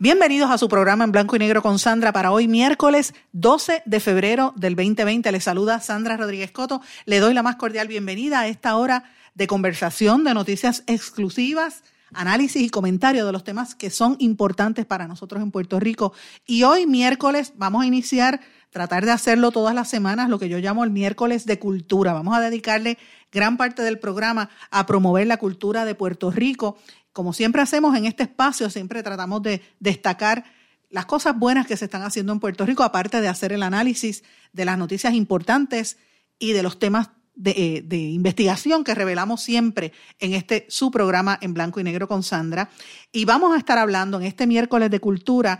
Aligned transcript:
Bienvenidos 0.00 0.52
a 0.52 0.58
su 0.58 0.68
programa 0.68 1.02
en 1.02 1.10
blanco 1.10 1.34
y 1.34 1.40
negro 1.40 1.60
con 1.60 1.80
Sandra 1.80 2.12
para 2.12 2.30
hoy 2.30 2.46
miércoles 2.46 3.14
12 3.32 3.82
de 3.84 3.98
febrero 3.98 4.52
del 4.54 4.76
2020. 4.76 5.32
Les 5.32 5.42
saluda 5.42 5.80
Sandra 5.80 6.16
Rodríguez 6.16 6.52
Coto. 6.52 6.80
Le 7.04 7.18
doy 7.18 7.34
la 7.34 7.42
más 7.42 7.56
cordial 7.56 7.88
bienvenida 7.88 8.38
a 8.38 8.46
esta 8.46 8.76
hora 8.76 9.02
de 9.34 9.48
conversación, 9.48 10.22
de 10.22 10.34
noticias 10.34 10.84
exclusivas, 10.86 11.82
análisis 12.14 12.62
y 12.62 12.70
comentarios 12.70 13.26
de 13.26 13.32
los 13.32 13.42
temas 13.42 13.74
que 13.74 13.90
son 13.90 14.14
importantes 14.20 14.86
para 14.86 15.08
nosotros 15.08 15.42
en 15.42 15.50
Puerto 15.50 15.80
Rico. 15.80 16.12
Y 16.46 16.62
hoy 16.62 16.86
miércoles 16.86 17.54
vamos 17.56 17.82
a 17.82 17.86
iniciar 17.86 18.40
tratar 18.70 19.04
de 19.04 19.12
hacerlo 19.12 19.50
todas 19.50 19.74
las 19.74 19.88
semanas, 19.88 20.28
lo 20.28 20.38
que 20.38 20.48
yo 20.48 20.58
llamo 20.58 20.84
el 20.84 20.90
miércoles 20.90 21.46
de 21.46 21.58
cultura. 21.58 22.12
Vamos 22.12 22.36
a 22.36 22.40
dedicarle 22.40 22.98
gran 23.32 23.56
parte 23.56 23.82
del 23.82 23.98
programa 23.98 24.50
a 24.70 24.86
promover 24.86 25.26
la 25.26 25.38
cultura 25.38 25.84
de 25.84 25.94
Puerto 25.94 26.30
Rico. 26.30 26.78
Como 27.18 27.32
siempre 27.32 27.60
hacemos 27.60 27.96
en 27.96 28.04
este 28.04 28.22
espacio, 28.22 28.70
siempre 28.70 29.02
tratamos 29.02 29.42
de 29.42 29.60
destacar 29.80 30.44
las 30.88 31.04
cosas 31.04 31.36
buenas 31.36 31.66
que 31.66 31.76
se 31.76 31.86
están 31.86 32.02
haciendo 32.02 32.32
en 32.32 32.38
Puerto 32.38 32.64
Rico, 32.64 32.84
aparte 32.84 33.20
de 33.20 33.26
hacer 33.26 33.52
el 33.52 33.64
análisis 33.64 34.22
de 34.52 34.64
las 34.64 34.78
noticias 34.78 35.12
importantes 35.14 35.98
y 36.38 36.52
de 36.52 36.62
los 36.62 36.78
temas 36.78 37.10
de, 37.34 37.82
eh, 37.90 37.96
investigación 37.96 38.84
que 38.84 38.94
revelamos 38.94 39.42
siempre 39.42 39.92
en 40.20 40.32
este 40.32 40.66
su 40.68 40.92
programa 40.92 41.36
en 41.42 41.54
blanco 41.54 41.80
y 41.80 41.82
negro 41.82 42.06
con 42.06 42.22
Sandra. 42.22 42.70
Y 43.10 43.24
vamos 43.24 43.52
a 43.52 43.58
estar 43.58 43.78
hablando 43.78 44.20
en 44.20 44.26
este 44.26 44.46
miércoles 44.46 44.88
de 44.88 45.00
cultura 45.00 45.58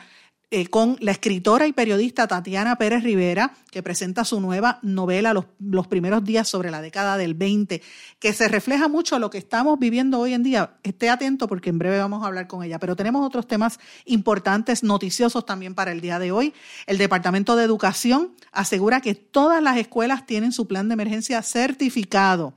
eh, 0.50 0.68
con 0.68 0.96
la 1.00 1.12
escritora 1.12 1.66
y 1.66 1.74
periodista 1.74 2.27
Tatiana 2.27 2.77
Pérez 2.77 3.02
Rivera, 3.02 3.54
que 3.70 3.82
presenta 3.82 4.24
su 4.24 4.41
nueva 4.41 4.78
novela 4.80 5.34
los, 5.34 5.44
los, 5.58 5.86
primeros 5.86 6.24
días 6.24 6.48
sobre 6.48 6.70
la 6.70 6.80
década 6.80 7.18
del 7.18 7.34
20, 7.34 7.82
que 8.18 8.32
se 8.32 8.48
refleja 8.48 8.88
mucho 8.88 9.19
lo 9.19 9.28
que 9.28 9.36
estamos 9.36 9.78
viviendo 9.78 10.19
hoy 10.19 10.32
en 10.32 10.42
día. 10.42 10.78
Esté 10.82 11.10
atento 11.10 11.48
porque 11.48 11.69
en 11.69 11.78
breve 11.78 11.98
vamos 11.98 12.22
a 12.22 12.28
hablar 12.28 12.46
con 12.46 12.64
ella, 12.64 12.78
pero 12.78 12.96
tenemos 12.96 13.26
otros 13.26 13.46
temas 13.46 13.78
importantes, 14.06 14.82
noticiosos 14.82 15.44
también 15.44 15.74
para 15.74 15.92
el 15.92 16.00
día 16.00 16.19
de 16.19 16.32
hoy. 16.32 16.54
El 16.86 16.96
Departamento 16.96 17.54
de 17.54 17.64
Educación 17.64 18.32
asegura 18.50 19.02
que 19.02 19.14
todas 19.14 19.62
las 19.62 19.76
escuelas 19.76 20.24
tienen 20.24 20.52
su 20.52 20.66
plan 20.66 20.88
de 20.88 20.94
emergencia 20.94 21.42
certificado. 21.42 22.54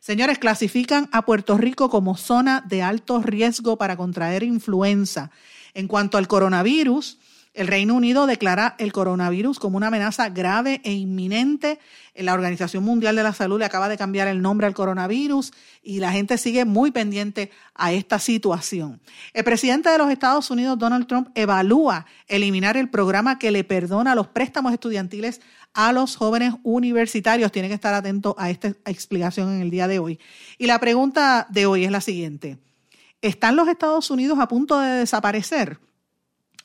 Señores, 0.00 0.38
clasifican 0.38 1.10
a 1.12 1.26
Puerto 1.26 1.58
Rico 1.58 1.90
como 1.90 2.16
zona 2.16 2.62
de 2.66 2.82
alto 2.82 3.20
riesgo 3.20 3.76
para 3.76 3.98
contraer 3.98 4.42
influenza. 4.42 5.30
En 5.74 5.88
cuanto 5.88 6.18
al 6.18 6.28
coronavirus, 6.28 7.18
el 7.54 7.68
Reino 7.68 7.94
Unido 7.94 8.26
declara 8.26 8.74
el 8.78 8.92
coronavirus 8.92 9.60
como 9.60 9.76
una 9.76 9.86
amenaza 9.86 10.28
grave 10.28 10.80
e 10.82 10.92
inminente. 10.92 11.78
La 12.16 12.34
Organización 12.34 12.82
Mundial 12.82 13.14
de 13.14 13.22
la 13.22 13.32
Salud 13.32 13.60
le 13.60 13.64
acaba 13.64 13.88
de 13.88 13.96
cambiar 13.96 14.26
el 14.26 14.42
nombre 14.42 14.66
al 14.66 14.74
coronavirus 14.74 15.52
y 15.80 16.00
la 16.00 16.10
gente 16.10 16.36
sigue 16.36 16.64
muy 16.64 16.90
pendiente 16.90 17.52
a 17.76 17.92
esta 17.92 18.18
situación. 18.18 19.00
El 19.32 19.44
presidente 19.44 19.88
de 19.88 19.98
los 19.98 20.10
Estados 20.10 20.50
Unidos, 20.50 20.80
Donald 20.80 21.06
Trump, 21.06 21.28
evalúa 21.36 22.06
eliminar 22.26 22.76
el 22.76 22.90
programa 22.90 23.38
que 23.38 23.52
le 23.52 23.62
perdona 23.62 24.16
los 24.16 24.26
préstamos 24.26 24.72
estudiantiles 24.72 25.40
a 25.74 25.92
los 25.92 26.16
jóvenes 26.16 26.54
universitarios. 26.64 27.52
Tiene 27.52 27.68
que 27.68 27.74
estar 27.74 27.94
atento 27.94 28.34
a 28.36 28.50
esta 28.50 28.68
explicación 28.84 29.52
en 29.54 29.62
el 29.62 29.70
día 29.70 29.86
de 29.86 30.00
hoy. 30.00 30.18
Y 30.58 30.66
la 30.66 30.80
pregunta 30.80 31.46
de 31.50 31.66
hoy 31.66 31.84
es 31.84 31.92
la 31.92 32.00
siguiente. 32.00 32.58
¿Están 33.22 33.54
los 33.54 33.68
Estados 33.68 34.10
Unidos 34.10 34.40
a 34.40 34.48
punto 34.48 34.80
de 34.80 34.88
desaparecer? 34.88 35.78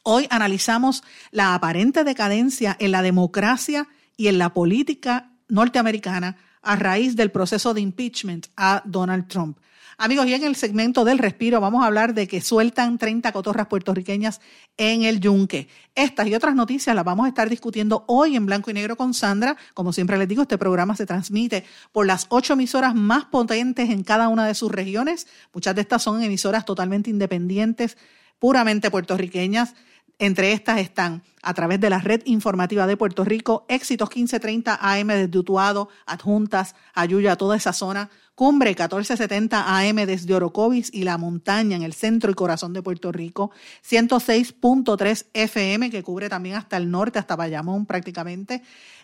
Hoy 0.04 0.28
analizamos 0.30 1.04
la 1.32 1.54
aparente 1.54 2.04
decadencia 2.04 2.76
en 2.80 2.92
la 2.92 3.02
democracia 3.02 3.88
y 4.16 4.28
en 4.28 4.38
la 4.38 4.54
política 4.54 5.32
norteamericana 5.48 6.38
a 6.62 6.76
raíz 6.76 7.16
del 7.16 7.32
proceso 7.32 7.74
de 7.74 7.82
impeachment 7.82 8.48
a 8.56 8.82
Donald 8.86 9.28
Trump. 9.28 9.58
Amigos, 10.02 10.28
y 10.28 10.34
en 10.34 10.46
el 10.46 10.56
segmento 10.56 11.04
del 11.04 11.18
respiro 11.18 11.60
vamos 11.60 11.84
a 11.84 11.88
hablar 11.88 12.14
de 12.14 12.26
que 12.26 12.40
sueltan 12.40 12.98
30 12.98 13.34
cotorras 13.34 13.68
puertorriqueñas 13.68 14.40
en 14.78 15.04
el 15.04 15.20
yunque. 15.20 15.68
Estas 15.94 16.26
y 16.28 16.36
otras 16.36 16.56
noticias 16.56 16.96
las 16.96 17.04
vamos 17.04 17.26
a 17.26 17.28
estar 17.28 17.50
discutiendo 17.50 18.06
hoy 18.08 18.38
en 18.38 18.46
blanco 18.46 18.72
y 18.72 18.74
negro 18.74 18.96
con 18.96 19.14
Sandra. 19.14 19.58
Como 19.74 19.92
siempre 19.92 20.18
les 20.18 20.30
digo, 20.30 20.44
este 20.44 20.58
programa 20.58 20.96
se 20.96 21.06
transmite 21.06 21.66
por 21.92 22.06
las 22.06 22.28
ocho 22.30 22.54
emisoras 22.54 22.96
más 22.96 23.26
potentes 23.26 23.90
en 23.90 24.04
cada 24.04 24.30
una 24.30 24.48
de 24.48 24.56
sus 24.56 24.72
regiones. 24.72 25.28
Muchas 25.54 25.76
de 25.76 25.81
estas 25.81 26.02
son 26.02 26.24
emisoras 26.24 26.64
totalmente 26.64 27.10
independientes, 27.10 27.98
puramente 28.40 28.90
puertorriqueñas. 28.90 29.76
Entre 30.22 30.52
estas 30.52 30.80
están, 30.80 31.24
a 31.41 31.53
través 31.53 31.80
de 31.80 31.90
la 31.90 32.00
red 32.00 32.22
informativa 32.25 32.85
de 32.88 32.97
Puerto 32.97 33.24
Rico, 33.24 33.66
Éxitos 33.69 34.09
1530 34.09 34.78
AM 34.81 35.07
desde 35.07 35.40
Utuado, 35.40 35.88
Adjuntas, 36.06 36.75
Ayuya, 36.94 37.38
toda 37.38 37.56
esa 37.56 37.72
zona, 37.72 38.09
Cumbre 38.35 38.72
1470 38.72 39.80
AM 39.80 39.96
desde 40.06 40.34
Orocovis 40.34 40.94
y 40.94 41.03
La 41.03 41.18
Montaña 41.18 41.78
en 41.78 41.84
el 41.84 41.94
centro 41.94 42.31
y 42.31 42.34
corazón 42.35 42.74
de 42.74 42.81
Puerto 42.81 43.13
Rico, 43.13 43.52
106.3 43.90 45.28
FM 45.34 45.90
que 45.90 46.03
cubre 46.03 46.28
también 46.28 46.56
hasta 46.56 46.75
el 46.75 46.91
norte, 46.91 47.19
hasta 47.19 47.38
Bayamón 47.38 47.86
prácticamente, 47.86 48.62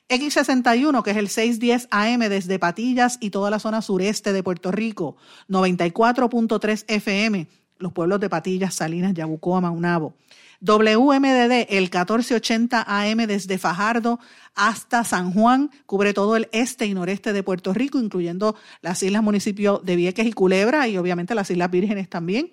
X61 0.10 1.02
que 1.02 1.12
es 1.12 1.18
el 1.18 1.30
610 1.30 1.88
AM 1.92 2.20
desde 2.28 2.60
Patillas 2.60 3.18
y 3.22 3.30
toda 3.30 3.50
la 3.50 3.60
zona 3.60 3.82
sureste 3.82 4.34
de 4.34 4.44
Puerto 4.44 4.72
Rico, 4.72 5.16
94.3 5.48 6.84
FM, 6.90 7.48
los 7.78 7.94
pueblos 7.94 8.20
de 8.20 8.30
Patillas, 8.30 8.74
Salinas, 8.74 9.14
Yabucoa, 9.14 9.62
Maunabo. 9.62 10.16
WMDD, 10.62 11.68
el 11.70 11.84
1480 11.84 12.86
AM 12.88 13.18
desde 13.28 13.58
Fajardo 13.58 14.20
hasta 14.56 15.04
San 15.04 15.32
Juan, 15.32 15.70
cubre 15.86 16.14
todo 16.14 16.36
el 16.36 16.48
este 16.52 16.86
y 16.86 16.94
noreste 16.94 17.34
de 17.34 17.44
Puerto 17.44 17.74
Rico, 17.74 18.00
incluyendo 18.00 18.56
las 18.82 19.04
islas 19.04 19.22
municipios 19.22 19.84
de 19.84 19.96
Vieques 19.96 20.26
y 20.26 20.34
Culebra 20.34 20.88
y 20.88 20.98
obviamente 20.98 21.36
las 21.36 21.52
Islas 21.52 21.72
Vírgenes 21.72 22.10
también. 22.10 22.52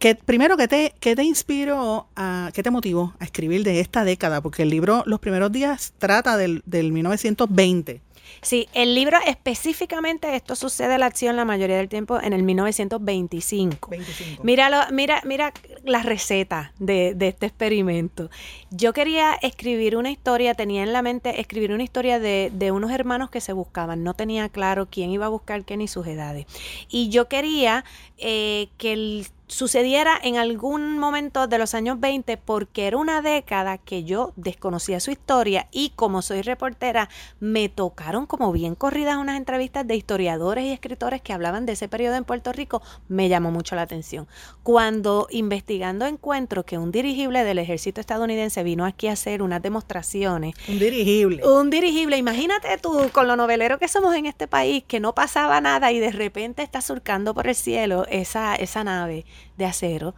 que, 0.00 0.16
primero, 0.16 0.56
¿qué 0.56 0.66
te, 0.66 0.94
qué 0.98 1.14
te 1.14 1.22
inspiró, 1.22 2.08
a, 2.16 2.50
qué 2.52 2.64
te 2.64 2.70
motivó 2.70 3.14
a 3.20 3.24
escribir 3.24 3.62
de 3.62 3.78
esta 3.78 4.02
década? 4.02 4.40
Porque 4.40 4.64
el 4.64 4.70
libro 4.70 5.04
Los 5.06 5.20
primeros 5.20 5.52
días 5.52 5.94
trata 5.98 6.36
del, 6.36 6.62
del 6.66 6.92
1920. 6.92 8.02
Sí, 8.42 8.68
el 8.72 8.94
libro 8.94 9.18
específicamente, 9.26 10.34
esto 10.34 10.56
sucede 10.56 10.98
la 10.98 11.06
acción 11.06 11.36
la 11.36 11.44
mayoría 11.44 11.76
del 11.76 11.88
tiempo 11.88 12.20
en 12.20 12.32
el 12.32 12.42
1925. 12.42 13.90
25. 13.90 14.44
Míralo, 14.44 14.78
mira, 14.92 15.20
mira 15.24 15.52
la 15.84 16.02
receta 16.02 16.72
de, 16.78 17.16
este 17.20 17.46
experimento. 17.46 18.30
Yo 18.70 18.92
quería 18.92 19.34
escribir 19.34 19.96
una 19.96 20.10
historia, 20.10 20.54
tenía 20.54 20.82
en 20.82 20.92
la 20.92 21.02
mente 21.02 21.40
escribir 21.40 21.72
una 21.72 21.82
historia 21.82 22.18
de, 22.18 22.50
de 22.54 22.70
unos 22.70 22.90
hermanos 22.90 23.30
que 23.30 23.40
se 23.40 23.52
buscaban. 23.52 24.04
No 24.04 24.14
tenía 24.14 24.48
claro 24.48 24.88
quién 24.90 25.10
iba 25.10 25.26
a 25.26 25.30
buscar 25.30 25.64
qué 25.64 25.76
ni 25.76 25.88
sus 25.88 26.06
edades. 26.06 26.46
Y 26.88 27.08
yo 27.08 27.28
quería 27.28 27.84
eh, 28.18 28.68
que 28.78 28.92
el 28.92 29.26
sucediera 29.50 30.18
en 30.22 30.36
algún 30.36 30.98
momento 30.98 31.48
de 31.48 31.58
los 31.58 31.74
años 31.74 31.98
20 31.98 32.36
porque 32.36 32.86
era 32.86 32.96
una 32.96 33.20
década 33.20 33.78
que 33.78 34.04
yo 34.04 34.32
desconocía 34.36 35.00
su 35.00 35.10
historia 35.10 35.66
y 35.72 35.90
como 35.96 36.22
soy 36.22 36.42
reportera 36.42 37.08
me 37.40 37.68
tocaron 37.68 38.26
como 38.26 38.52
bien 38.52 38.76
corridas 38.76 39.16
unas 39.16 39.36
entrevistas 39.36 39.86
de 39.86 39.96
historiadores 39.96 40.64
y 40.64 40.72
escritores 40.72 41.20
que 41.20 41.32
hablaban 41.32 41.66
de 41.66 41.72
ese 41.72 41.88
periodo 41.88 42.14
en 42.14 42.24
Puerto 42.24 42.52
Rico, 42.52 42.80
me 43.08 43.28
llamó 43.28 43.50
mucho 43.50 43.74
la 43.74 43.82
atención. 43.82 44.28
Cuando 44.62 45.26
investigando 45.30 46.06
encuentro 46.06 46.64
que 46.64 46.78
un 46.78 46.92
dirigible 46.92 47.42
del 47.42 47.58
ejército 47.58 48.00
estadounidense 48.00 48.62
vino 48.62 48.84
aquí 48.84 49.08
a 49.08 49.12
hacer 49.12 49.42
unas 49.42 49.62
demostraciones. 49.62 50.54
Un 50.68 50.78
dirigible. 50.78 51.44
Un 51.44 51.70
dirigible, 51.70 52.16
imagínate 52.16 52.78
tú 52.78 53.10
con 53.12 53.26
lo 53.26 53.34
novelero 53.34 53.78
que 53.78 53.88
somos 53.88 54.14
en 54.14 54.26
este 54.26 54.46
país, 54.46 54.84
que 54.86 55.00
no 55.00 55.14
pasaba 55.14 55.60
nada 55.60 55.90
y 55.90 55.98
de 55.98 56.12
repente 56.12 56.62
está 56.62 56.80
surcando 56.80 57.34
por 57.34 57.48
el 57.48 57.56
cielo 57.56 58.06
esa, 58.08 58.54
esa 58.54 58.84
nave 58.84 59.24
de 59.56 59.64
acero, 59.64 60.14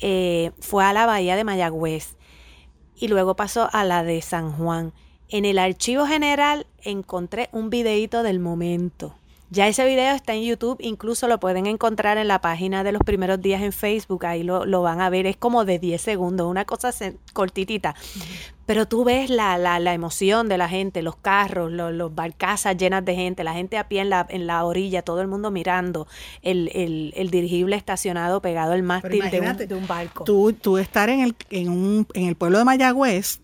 eh, 0.00 0.52
fue 0.60 0.84
a 0.84 0.92
la 0.92 1.06
bahía 1.06 1.36
de 1.36 1.44
Mayagüez 1.44 2.16
y 2.96 3.08
luego 3.08 3.36
pasó 3.36 3.68
a 3.72 3.84
la 3.84 4.02
de 4.02 4.20
San 4.22 4.52
Juan. 4.52 4.92
En 5.28 5.44
el 5.44 5.58
archivo 5.58 6.06
general 6.06 6.66
encontré 6.82 7.48
un 7.52 7.70
videíto 7.70 8.22
del 8.22 8.40
momento. 8.40 9.14
Ya 9.50 9.66
ese 9.66 9.86
video 9.86 10.14
está 10.14 10.34
en 10.34 10.42
YouTube, 10.42 10.76
incluso 10.80 11.26
lo 11.26 11.40
pueden 11.40 11.66
encontrar 11.66 12.18
en 12.18 12.28
la 12.28 12.40
página 12.40 12.84
de 12.84 12.92
los 12.92 13.02
primeros 13.02 13.40
días 13.40 13.62
en 13.62 13.72
Facebook, 13.72 14.26
ahí 14.26 14.42
lo, 14.42 14.66
lo 14.66 14.82
van 14.82 15.00
a 15.00 15.08
ver, 15.08 15.26
es 15.26 15.38
como 15.38 15.64
de 15.64 15.78
10 15.78 16.02
segundos, 16.02 16.46
una 16.46 16.66
cosa 16.66 16.90
cortitita. 17.32 17.94
Pero 18.68 18.86
tú 18.86 19.02
ves 19.02 19.30
la, 19.30 19.56
la, 19.56 19.78
la, 19.78 19.94
emoción 19.94 20.46
de 20.50 20.58
la 20.58 20.68
gente, 20.68 21.00
los 21.00 21.16
carros, 21.16 21.72
los, 21.72 21.90
los, 21.90 22.14
barcazas 22.14 22.76
llenas 22.76 23.02
de 23.02 23.14
gente, 23.14 23.42
la 23.42 23.54
gente 23.54 23.78
a 23.78 23.88
pie 23.88 24.02
en 24.02 24.10
la, 24.10 24.26
en 24.28 24.46
la 24.46 24.62
orilla, 24.62 25.00
todo 25.00 25.22
el 25.22 25.26
mundo 25.26 25.50
mirando, 25.50 26.06
el, 26.42 26.70
el, 26.74 27.14
el 27.16 27.30
dirigible 27.30 27.76
estacionado 27.76 28.42
pegado 28.42 28.72
al 28.72 28.82
mástil 28.82 29.30
de 29.30 29.40
un, 29.40 29.56
de 29.56 29.74
un, 29.74 29.86
barco. 29.86 30.24
Tú, 30.24 30.52
tú 30.52 30.76
estar 30.76 31.08
en 31.08 31.20
el, 31.20 31.34
en, 31.48 31.70
un, 31.70 32.06
en 32.12 32.26
el 32.26 32.36
pueblo 32.36 32.58
de 32.58 32.66
Mayagüez, 32.66 33.40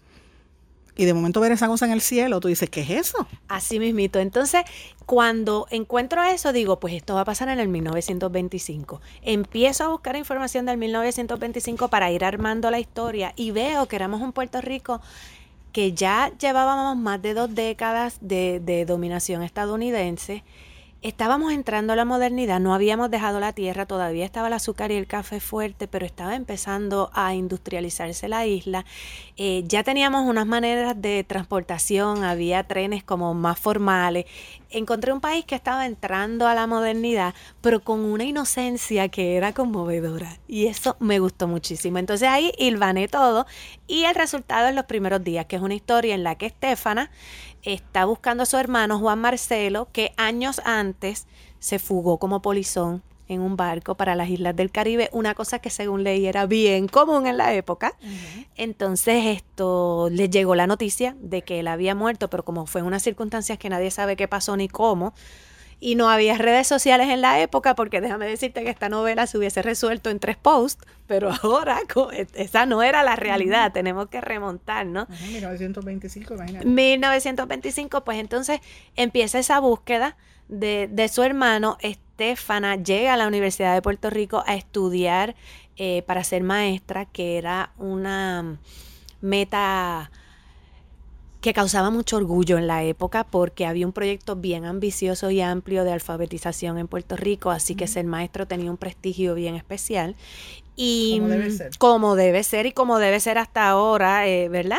y 0.97 1.05
de 1.05 1.15
momento 1.15 1.41
ver 1.41 1.53
esa 1.53 1.67
cosa 1.67 1.87
en 1.87 1.93
el 1.93 2.01
cielo, 2.01 2.41
tú 2.41 2.49
dices, 2.49 2.71
¿qué 2.71 2.83
es 2.83 2.91
eso? 2.91 3.27
Así 3.49 3.79
mismito. 3.79 4.19
Entonces, 4.19 4.63
cuando 5.07 5.67
encuentro 5.71 6.23
eso, 6.23 6.53
digo, 6.53 6.79
pues 6.79 6.95
esto 6.95 7.15
va 7.15 7.23
a 7.23 7.25
pasar 7.25 7.49
en 7.49 7.59
el 7.59 7.69
1925. 7.69 9.01
Empiezo 9.23 9.85
a 9.85 9.89
buscar 9.89 10.17
información 10.17 10.67
del 10.67 10.79
1925 10.79 11.89
para 11.89 12.11
ir 12.11 12.25
armando 12.25 12.71
la 12.71 12.79
historia 12.79 13.33
y 13.37 13.51
veo 13.51 13.87
que 13.87 13.97
éramos 13.97 14.21
un 14.21 14.33
Puerto 14.33 14.61
Rico 14.61 15.01
que 15.73 15.93
ya 15.93 16.31
llevábamos 16.39 16.97
más 16.97 17.21
de 17.21 17.35
dos 17.35 17.53
décadas 17.53 18.19
de, 18.21 18.61
de 18.61 18.85
dominación 18.85 19.43
estadounidense 19.43 20.45
estábamos 21.05 21.53
entrando 21.53 21.93
a 21.93 21.97
la 21.97 22.07
modernidad, 22.07 22.61
no 22.61 22.73
habíamos 22.73 23.11
dejado 23.11 23.39
la 23.39 23.53
tierra, 23.53 23.85
todavía 23.85 24.25
estaba 24.25 24.49
el 24.49 24.55
azúcar 24.55 24.91
y 24.91 24.95
el 24.95 25.07
café 25.07 25.39
fuerte, 25.39 25.87
pero 25.87 26.07
estaba 26.07 26.35
empezando 26.35 27.11
a 27.13 27.35
industrializarse 27.35 28.27
la 28.27 28.47
isla. 28.47 28.87
Eh, 29.37 29.65
ya 29.67 29.83
teníamos 29.83 30.27
unas 30.27 30.47
maneras 30.47 31.01
de 31.01 31.23
transportación, 31.23 32.25
había 32.25 32.65
trenes 32.65 33.05
como 33.05 33.35
más 33.35 33.59
formales. 33.59 34.25
Encontré 34.71 35.13
un 35.13 35.21
país 35.21 35.45
que 35.45 35.55
estaba 35.55 35.85
entrando 35.85 36.49
a 36.49 36.55
la 36.55 36.67
modernidad, 36.67 37.35
pero 37.61 37.81
con 37.81 38.01
una 38.01 38.25
inocencia 38.25 39.11
que 39.11 39.37
era 39.37 39.53
conmovedora. 39.53 40.39
Y 40.49 40.69
eso 40.69 40.97
me 41.01 41.19
gustó 41.19 41.47
muchísimo. 41.47 41.99
Entonces 41.99 42.31
ahí 42.31 42.51
hilvané 42.57 43.09
todo 43.09 43.45
y 43.87 44.05
el 44.05 44.15
resultado 44.15 44.69
en 44.69 44.75
los 44.75 44.87
primeros 44.87 45.23
días, 45.23 45.45
que 45.45 45.57
es 45.57 45.63
una 45.63 45.75
historia 45.75 46.15
en 46.15 46.25
la 46.25 46.37
que 46.37 46.47
Estefana 46.47 47.11
está 47.65 48.05
buscando 48.05 48.43
a 48.43 48.47
su 48.47 48.57
hermano 48.57 48.99
Juan 48.99 49.21
Marcelo, 49.21 49.89
que 49.93 50.13
años 50.17 50.61
antes 50.65 51.27
se 51.59 51.79
fugó 51.79 52.19
como 52.19 52.43
polizón 52.43 53.03
en 53.27 53.41
un 53.41 53.57
barco 53.57 53.95
para 53.95 54.15
las 54.15 54.29
islas 54.29 54.55
del 54.55 54.71
Caribe, 54.71 55.09
una 55.13 55.35
cosa 55.35 55.59
que 55.59 55.71
según 55.71 56.05
leí 56.05 56.27
era 56.27 56.47
bien 56.47 56.89
común 56.89 57.27
en 57.27 57.39
la 57.39 57.55
época. 57.55 57.97
Entonces 58.55 59.25
esto 59.27 60.09
le 60.11 60.29
llegó 60.29 60.55
la 60.55 60.67
noticia 60.67 61.17
de 61.21 61.43
que 61.43 61.61
él 61.61 61.69
había 61.69 61.95
muerto, 61.95 62.29
pero 62.29 62.45
como 62.45 62.67
fue 62.67 62.83
en 62.83 62.87
unas 62.87 63.03
circunstancias 63.03 63.59
que 63.59 63.71
nadie 63.71 63.91
sabe 63.91 64.17
qué 64.17 64.29
pasó 64.29 64.57
ni 64.57 64.69
cómo, 64.69 65.15
y 65.81 65.95
no 65.95 66.09
había 66.09 66.37
redes 66.39 66.67
sociales 66.67 67.09
en 67.09 67.21
la 67.21 67.41
época, 67.41 67.75
porque 67.75 68.01
déjame 68.01 68.27
decirte 68.27 68.65
que 68.65 68.71
esta 68.71 68.89
novela 68.89 69.27
se 69.27 69.39
hubiese 69.39 69.63
resuelto 69.63 70.11
en 70.11 70.19
tres 70.19 70.37
posts, 70.37 70.85
pero 71.07 71.31
ahora 71.43 71.81
e, 72.13 72.27
esa 72.35 72.67
no 72.67 72.83
era 72.83 73.03
la 73.03 73.17
realidad, 73.17 73.73
tenemos 73.73 74.09
que 74.09 74.21
remontar, 74.21 74.87
¿no? 74.87 75.07
1925, 75.29 76.35
imagínate. 76.35 76.67
1925, 76.67 78.05
pues 78.05 78.19
entonces 78.19 78.61
empieza 78.97 79.39
esa 79.39 79.61
búsqueda 79.61 80.17
de, 80.49 80.89
de 80.91 81.09
su 81.09 81.23
hermano. 81.23 81.79
Estefana 81.81 82.77
llega 82.77 83.15
a 83.15 83.17
la 83.17 83.27
Universidad 83.27 83.75
de 83.75 83.83
Puerto 83.83 84.11
Rico 84.11 84.45
a 84.47 84.55
estudiar 84.55 85.35
eh, 85.77 86.03
para 86.07 86.23
ser 86.23 86.45
maestra, 86.45 87.07
que 87.07 87.37
era 87.37 87.73
una 87.79 88.59
meta 89.21 90.11
que 91.45 91.53
causaba 91.53 91.91
mucho 91.91 92.17
orgullo 92.17 92.57
en 92.57 92.67
la 92.67 92.85
época 92.85 93.23
porque 93.23 93.67
había 93.67 93.87
un 93.87 93.93
proyecto 93.93 94.35
bien 94.35 94.65
ambicioso 94.65 95.31
y 95.31 95.43
amplio 95.43 95.85
de 95.85 95.93
alfabetización 95.93 96.79
en 96.79 96.89
Puerto 96.89 97.17
Rico, 97.19 97.51
así 97.51 97.75
que 97.75 97.87
ser 97.87 98.07
maestro 98.07 98.47
tenía 98.47 98.71
un 98.71 98.79
prestigio 98.79 99.35
bien 99.35 99.55
especial. 99.55 100.17
Y 100.75 101.19
como 101.19 101.29
debe 101.29 101.51
ser. 101.51 101.71
Como 101.77 102.17
debe 102.17 102.43
ser 102.45 102.65
y 102.65 102.73
como 102.73 102.99
debe 102.99 103.21
ser 103.21 103.37
hasta 103.37 103.69
ahora, 103.69 104.27
eh, 104.27 104.49
¿verdad? 104.49 104.79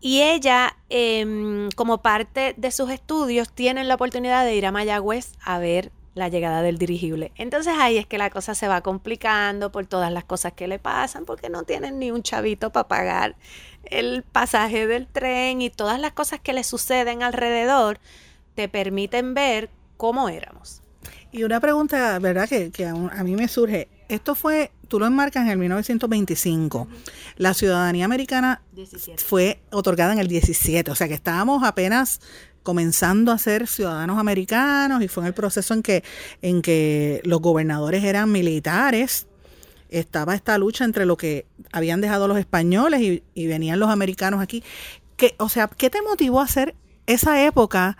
Y 0.00 0.22
ella, 0.22 0.74
eh, 0.88 1.68
como 1.76 1.98
parte 1.98 2.54
de 2.56 2.70
sus 2.70 2.90
estudios, 2.90 3.52
tiene 3.52 3.84
la 3.84 3.96
oportunidad 3.96 4.46
de 4.46 4.56
ir 4.56 4.64
a 4.64 4.72
Mayagüez 4.72 5.32
a 5.44 5.58
ver 5.58 5.92
la 6.14 6.28
llegada 6.28 6.62
del 6.62 6.78
dirigible. 6.78 7.32
Entonces 7.36 7.74
ahí 7.78 7.98
es 7.98 8.06
que 8.06 8.18
la 8.18 8.30
cosa 8.30 8.54
se 8.54 8.68
va 8.68 8.80
complicando 8.80 9.72
por 9.72 9.86
todas 9.86 10.12
las 10.12 10.24
cosas 10.24 10.52
que 10.52 10.68
le 10.68 10.78
pasan, 10.78 11.24
porque 11.24 11.48
no 11.48 11.64
tienen 11.64 11.98
ni 11.98 12.10
un 12.10 12.22
chavito 12.22 12.70
para 12.70 12.88
pagar 12.88 13.36
el 13.84 14.22
pasaje 14.22 14.86
del 14.86 15.06
tren 15.06 15.60
y 15.60 15.70
todas 15.70 16.00
las 16.00 16.12
cosas 16.12 16.40
que 16.40 16.52
le 16.52 16.64
suceden 16.64 17.22
alrededor 17.22 17.98
te 18.54 18.68
permiten 18.68 19.34
ver 19.34 19.70
cómo 19.96 20.28
éramos. 20.28 20.82
Y 21.32 21.42
una 21.42 21.58
pregunta, 21.60 22.18
¿verdad? 22.20 22.48
Que, 22.48 22.70
que 22.70 22.86
a, 22.86 22.94
mí 22.94 23.34
me 23.34 23.48
surge. 23.48 23.88
Esto 24.08 24.36
fue, 24.36 24.70
tú 24.86 25.00
lo 25.00 25.06
enmarcas 25.06 25.42
en 25.42 25.50
el 25.50 25.58
1925. 25.58 26.86
La 27.38 27.54
ciudadanía 27.54 28.04
americana 28.04 28.62
fue 29.16 29.60
otorgada 29.72 30.12
en 30.12 30.20
el 30.20 30.28
17, 30.28 30.92
o 30.92 30.94
sea 30.94 31.08
que 31.08 31.14
estábamos 31.14 31.64
apenas 31.64 32.20
comenzando 32.64 33.30
a 33.30 33.38
ser 33.38 33.68
ciudadanos 33.68 34.18
americanos 34.18 35.02
y 35.02 35.08
fue 35.08 35.22
en 35.22 35.28
el 35.28 35.34
proceso 35.34 35.74
en 35.74 35.82
que, 35.82 36.02
en 36.42 36.62
que 36.62 37.20
los 37.24 37.40
gobernadores 37.40 38.02
eran 38.02 38.32
militares. 38.32 39.28
Estaba 39.90 40.34
esta 40.34 40.58
lucha 40.58 40.84
entre 40.84 41.06
lo 41.06 41.16
que 41.16 41.46
habían 41.70 42.00
dejado 42.00 42.26
los 42.26 42.38
españoles 42.38 43.00
y, 43.00 43.22
y 43.34 43.46
venían 43.46 43.78
los 43.78 43.90
americanos 43.90 44.40
aquí. 44.40 44.64
Que, 45.16 45.36
o 45.38 45.48
sea, 45.48 45.68
¿qué 45.68 45.90
te 45.90 46.02
motivó 46.02 46.40
a 46.40 46.44
hacer 46.44 46.74
esa 47.06 47.44
época 47.44 47.96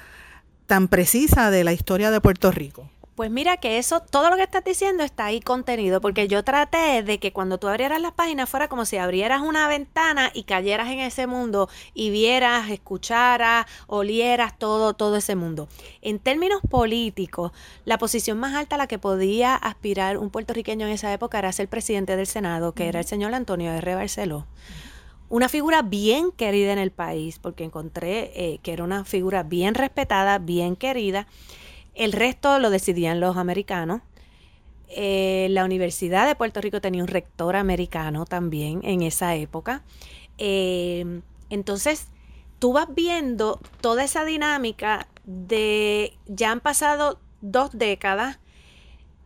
tan 0.67 0.89
precisa 0.89 1.53
de 1.53 1.63
la 1.63 1.73
historia 1.73 2.11
de 2.11 2.21
Puerto 2.21 2.51
Rico? 2.51 2.91
Pues 3.15 3.31
mira 3.31 3.59
que 3.59 3.79
eso, 3.79 4.01
todo 4.01 4.29
lo 4.29 4.35
que 4.35 4.43
estás 4.43 4.65
diciendo 4.65 5.05
está 5.05 5.27
ahí 5.27 5.39
contenido, 5.39 6.01
porque 6.01 6.27
yo 6.27 6.43
traté 6.43 7.05
de 7.05 7.21
que 7.21 7.33
cuando 7.33 7.59
tú 7.59 7.69
abrieras 7.69 8.01
las 8.01 8.11
páginas 8.11 8.51
fuera 8.51 8.67
como 8.67 8.85
si 8.85 8.97
abrieras 8.97 9.41
una 9.41 9.69
ventana 9.69 10.33
y 10.35 10.43
cayeras 10.43 10.89
en 10.89 10.99
ese 10.99 11.29
mundo 11.29 11.69
y 11.95 12.11
vieras, 12.11 12.69
escucharas, 12.71 13.67
olieras 13.87 14.59
todo, 14.59 14.95
todo 14.95 15.15
ese 15.15 15.37
mundo. 15.37 15.69
En 16.03 16.19
términos 16.19 16.61
políticos, 16.69 17.53
la 17.85 17.99
posición 17.99 18.41
más 18.41 18.55
alta 18.57 18.75
a 18.75 18.79
la 18.79 18.89
que 18.89 18.99
podía 18.99 19.55
aspirar 19.55 20.19
un 20.19 20.31
puertorriqueño 20.31 20.87
en 20.87 20.93
esa 20.93 21.13
época 21.13 21.39
era 21.39 21.53
ser 21.53 21.69
presidente 21.69 22.17
del 22.17 22.27
Senado, 22.27 22.73
que 22.73 22.89
era 22.89 22.99
el 22.99 23.07
señor 23.07 23.33
Antonio 23.33 23.71
R. 23.71 23.95
Barceló 23.95 24.45
una 25.31 25.49
figura 25.49 25.83
bien 25.83 26.31
querida 26.33 26.73
en 26.73 26.79
el 26.79 26.93
país, 26.93 27.39
porque 27.41 27.65
encontré 27.65 28.31
eh, 28.35 28.59
que 28.63 28.73
era 28.73 28.85
una 28.85 29.05
figura 29.05 29.43
bien 29.43 29.75
respetada, 29.75 30.39
bien 30.39 30.77
querida, 30.77 31.27
el 31.95 32.13
resto 32.13 32.59
lo 32.59 32.71
decidían 32.71 33.21
los 33.21 33.37
americanos. 33.37 34.03
Eh, 34.89 35.49
la 35.51 35.65
Universidad 35.65 36.27
de 36.27 36.37
Puerto 36.37 36.61
Rico 36.61 36.81
tenía 36.81 37.03
un 37.03 37.09
rector 37.09 37.57
americano 37.57 38.25
también 38.25 38.81
en 38.85 39.03
esa 39.03 39.35
época. 39.35 39.83
Eh, 40.39 41.21
entonces, 41.51 42.09
tú 42.59 42.73
vas 42.73 42.87
viendo 42.95 43.61
toda 43.81 44.05
esa 44.05 44.25
dinámica 44.25 45.09
de, 45.25 46.17
ya 46.27 46.51
han 46.51 46.61
pasado 46.61 47.19
dos 47.41 47.71
décadas, 47.73 48.39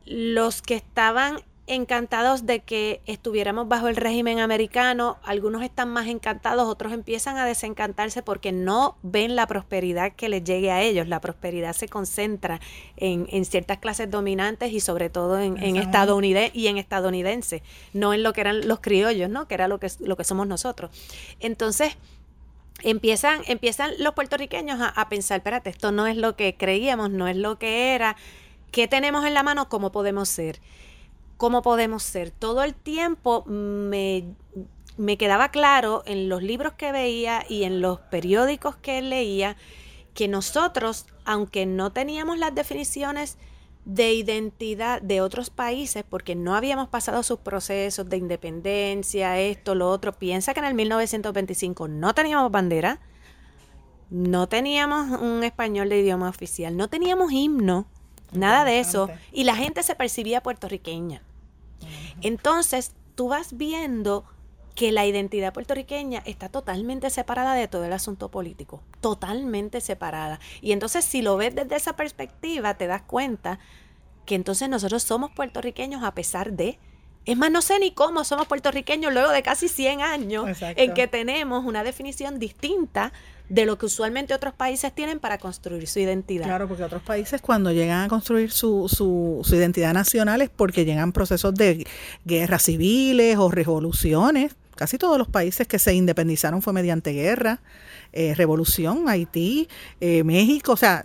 los 0.05 0.63
que 0.63 0.75
estaban 0.75 1.41
encantados 1.69 2.47
de 2.47 2.61
que 2.61 3.01
estuviéramos 3.07 3.69
bajo 3.69 3.89
el 3.89 3.97
régimen 3.97 4.41
americano, 4.41 5.19
algunos 5.23 5.63
están 5.63 5.91
más 5.91 6.07
encantados, 6.07 6.67
otros 6.67 6.93
empiezan 6.93 7.37
a 7.37 7.47
desencantarse 7.47 8.23
porque 8.23 8.53
no 8.53 8.97
ven 9.03 9.37
la 9.37 9.47
prosperidad 9.47 10.13
que 10.13 10.29
les 10.29 10.43
llegue 10.45 10.71
a 10.71 10.83
ellos. 10.83 11.09
La 11.09 11.21
prosperidad 11.21 11.75
se 11.75 11.89
concentra 11.89 12.61
en, 12.97 13.45
ciertas 13.45 13.79
clases 13.79 14.11
dominantes 14.11 14.73
y 14.73 14.81
sobre 14.81 15.11
todo 15.11 15.39
en, 15.39 15.63
en 15.63 15.77
estadounidense 15.77 16.57
y 16.59 16.67
en 16.67 16.79
estadounidense, 16.79 17.63
no 17.93 18.13
en 18.15 18.23
lo 18.23 18.33
que 18.33 18.41
eran 18.41 18.67
los 18.67 18.81
criollos, 18.81 19.31
¿no? 19.31 19.47
que 19.47 19.55
era 19.55 19.69
lo 19.69 19.79
que, 19.79 19.89
lo 20.01 20.17
que 20.17 20.25
somos 20.25 20.47
nosotros. 20.47 20.91
Entonces, 21.41 21.97
empiezan, 22.83 23.43
empiezan 23.47 23.93
los 23.99 24.15
puertorriqueños 24.15 24.81
a, 24.81 24.89
a 24.89 25.09
pensar, 25.09 25.39
espérate, 25.39 25.71
esto 25.71 25.93
no 25.93 26.07
es 26.07 26.17
lo 26.17 26.37
que 26.37 26.57
creíamos, 26.57 27.11
no 27.11 27.29
es 27.29 27.37
lo 27.37 27.59
que 27.59 27.95
era. 27.95 28.17
¿Qué 28.71 28.89
tenemos 28.89 29.25
en 29.25 29.35
la 29.35 29.43
mano? 29.43 29.69
¿Cómo 29.69 29.93
podemos 29.93 30.29
ser? 30.29 30.61
Cómo 31.39 31.63
podemos 31.63 32.03
ser. 32.03 32.31
Todo 32.31 32.63
el 32.63 32.75
tiempo 32.75 33.45
me, 33.47 34.35
me 34.99 35.17
quedaba 35.17 35.49
claro 35.49 36.03
en 36.05 36.29
los 36.29 36.43
libros 36.43 36.75
que 36.75 36.93
veía 36.93 37.47
y 37.49 37.65
en 37.65 37.81
los 37.81 38.01
periódicos 38.01 38.77
que 38.77 39.01
leía 39.01 39.57
que 40.13 40.29
nosotros, 40.29 41.07
aunque 41.25 41.65
no 41.65 41.93
teníamos 41.93 42.39
las 42.39 42.55
definiciones 42.55 43.39
de 43.85 44.13
identidad 44.13 45.01
de 45.01 45.23
otros 45.23 45.49
países, 45.49 46.05
porque 46.07 46.35
no 46.35 46.55
habíamos 46.55 46.89
pasado 46.89 47.23
sus 47.23 47.39
procesos 47.39 48.09
de 48.09 48.19
independencia, 48.19 49.39
esto, 49.39 49.75
lo 49.75 49.89
otro, 49.89 50.13
piensa 50.13 50.53
que 50.53 50.61
en 50.61 50.67
el 50.67 50.75
1925 50.75 51.89
no 51.89 52.15
teníamos 52.15 52.51
bandera, 52.51 53.01
no 54.11 54.49
teníamos 54.49 55.21
un 55.21 55.45
español 55.45 55.89
de 55.89 56.01
idioma 56.01 56.29
oficial, 56.29 56.77
no 56.77 56.89
teníamos 56.89 57.33
himno, 57.33 57.87
nada 58.33 58.65
de 58.65 58.81
eso, 58.81 59.09
y 59.33 59.45
la 59.45 59.57
gente 59.57 59.83
se 59.83 59.95
percibía 59.95 60.43
puertorriqueña. 60.43 61.23
Entonces, 62.21 62.93
tú 63.15 63.29
vas 63.29 63.57
viendo 63.57 64.25
que 64.79 64.93
la 64.93 65.07
identidad 65.07 65.53
puertorriqueña 65.53 66.23
está 66.25 66.49
totalmente 66.49 67.11
separada 67.11 67.55
de 67.55 67.67
todo 67.67 67.85
el 67.85 67.93
asunto 67.93 68.31
político, 68.31 68.81
totalmente 69.01 69.81
separada. 69.81 70.39
Y 70.61 70.71
entonces 70.71 71.05
si 71.05 71.21
lo 71.21 71.37
ves 71.37 71.53
desde 71.53 71.75
esa 71.75 71.97
perspectiva, 71.97 72.75
te 72.75 72.87
das 72.87 73.03
cuenta 73.03 73.59
que 74.25 74.37
entonces 74.37 74.69
nosotros 74.69 75.03
somos 75.03 75.33
puertorriqueños 75.33 76.05
a 76.05 76.15
pesar 76.15 76.53
de... 76.53 76.79
Es 77.29 77.37
más, 77.37 77.51
no 77.51 77.61
sé 77.61 77.79
ni 77.79 77.91
cómo 77.91 78.25
somos 78.25 78.47
puertorriqueños 78.47 79.13
luego 79.13 79.31
de 79.33 79.43
casi 79.43 79.69
100 79.69 80.01
años 80.01 80.47
en 80.63 80.95
que 80.95 81.07
tenemos 81.09 81.63
una 81.67 81.85
definición 81.85 82.39
distinta 82.39 83.13
de 83.51 83.67
lo 83.67 83.77
que 83.77 83.85
usualmente 83.85 84.33
otros 84.33 84.55
países 84.55 84.95
tienen 84.95 85.21
para 85.21 85.37
construir 85.37 85.87
su 85.89 85.99
identidad. 85.99 86.47
Claro, 86.47 86.67
porque 86.67 86.85
otros 86.85 87.03
países 87.03 87.43
cuando 87.43 87.71
llegan 87.71 88.05
a 88.07 88.09
construir 88.09 88.51
su, 88.51 88.89
su, 88.89 89.43
su 89.45 89.57
identidad 89.57 89.93
nacional 89.93 90.41
es 90.41 90.49
porque 90.49 90.87
llegan 90.87 91.13
procesos 91.13 91.55
de 91.55 91.87
guerras 92.25 92.63
civiles 92.63 93.37
o 93.37 93.51
revoluciones. 93.51 94.57
Casi 94.75 94.97
todos 94.97 95.19
los 95.19 95.29
países 95.29 95.69
que 95.69 95.79
se 95.79 95.93
independizaron 95.93 96.63
fue 96.63 96.73
mediante 96.73 97.13
guerra, 97.13 97.61
eh, 98.15 98.35
revolución, 98.37 99.07
Haití, 99.07 99.69
eh, 100.01 100.25
México, 100.25 100.73
o 100.73 100.77
sea, 100.79 101.05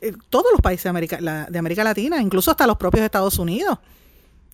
eh, 0.00 0.12
todos 0.28 0.46
los 0.52 0.60
países 0.60 0.84
de 0.84 0.90
América, 0.90 1.46
de 1.50 1.58
América 1.58 1.82
Latina, 1.82 2.22
incluso 2.22 2.52
hasta 2.52 2.68
los 2.68 2.76
propios 2.76 3.04
Estados 3.04 3.36
Unidos, 3.36 3.78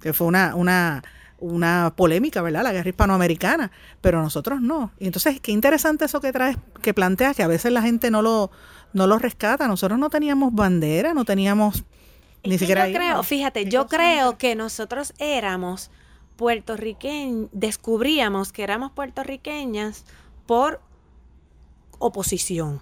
que 0.07 0.13
fue 0.13 0.27
una, 0.27 0.55
una 0.55 1.03
una 1.39 1.93
polémica, 1.97 2.41
¿verdad? 2.43 2.63
La 2.63 2.73
guerra 2.73 2.89
hispanoamericana, 2.89 3.71
pero 4.01 4.23
nosotros 4.23 4.61
no. 4.61 4.93
Y 4.99 5.07
entonces, 5.07 5.41
qué 5.41 5.53
interesante 5.53 6.07
eso 6.07 6.21
que 6.21 6.33
traes, 6.33 6.57
que 6.83 6.95
planteas, 6.95 7.37
que 7.37 7.43
a 7.43 7.47
veces 7.47 7.73
la 7.73 7.83
gente 7.83 8.11
no 8.11 8.23
lo, 8.23 8.51
no 8.93 9.07
lo 9.07 9.19
rescata. 9.19 9.69
Nosotros 9.69 9.99
no 9.99 10.09
teníamos 10.09 10.55
bandera, 10.55 11.15
no 11.15 11.25
teníamos 11.25 11.85
ni 12.45 12.59
siquiera... 12.59 12.89
Yo 12.89 12.97
creo, 12.97 13.23
fíjate, 13.23 13.67
yo 13.67 13.87
creo 13.87 14.39
que 14.39 14.55
nosotros 14.55 15.13
éramos 15.19 15.91
puertorriqueños, 16.37 17.49
descubríamos 17.53 18.53
que 18.53 18.63
éramos 18.63 18.93
puertorriqueñas 18.93 20.05
por 20.47 20.81
oposición. 21.99 22.81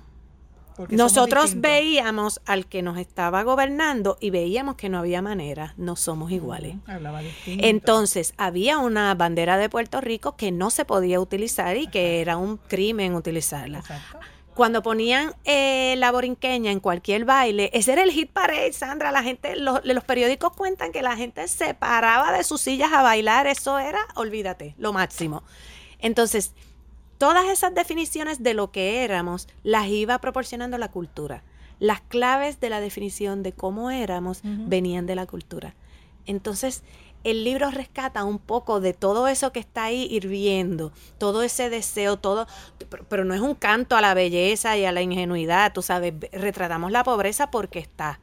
Nosotros 0.88 1.60
veíamos 1.60 2.40
al 2.46 2.66
que 2.66 2.82
nos 2.82 2.98
estaba 2.98 3.42
gobernando 3.42 4.18
y 4.20 4.30
veíamos 4.30 4.74
que 4.76 4.88
no 4.88 4.98
había 4.98 5.22
manera, 5.22 5.74
no 5.76 5.96
somos 5.96 6.32
iguales. 6.32 6.76
Entonces, 7.46 8.34
había 8.36 8.78
una 8.78 9.14
bandera 9.14 9.56
de 9.56 9.68
Puerto 9.68 10.00
Rico 10.00 10.36
que 10.36 10.50
no 10.50 10.70
se 10.70 10.84
podía 10.84 11.20
utilizar 11.20 11.76
y 11.76 11.86
que 11.86 12.20
era 12.20 12.36
un 12.36 12.56
crimen 12.56 13.14
utilizarla. 13.14 13.82
Cuando 14.54 14.82
ponían 14.82 15.34
eh, 15.44 15.96
la 15.98 16.12
borinqueña 16.12 16.70
en 16.70 16.78
cualquier 16.78 17.24
baile, 17.24 17.70
ese 17.72 17.92
era 17.92 18.04
el 18.04 18.12
hit 18.12 18.30
parade, 18.30 18.72
Sandra. 18.72 19.10
La 19.10 19.24
gente, 19.24 19.56
los, 19.56 19.84
los 19.84 20.04
periódicos 20.04 20.52
cuentan 20.52 20.92
que 20.92 21.02
la 21.02 21.16
gente 21.16 21.48
se 21.48 21.74
paraba 21.74 22.30
de 22.30 22.44
sus 22.44 22.60
sillas 22.60 22.92
a 22.92 23.02
bailar. 23.02 23.48
Eso 23.48 23.80
era, 23.80 23.98
olvídate, 24.14 24.76
lo 24.78 24.92
máximo. 24.92 25.42
Entonces, 25.98 26.52
Todas 27.18 27.46
esas 27.46 27.74
definiciones 27.74 28.42
de 28.42 28.54
lo 28.54 28.70
que 28.70 29.04
éramos 29.04 29.48
las 29.62 29.88
iba 29.88 30.18
proporcionando 30.18 30.78
la 30.78 30.90
cultura. 30.90 31.42
Las 31.78 32.00
claves 32.00 32.60
de 32.60 32.70
la 32.70 32.80
definición 32.80 33.42
de 33.42 33.52
cómo 33.52 33.90
éramos 33.90 34.40
venían 34.42 35.06
de 35.06 35.16
la 35.16 35.26
cultura. 35.26 35.74
Entonces, 36.26 36.82
el 37.24 37.42
libro 37.42 37.70
rescata 37.70 38.22
un 38.24 38.38
poco 38.38 38.80
de 38.80 38.92
todo 38.92 39.28
eso 39.28 39.50
que 39.50 39.60
está 39.60 39.84
ahí 39.84 40.06
hirviendo, 40.10 40.92
todo 41.18 41.42
ese 41.42 41.70
deseo, 41.70 42.18
todo, 42.18 42.46
pero, 43.08 43.24
no 43.24 43.34
es 43.34 43.40
un 43.40 43.54
canto 43.54 43.96
a 43.96 44.02
la 44.02 44.14
belleza 44.14 44.76
y 44.76 44.84
a 44.84 44.92
la 44.92 45.00
ingenuidad, 45.00 45.72
tú 45.72 45.82
sabes, 45.82 46.12
retratamos 46.32 46.92
la 46.92 47.02
pobreza 47.02 47.50
porque 47.50 47.78
está, 47.78 48.20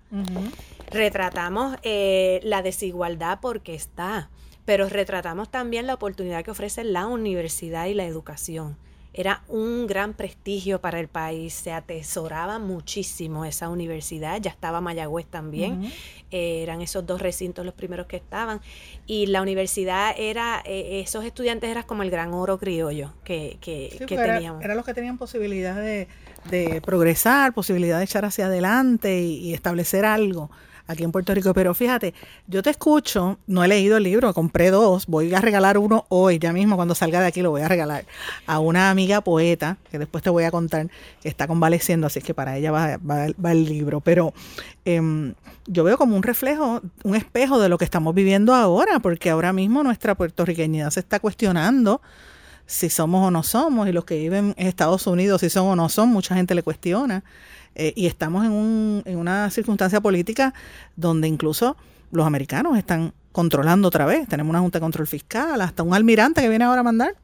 retratamos 0.91 1.77
eh, 1.81 2.39
la 2.43 2.61
desigualdad 2.61 3.39
porque 3.41 3.73
está, 3.73 4.29
pero 4.65 4.87
retratamos 4.89 5.49
también 5.49 5.87
la 5.87 5.93
oportunidad 5.93 6.43
que 6.43 6.51
ofrece 6.51 6.83
la 6.83 7.07
universidad 7.07 7.87
y 7.87 7.93
la 7.93 8.05
educación. 8.05 8.77
Era 9.13 9.43
un 9.49 9.87
gran 9.87 10.13
prestigio 10.13 10.79
para 10.79 10.97
el 11.01 11.09
país, 11.09 11.53
se 11.53 11.73
atesoraba 11.73 12.59
muchísimo 12.59 13.43
esa 13.43 13.67
universidad, 13.67 14.39
ya 14.39 14.51
estaba 14.51 14.79
Mayagüez 14.79 15.25
también, 15.25 15.91
eh, 16.31 16.63
eran 16.63 16.81
esos 16.81 17.05
dos 17.05 17.21
recintos 17.21 17.65
los 17.65 17.73
primeros 17.73 18.07
que 18.07 18.15
estaban, 18.15 18.61
y 19.07 19.25
la 19.25 19.41
universidad 19.41 20.15
era, 20.17 20.63
eh, 20.63 21.01
esos 21.01 21.25
estudiantes 21.25 21.69
eran 21.69 21.83
como 21.83 22.03
el 22.03 22.09
gran 22.09 22.33
oro 22.33 22.57
criollo 22.57 23.11
que, 23.25 23.57
que, 23.59 23.93
teníamos. 24.07 24.63
Eran 24.63 24.77
los 24.77 24.85
que 24.85 24.93
tenían 24.93 25.17
posibilidad 25.17 25.75
de, 25.75 26.07
progresar, 26.81 27.53
posibilidad 27.53 27.97
de 27.97 28.05
echar 28.05 28.23
hacia 28.23 28.45
adelante 28.45 29.19
y 29.19 29.53
establecer 29.53 30.05
algo 30.05 30.49
aquí 30.87 31.03
en 31.03 31.11
Puerto 31.11 31.33
Rico. 31.33 31.53
Pero 31.53 31.73
fíjate, 31.73 32.13
yo 32.47 32.63
te 32.63 32.69
escucho, 32.69 33.37
no 33.47 33.63
he 33.63 33.67
leído 33.67 33.97
el 33.97 34.03
libro, 34.03 34.33
compré 34.33 34.71
dos, 34.71 35.07
voy 35.07 35.33
a 35.33 35.41
regalar 35.41 35.77
uno 35.77 36.05
hoy, 36.09 36.39
ya 36.39 36.53
mismo 36.53 36.75
cuando 36.75 36.95
salga 36.95 37.19
de 37.19 37.27
aquí 37.27 37.41
lo 37.41 37.51
voy 37.51 37.61
a 37.61 37.67
regalar 37.67 38.05
a 38.47 38.59
una 38.59 38.89
amiga 38.89 39.21
poeta, 39.21 39.77
que 39.91 39.99
después 39.99 40.23
te 40.23 40.29
voy 40.29 40.43
a 40.43 40.51
contar, 40.51 40.87
que 41.21 41.29
está 41.29 41.47
convaleciendo, 41.47 42.07
así 42.07 42.21
que 42.21 42.33
para 42.33 42.57
ella 42.57 42.71
va, 42.71 42.97
va, 42.97 43.51
el 43.51 43.65
libro. 43.65 44.01
Pero 44.01 44.33
em, 44.85 45.33
yo 45.67 45.83
veo 45.83 45.97
como 45.97 46.15
un 46.15 46.23
reflejo, 46.23 46.81
un 47.03 47.15
espejo 47.15 47.59
de 47.59 47.69
lo 47.69 47.77
que 47.77 47.85
estamos 47.85 48.13
viviendo 48.13 48.53
ahora, 48.53 48.99
porque 48.99 49.29
ahora 49.29 49.53
mismo 49.53 49.83
nuestra 49.83 50.15
puertorriqueñidad 50.15 50.89
se 50.89 50.99
está 51.01 51.19
cuestionando 51.19 52.01
si 52.65 52.89
somos 52.89 53.27
o 53.27 53.31
no 53.31 53.43
somos, 53.43 53.87
y 53.89 53.91
los 53.91 54.05
que 54.05 54.17
viven 54.17 54.53
en 54.57 54.67
Estados 54.67 55.05
Unidos 55.05 55.41
si 55.41 55.49
son 55.49 55.67
o 55.67 55.75
no 55.75 55.89
son, 55.89 56.09
mucha 56.09 56.35
gente 56.35 56.55
le 56.55 56.63
cuestiona. 56.63 57.23
Eh, 57.75 57.93
y 57.95 58.07
estamos 58.07 58.45
en, 58.45 58.51
un, 58.51 59.03
en 59.05 59.17
una 59.17 59.49
circunstancia 59.49 60.01
política 60.01 60.53
donde 60.95 61.27
incluso 61.27 61.77
los 62.11 62.25
americanos 62.25 62.77
están 62.77 63.13
controlando 63.31 63.87
otra 63.87 64.05
vez. 64.05 64.27
Tenemos 64.27 64.49
una 64.49 64.59
Junta 64.59 64.79
de 64.79 64.81
Control 64.81 65.07
Fiscal, 65.07 65.61
hasta 65.61 65.83
un 65.83 65.93
almirante 65.93 66.41
que 66.41 66.49
viene 66.49 66.65
ahora 66.65 66.81
a 66.81 66.83
mandar. 66.83 67.15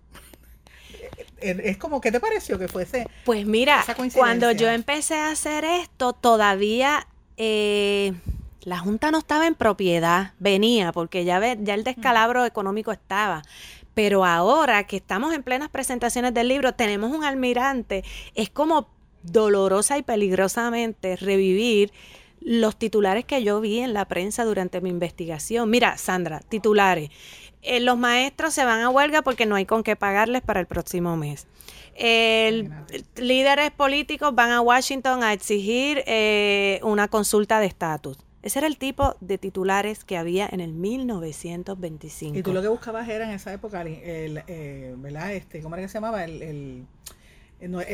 Es 1.39 1.77
como, 1.77 2.01
¿qué 2.01 2.12
te 2.12 2.20
pareció 2.20 2.58
que 2.58 2.68
fuese? 2.68 3.08
Pues 3.24 3.46
mira, 3.46 3.86
cuando 4.16 4.51
yo 4.51 4.70
empecé 4.70 5.16
a 5.16 5.30
hacer 5.30 5.66
esto, 5.66 6.13
todavía 6.13 7.06
eh, 7.38 8.13
la 8.62 8.80
Junta 8.80 9.12
no 9.12 9.20
estaba 9.20 9.46
en 9.46 9.54
propiedad, 9.54 10.34
venía, 10.39 10.92
porque 10.92 11.25
ya, 11.25 11.38
ve, 11.38 11.60
ya 11.62 11.75
el 11.75 11.84
descalabro 11.84 12.44
económico 12.46 12.92
estaba. 12.92 13.44
Pero 13.94 14.25
ahora 14.25 14.86
que 14.86 14.98
estamos 14.98 15.34
en 15.34 15.44
plenas 15.44 15.70
presentaciones 15.70 16.34
del 16.34 16.48
libro, 16.48 16.74
tenemos 16.74 17.12
un 17.16 17.24
almirante, 17.24 18.04
es 18.34 18.50
como 18.50 18.89
dolorosa 19.31 19.98
y 19.98 20.03
peligrosamente 20.03 21.15
revivir 21.15 21.91
los 22.41 22.77
titulares 22.77 23.25
que 23.25 23.43
yo 23.43 23.60
vi 23.60 23.79
en 23.79 23.93
la 23.93 24.05
prensa 24.05 24.46
durante 24.46 24.81
mi 24.81 24.89
investigación. 24.89 25.69
Mira, 25.69 25.98
Sandra, 25.98 26.39
titulares. 26.39 27.10
Eh, 27.62 27.79
los 27.79 27.98
maestros 27.98 28.53
se 28.53 28.63
van 28.63 28.81
a 28.81 28.89
huelga 28.89 29.22
porque 29.22 29.46
no 29.46 29.55
hay 29.55 29.65
con 29.65 29.84
qué 29.84 29.96
pagarles 29.96 30.41
para 30.41 30.60
el 30.60 30.67
próximo 30.67 31.17
mes. 31.17 31.48
El, 31.96 32.72
líderes 33.15 33.72
políticos 33.72 34.34
van 34.36 34.51
a 34.51 34.62
Washington 34.62 35.24
a 35.24 35.34
exigir 35.34 36.03
eh, 36.05 36.79
una 36.84 37.07
consulta 37.07 37.60
de 37.60 37.65
estatus. 37.65 38.17
Ese 38.43 38.60
era 38.60 38.67
el 38.67 38.77
tipo 38.77 39.15
de 39.19 39.38
titulares 39.38 40.05
que 40.05 40.15
había 40.15 40.48
en 40.50 40.62
el 40.62 40.72
1925. 40.72 42.38
Y 42.38 42.43
tú 42.43 42.53
lo 42.53 42.62
que 42.62 42.67
buscabas 42.67 43.10
era 43.10 43.25
en 43.25 43.31
esa 43.31 43.51
época, 43.51 43.81
el, 43.81 44.43
eh, 44.48 44.93
¿verdad? 44.98 45.34
Este, 45.34 45.60
¿Cómo 45.62 45.75
era 45.75 45.84
que 45.84 45.89
se 45.89 45.96
llamaba? 45.96 46.24
el 46.24 46.41
el 46.43 46.86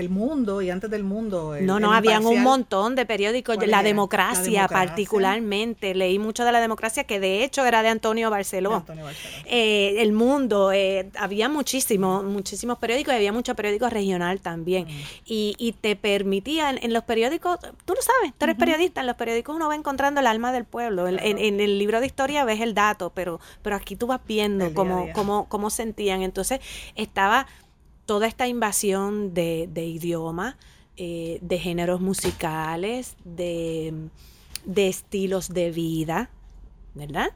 mundo 0.10 0.62
y 0.62 0.70
antes 0.70 0.90
del 0.90 1.04
mundo. 1.04 1.56
no, 1.62 1.80
no, 1.80 1.94
habían 1.94 2.26
un 2.26 2.42
montón 2.42 2.96
de 2.96 3.06
periódicos, 3.06 3.58
la 3.66 3.82
democracia, 3.82 4.68
particularmente, 4.68 5.96
leí 5.96 6.20
mucho 6.20 6.44
de 6.44 6.52
la 6.52 6.60
democracia 6.60 7.06
que 7.06 7.20
de 7.20 7.44
hecho 7.44 7.66
era 7.66 7.82
de 7.82 7.90
Antonio 7.90 8.30
Barceló. 8.30 8.84
Eh, 9.46 9.96
el 10.00 10.12
mundo, 10.12 10.72
eh, 10.74 11.10
había 11.18 11.48
muchísimos, 11.48 12.26
muchísimos 12.26 12.78
periódicos 12.78 13.14
y 13.14 13.18
había 13.18 13.32
muchos 13.32 13.56
periódicos 13.56 13.94
regional 13.94 14.42
también. 14.42 14.88
Y, 15.26 15.56
y, 15.58 15.74
te 15.74 15.96
permitían 15.96 16.78
en 16.82 16.94
los 16.94 17.04
periódicos, 17.04 17.58
tú 17.86 17.94
lo 17.94 18.02
sabes, 18.02 18.34
tú 18.38 18.46
eres 18.46 18.58
periodista, 18.58 19.02
en 19.02 19.08
los 19.08 19.16
periódicos 19.16 19.56
uno 19.56 19.70
va 19.70 19.76
encontrando 19.76 20.20
el 20.20 20.28
alma 20.28 20.52
del 20.52 20.66
pueblo. 20.66 21.08
En, 21.08 21.20
el 21.60 21.80
libro 21.80 22.02
de 22.02 22.06
historia 22.06 22.44
ves 22.44 22.60
el 22.60 22.74
dato, 22.74 23.12
pero, 23.12 23.40
pero 23.62 23.76
aquí 23.76 23.96
tú 23.96 24.08
vas 24.08 24.20
viendo 24.28 24.74
cómo, 24.74 25.08
cómo, 25.14 25.48
cómo 25.48 25.70
sentían. 25.70 26.22
Entonces 26.22 26.60
estaba 26.96 27.48
toda 28.06 28.28
esta 28.28 28.48
invasión 28.48 29.34
de, 29.34 29.70
de 29.72 29.86
idioma, 29.86 30.58
eh, 30.96 31.40
de 31.42 31.58
géneros 31.58 32.02
musicales, 32.02 33.18
de, 33.24 34.10
estilos 34.76 35.50
de 35.50 35.72
vida, 35.72 36.30
¿verdad? 36.94 37.32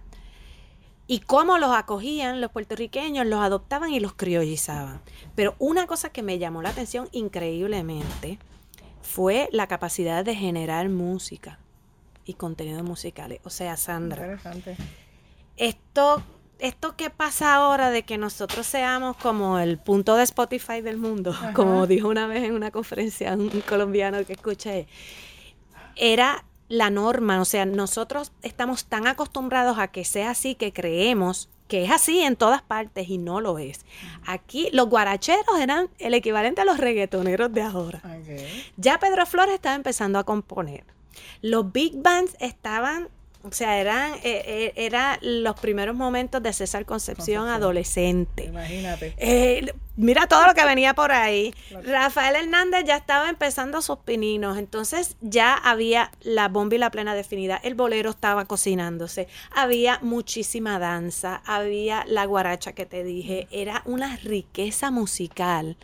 Y 1.08 1.22
cómo 1.22 1.58
los 1.58 1.72
acogían 1.72 2.40
los 2.40 2.52
puertorriqueños, 2.52 3.26
los 3.26 3.40
adoptaban 3.40 3.92
y 3.92 4.00
los 4.00 4.14
criollizaban. 4.14 5.02
Pero 5.34 5.56
una 5.58 5.88
cosa 5.88 6.10
que 6.10 6.22
me 6.22 6.38
llamó 6.38 6.62
la 6.62 6.70
atención 6.70 7.10
increíblemente 7.14 8.38
fue 9.02 9.50
la 9.52 9.66
capacidad 9.66 10.24
de 10.24 10.36
generar 10.36 10.88
música 10.90 11.58
y 12.26 12.36
contenidos 12.36 12.84
musicales. 12.84 13.40
O 13.44 13.50
sea, 13.50 13.76
Sandra. 13.76 14.22
Interesante. 14.22 14.78
Esto 15.56 16.22
esto 16.60 16.96
que 16.96 17.10
pasa 17.10 17.56
ahora 17.56 17.90
de 17.90 18.04
que 18.04 18.18
nosotros 18.18 18.66
seamos 18.66 19.18
como 19.18 19.60
el 19.60 19.78
punto 19.78 20.16
de 20.16 20.24
Spotify 20.24 20.82
del 20.82 20.98
mundo, 20.98 21.36
como 21.54 21.88
dijo 21.88 22.08
una 22.08 22.28
vez 22.28 22.44
en 22.44 22.54
una 22.54 22.72
conferencia 22.72 23.34
un 23.34 23.50
colombiano 23.62 24.24
que 24.26 24.34
escuché, 24.34 24.88
era 25.96 26.44
la 26.70 26.90
norma, 26.90 27.40
o 27.42 27.46
sea, 27.46 27.66
nosotros 27.66 28.32
estamos 28.42 28.86
tan 28.86 29.08
acostumbrados 29.08 29.78
a 29.80 29.88
que 29.88 30.04
sea 30.04 30.32
así 30.32 30.56
que 30.56 30.74
creemos 30.74 31.50
que 31.68 31.84
es 31.84 31.92
así 31.92 32.22
en 32.22 32.36
todas 32.36 32.62
partes 32.62 33.10
y 33.10 33.18
no 33.18 33.42
lo 33.42 33.60
es. 33.60 33.86
Aquí 34.26 34.70
los 34.72 34.88
guaracheros 34.88 35.60
eran 35.60 35.90
el 36.00 36.14
equivalente 36.14 36.62
a 36.62 36.66
los 36.66 36.78
reggaetoneros 36.78 37.52
de 37.52 37.62
ahora. 37.62 38.02
Ya 38.78 39.00
Pedro 39.00 39.26
Flores 39.26 39.56
estaba 39.56 39.76
empezando 39.76 40.18
a 40.18 40.24
componer. 40.24 40.86
Los 41.42 41.72
big 41.72 42.02
bands 42.02 42.36
estaban 42.40 43.10
o 43.48 43.54
sea, 43.54 43.80
eran 43.80 44.14
eh, 44.16 44.44
eh, 44.46 44.74
era 44.76 45.18
los 45.22 45.60
primeros 45.60 45.96
momentos 45.96 46.42
de 46.44 46.54
César 46.54 46.86
Concepción, 46.86 47.48
adolescente. 47.48 48.46
Imagínate. 48.46 49.14
Eh, 49.18 49.74
mira 49.96 50.28
todo 50.28 50.48
lo 50.48 50.54
que 50.54 50.66
venía 50.66 50.94
por 50.94 51.12
ahí. 51.12 51.54
Rafael 51.84 52.36
Hernández 52.36 52.84
ya 52.86 52.98
estaba 52.98 53.30
empezando 53.30 53.82
sus 53.82 54.00
pininos, 54.00 54.58
entonces 54.58 55.16
ya 55.22 55.54
había 55.54 56.12
la 56.22 56.48
bomba 56.48 56.76
y 56.76 56.80
la 56.80 56.92
plena 56.92 57.16
definida. 57.16 57.60
El 57.64 57.76
bolero 57.76 58.10
estaba 58.10 58.46
cocinándose, 58.46 59.28
había 59.52 60.00
muchísima 60.02 60.80
danza, 60.80 61.42
había 61.46 62.04
la 62.08 62.26
guaracha 62.26 62.74
que 62.74 62.86
te 62.86 63.04
dije, 63.04 63.48
era 63.52 63.82
una 63.86 64.18
riqueza 64.18 64.92
musical 64.92 65.78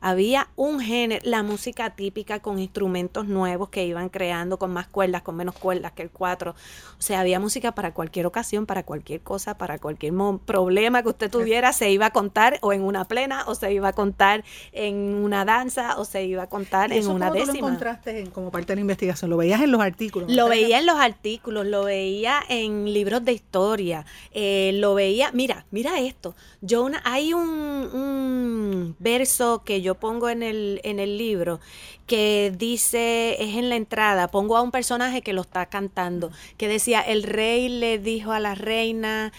había 0.00 0.48
un 0.56 0.80
género, 0.80 1.22
la 1.24 1.42
música 1.42 1.90
típica 1.90 2.40
con 2.40 2.58
instrumentos 2.58 3.26
nuevos 3.26 3.68
que 3.68 3.86
iban 3.86 4.08
creando, 4.08 4.58
con 4.58 4.72
más 4.72 4.86
cuerdas, 4.86 5.22
con 5.22 5.36
menos 5.36 5.54
cuerdas 5.54 5.92
que 5.92 6.02
el 6.02 6.10
cuatro. 6.10 6.52
O 6.98 7.02
sea, 7.02 7.20
había 7.20 7.40
música 7.40 7.72
para 7.72 7.92
cualquier 7.94 8.26
ocasión, 8.26 8.66
para 8.66 8.82
cualquier 8.82 9.20
cosa, 9.20 9.58
para 9.58 9.78
cualquier 9.78 10.12
problema 10.44 11.02
que 11.02 11.08
usted 11.08 11.30
tuviera, 11.30 11.72
se 11.72 11.90
iba 11.90 12.06
a 12.06 12.10
contar 12.10 12.58
o 12.62 12.72
en 12.72 12.82
una 12.82 13.04
plena, 13.04 13.44
o 13.46 13.54
se 13.54 13.72
iba 13.72 13.88
a 13.88 13.92
contar 13.92 14.44
en 14.72 14.96
una 14.96 15.44
danza, 15.44 15.98
o 15.98 16.04
se 16.04 16.24
iba 16.24 16.44
a 16.44 16.48
contar 16.48 16.92
en 16.92 17.06
una 17.08 17.30
décima. 17.30 17.52
Tú 17.52 17.60
lo 17.60 17.66
encontraste 17.66 18.30
como 18.32 18.50
parte 18.50 18.72
de 18.72 18.76
la 18.76 18.80
investigación? 18.82 19.30
¿Lo 19.30 19.36
veías 19.36 19.60
en 19.60 19.70
los 19.70 19.80
artículos? 19.80 20.30
Lo 20.30 20.48
veía 20.48 20.78
en 20.78 20.86
los 20.86 20.96
artículos, 20.96 21.66
lo 21.66 21.84
veía 21.84 22.40
en 22.48 22.92
libros 22.92 23.24
de 23.24 23.32
historia, 23.32 24.04
eh, 24.32 24.72
lo 24.74 24.94
veía, 24.94 25.30
mira, 25.32 25.66
mira 25.70 26.00
esto. 26.00 26.34
Yo 26.60 26.88
hay 27.04 27.32
un, 27.32 27.48
un 27.48 28.96
verso 28.98 29.62
que 29.64 29.82
yo 29.82 29.85
pongo 29.94 30.28
en 30.28 30.42
el, 30.42 30.80
en 30.84 30.98
el 30.98 31.16
libro 31.16 31.60
que 32.06 32.52
dice, 32.56 33.42
es 33.42 33.56
en 33.56 33.68
la 33.68 33.76
entrada, 33.76 34.28
pongo 34.28 34.56
a 34.56 34.62
un 34.62 34.70
personaje 34.70 35.22
que 35.22 35.32
lo 35.32 35.42
está 35.42 35.66
cantando, 35.66 36.30
que 36.56 36.68
decía, 36.68 37.00
el 37.00 37.22
rey 37.22 37.68
le 37.68 37.98
dijo 37.98 38.32
a 38.32 38.40
la 38.40 38.54
reina 38.54 39.32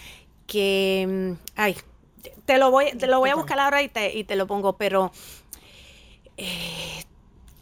que, 0.46 1.06
mm, 1.08 1.50
ay, 1.56 1.76
te 2.44 2.58
lo 2.58 2.70
voy, 2.70 2.92
te 2.92 3.06
lo 3.06 3.20
voy 3.20 3.30
a 3.30 3.34
buscar 3.34 3.60
ahora 3.60 3.82
y 3.82 3.88
te, 3.88 4.16
y 4.16 4.24
te 4.24 4.36
lo 4.36 4.46
pongo, 4.46 4.76
pero... 4.76 5.12
Eh, 6.36 7.04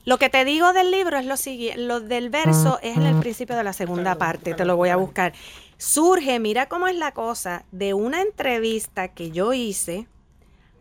lo 0.05 0.19
que 0.19 0.29
te 0.29 0.45
digo 0.45 0.73
del 0.73 0.93
libro 0.93 1.19
es 1.19 1.27
lo 1.27 1.37
siguiente, 1.37 1.83
lo 1.83 1.99
del 1.99 2.31
verso 2.31 2.79
es 2.81 2.97
en 2.97 3.03
el 3.03 3.19
principio 3.19 3.57
de 3.57 3.65
la 3.65 3.73
segunda 3.73 4.15
parte, 4.15 4.55
te 4.55 4.65
lo 4.65 4.77
voy 4.77 4.91
a 4.91 4.97
buscar. 4.97 5.33
Surge, 5.79 6.39
mira 6.39 6.69
cómo 6.69 6.87
es 6.87 6.95
la 6.95 7.11
cosa, 7.11 7.65
de 7.73 7.93
una 7.93 8.23
entrevista 8.23 9.09
que 9.09 9.33
yo 9.33 9.53
hice 9.53 10.07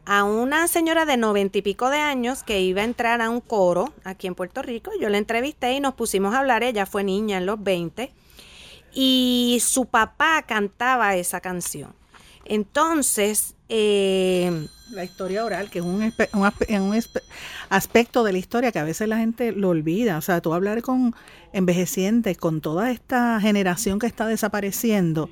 a 0.05 0.23
una 0.23 0.67
señora 0.67 1.05
de 1.05 1.17
noventa 1.17 1.57
y 1.57 1.61
pico 1.61 1.89
de 1.89 1.97
años 1.97 2.43
que 2.43 2.61
iba 2.61 2.81
a 2.81 2.85
entrar 2.85 3.21
a 3.21 3.29
un 3.29 3.41
coro 3.41 3.91
aquí 4.03 4.27
en 4.27 4.35
Puerto 4.35 4.61
Rico. 4.61 4.91
Yo 4.99 5.09
la 5.09 5.17
entrevisté 5.17 5.73
y 5.73 5.79
nos 5.79 5.95
pusimos 5.95 6.33
a 6.33 6.39
hablar. 6.39 6.63
Ella 6.63 6.85
fue 6.85 7.03
niña 7.03 7.37
en 7.37 7.45
los 7.45 7.61
20 7.63 8.11
y 8.93 9.61
su 9.61 9.85
papá 9.85 10.43
cantaba 10.43 11.15
esa 11.15 11.41
canción. 11.41 11.93
Entonces, 12.45 13.55
eh, 13.69 14.67
la 14.91 15.03
historia 15.03 15.43
oral, 15.43 15.69
que 15.71 15.79
es 15.79 15.85
un, 15.85 16.13
un, 16.33 17.01
aspecto 17.69 18.23
de 18.23 18.31
la 18.31 18.37
historia 18.37 18.71
que 18.71 18.79
a 18.79 18.83
veces 18.83 19.07
la 19.07 19.17
gente 19.17 19.51
lo 19.51 19.69
olvida. 19.69 20.17
O 20.17 20.21
sea, 20.21 20.41
tú 20.41 20.53
hablar 20.53 20.83
con 20.83 21.15
envejecientes, 21.53 22.37
con 22.37 22.61
toda 22.61 22.91
esta 22.91 23.39
generación 23.41 23.97
que 23.97 24.07
está 24.07 24.27
desapareciendo, 24.27 25.29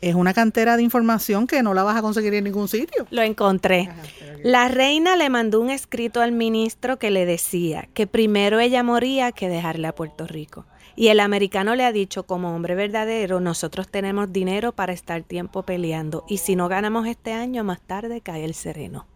es 0.00 0.14
una 0.14 0.34
cantera 0.34 0.76
de 0.76 0.82
información 0.82 1.46
que 1.46 1.62
no 1.62 1.74
la 1.74 1.82
vas 1.82 1.96
a 1.96 2.02
conseguir 2.02 2.34
en 2.34 2.44
ningún 2.44 2.68
sitio. 2.68 3.06
Lo 3.10 3.22
encontré. 3.22 3.88
la 4.42 4.68
reina 4.68 5.16
le 5.16 5.30
mandó 5.30 5.60
un 5.60 5.70
escrito 5.70 6.20
al 6.20 6.32
ministro 6.32 6.98
que 6.98 7.10
le 7.10 7.26
decía 7.26 7.88
que 7.94 8.06
primero 8.06 8.60
ella 8.60 8.82
moría 8.82 9.32
que 9.32 9.48
dejarle 9.48 9.88
a 9.88 9.94
Puerto 9.94 10.26
Rico. 10.26 10.66
Y 10.96 11.08
el 11.08 11.20
americano 11.20 11.74
le 11.74 11.84
ha 11.84 11.92
dicho, 11.92 12.22
como 12.22 12.54
hombre 12.54 12.74
verdadero, 12.74 13.38
nosotros 13.38 13.86
tenemos 13.88 14.32
dinero 14.32 14.72
para 14.72 14.94
estar 14.94 15.22
tiempo 15.22 15.62
peleando. 15.62 16.24
Y 16.26 16.38
si 16.38 16.56
no 16.56 16.68
ganamos 16.68 17.06
este 17.06 17.34
año, 17.34 17.64
más 17.64 17.82
tarde 17.82 18.22
cae 18.22 18.44
el 18.44 18.54
sereno. 18.54 19.06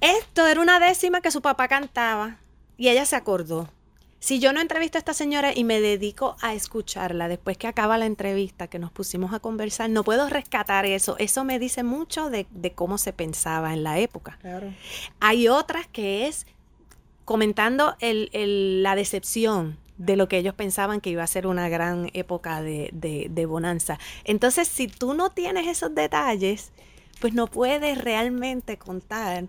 esto 0.00 0.46
era 0.46 0.60
una 0.62 0.80
décima 0.80 1.20
que 1.20 1.30
su 1.30 1.42
papá 1.42 1.68
cantaba. 1.68 2.38
Y 2.78 2.88
ella 2.88 3.04
se 3.04 3.16
acordó. 3.16 3.68
Si 4.22 4.38
yo 4.38 4.52
no 4.52 4.60
entrevisto 4.60 4.98
a 4.98 5.00
esta 5.00 5.14
señora 5.14 5.50
y 5.52 5.64
me 5.64 5.80
dedico 5.80 6.36
a 6.40 6.54
escucharla 6.54 7.26
después 7.26 7.58
que 7.58 7.66
acaba 7.66 7.98
la 7.98 8.06
entrevista, 8.06 8.68
que 8.68 8.78
nos 8.78 8.92
pusimos 8.92 9.34
a 9.34 9.40
conversar, 9.40 9.90
no 9.90 10.04
puedo 10.04 10.28
rescatar 10.28 10.86
eso. 10.86 11.16
Eso 11.18 11.42
me 11.42 11.58
dice 11.58 11.82
mucho 11.82 12.30
de, 12.30 12.46
cómo 12.72 12.98
se 12.98 13.12
pensaba 13.12 13.72
en 13.72 13.82
la 13.82 13.98
época. 13.98 14.38
Hay 15.18 15.48
otras 15.48 15.88
que 15.88 16.28
es 16.28 16.46
comentando 17.24 17.96
la 18.00 18.94
decepción 18.94 19.76
de 19.98 20.14
lo 20.14 20.28
que 20.28 20.38
ellos 20.38 20.54
pensaban 20.54 21.00
que 21.00 21.10
iba 21.10 21.24
a 21.24 21.26
ser 21.26 21.48
una 21.48 21.68
gran 21.68 22.08
época 22.12 22.62
de, 22.62 22.90
de 22.92 23.46
bonanza. 23.46 23.98
Entonces, 24.22 24.68
si 24.68 24.86
tú 24.86 25.14
no 25.14 25.30
tienes 25.30 25.66
esos 25.66 25.96
detalles, 25.96 26.70
pues 27.20 27.34
no 27.34 27.48
puedes 27.48 27.98
realmente 27.98 28.76
contar 28.76 29.48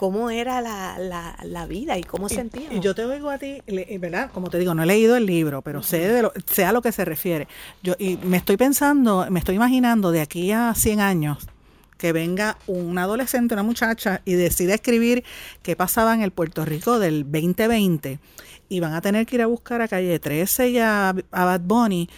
cómo 0.00 0.30
era 0.30 0.62
la, 0.62 1.36
la, 1.42 1.66
vida 1.66 1.98
y 1.98 2.02
cómo 2.04 2.30
sentíamos. 2.30 2.72
Y 2.72 2.80
yo 2.80 2.94
te 2.94 3.04
oigo 3.04 3.28
a 3.28 3.36
ti, 3.36 3.60
eh, 3.66 3.98
¿verdad? 3.98 4.30
Como 4.32 4.48
te 4.48 4.58
digo, 4.58 4.74
no 4.74 4.82
he 4.82 4.86
leído 4.86 5.14
el 5.14 5.26
libro, 5.26 5.60
pero 5.60 5.82
sé, 5.82 5.98
de 5.98 6.22
lo, 6.22 6.32
sé 6.46 6.64
a 6.64 6.72
lo 6.72 6.80
que 6.80 6.90
se 6.90 7.04
refiere. 7.04 7.48
Yo, 7.82 7.96
y 7.98 8.16
me 8.16 8.38
estoy 8.38 8.56
pensando, 8.56 9.26
me 9.28 9.40
estoy 9.40 9.56
imaginando 9.56 10.10
de 10.10 10.22
aquí 10.22 10.52
a 10.52 10.72
100 10.74 11.00
años 11.00 11.46
que 11.98 12.14
venga 12.14 12.56
un 12.66 12.96
adolescente, 12.96 13.52
una 13.52 13.62
muchacha 13.62 14.22
y 14.24 14.32
decida 14.32 14.72
escribir 14.72 15.22
qué 15.62 15.76
pasaba 15.76 16.14
en 16.14 16.22
el 16.22 16.30
Puerto 16.30 16.64
Rico 16.64 16.98
del 16.98 17.24
2020 17.24 18.20
y 18.70 18.80
van 18.80 18.94
a 18.94 19.02
tener 19.02 19.26
que 19.26 19.36
ir 19.36 19.42
a 19.42 19.48
buscar 19.48 19.82
a 19.82 19.88
Calle 19.88 20.18
13 20.18 20.68
y 20.70 20.78
a, 20.78 21.14
Bad 21.30 21.60
Bunny 21.60 22.08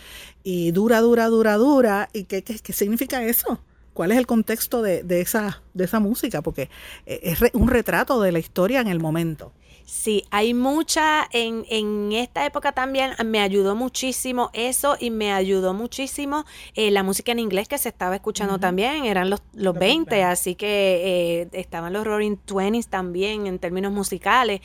y 0.44 0.70
dura, 0.70 1.00
dura, 1.00 1.26
dura, 1.26 1.56
dura. 1.56 2.08
¿Y 2.12 2.26
qué, 2.26 2.44
qué, 2.44 2.60
qué 2.60 2.72
significa 2.72 3.24
eso? 3.24 3.58
Cuál 3.94 4.12
es 4.12 4.18
el 4.18 4.26
contexto 4.26 4.82
de, 4.82 5.02
de, 5.02 5.20
esa, 5.20 5.62
de 5.74 5.84
esa 5.84 6.00
música, 6.00 6.42
porque 6.42 6.70
eh, 7.06 7.20
es 7.22 7.40
un 7.54 7.68
retrato 7.68 8.20
de 8.20 8.32
la 8.32 8.38
historia 8.38 8.80
en 8.80 8.88
el 8.88 9.00
momento. 9.00 9.52
Sí, 9.84 10.24
hay 10.30 10.54
mucha, 10.54 11.28
en, 11.32 11.66
en 11.68 12.12
esta 12.12 12.46
época 12.46 12.72
también 12.72 13.12
me 13.26 13.40
ayudó 13.40 13.74
muchísimo 13.74 14.50
eso 14.54 14.96
y 14.98 15.10
me 15.10 15.32
ayudó 15.32 15.74
muchísimo 15.74 16.44
eh, 16.74 16.90
la 16.90 17.02
música 17.02 17.32
en 17.32 17.40
inglés 17.40 17.68
que 17.68 17.78
se 17.78 17.88
estaba 17.88 18.14
escuchando 18.14 18.58
también, 18.58 19.04
eran 19.04 19.28
los, 19.28 19.42
los 19.52 19.74
20, 19.74 20.22
así 20.22 20.54
que 20.54 21.42
eh, 21.42 21.48
estaban 21.52 21.92
los 21.92 22.06
Roaring 22.06 22.38
Twenties 22.38 22.88
también 22.88 23.46
en 23.46 23.58
términos 23.58 23.92
musicales. 23.92 24.60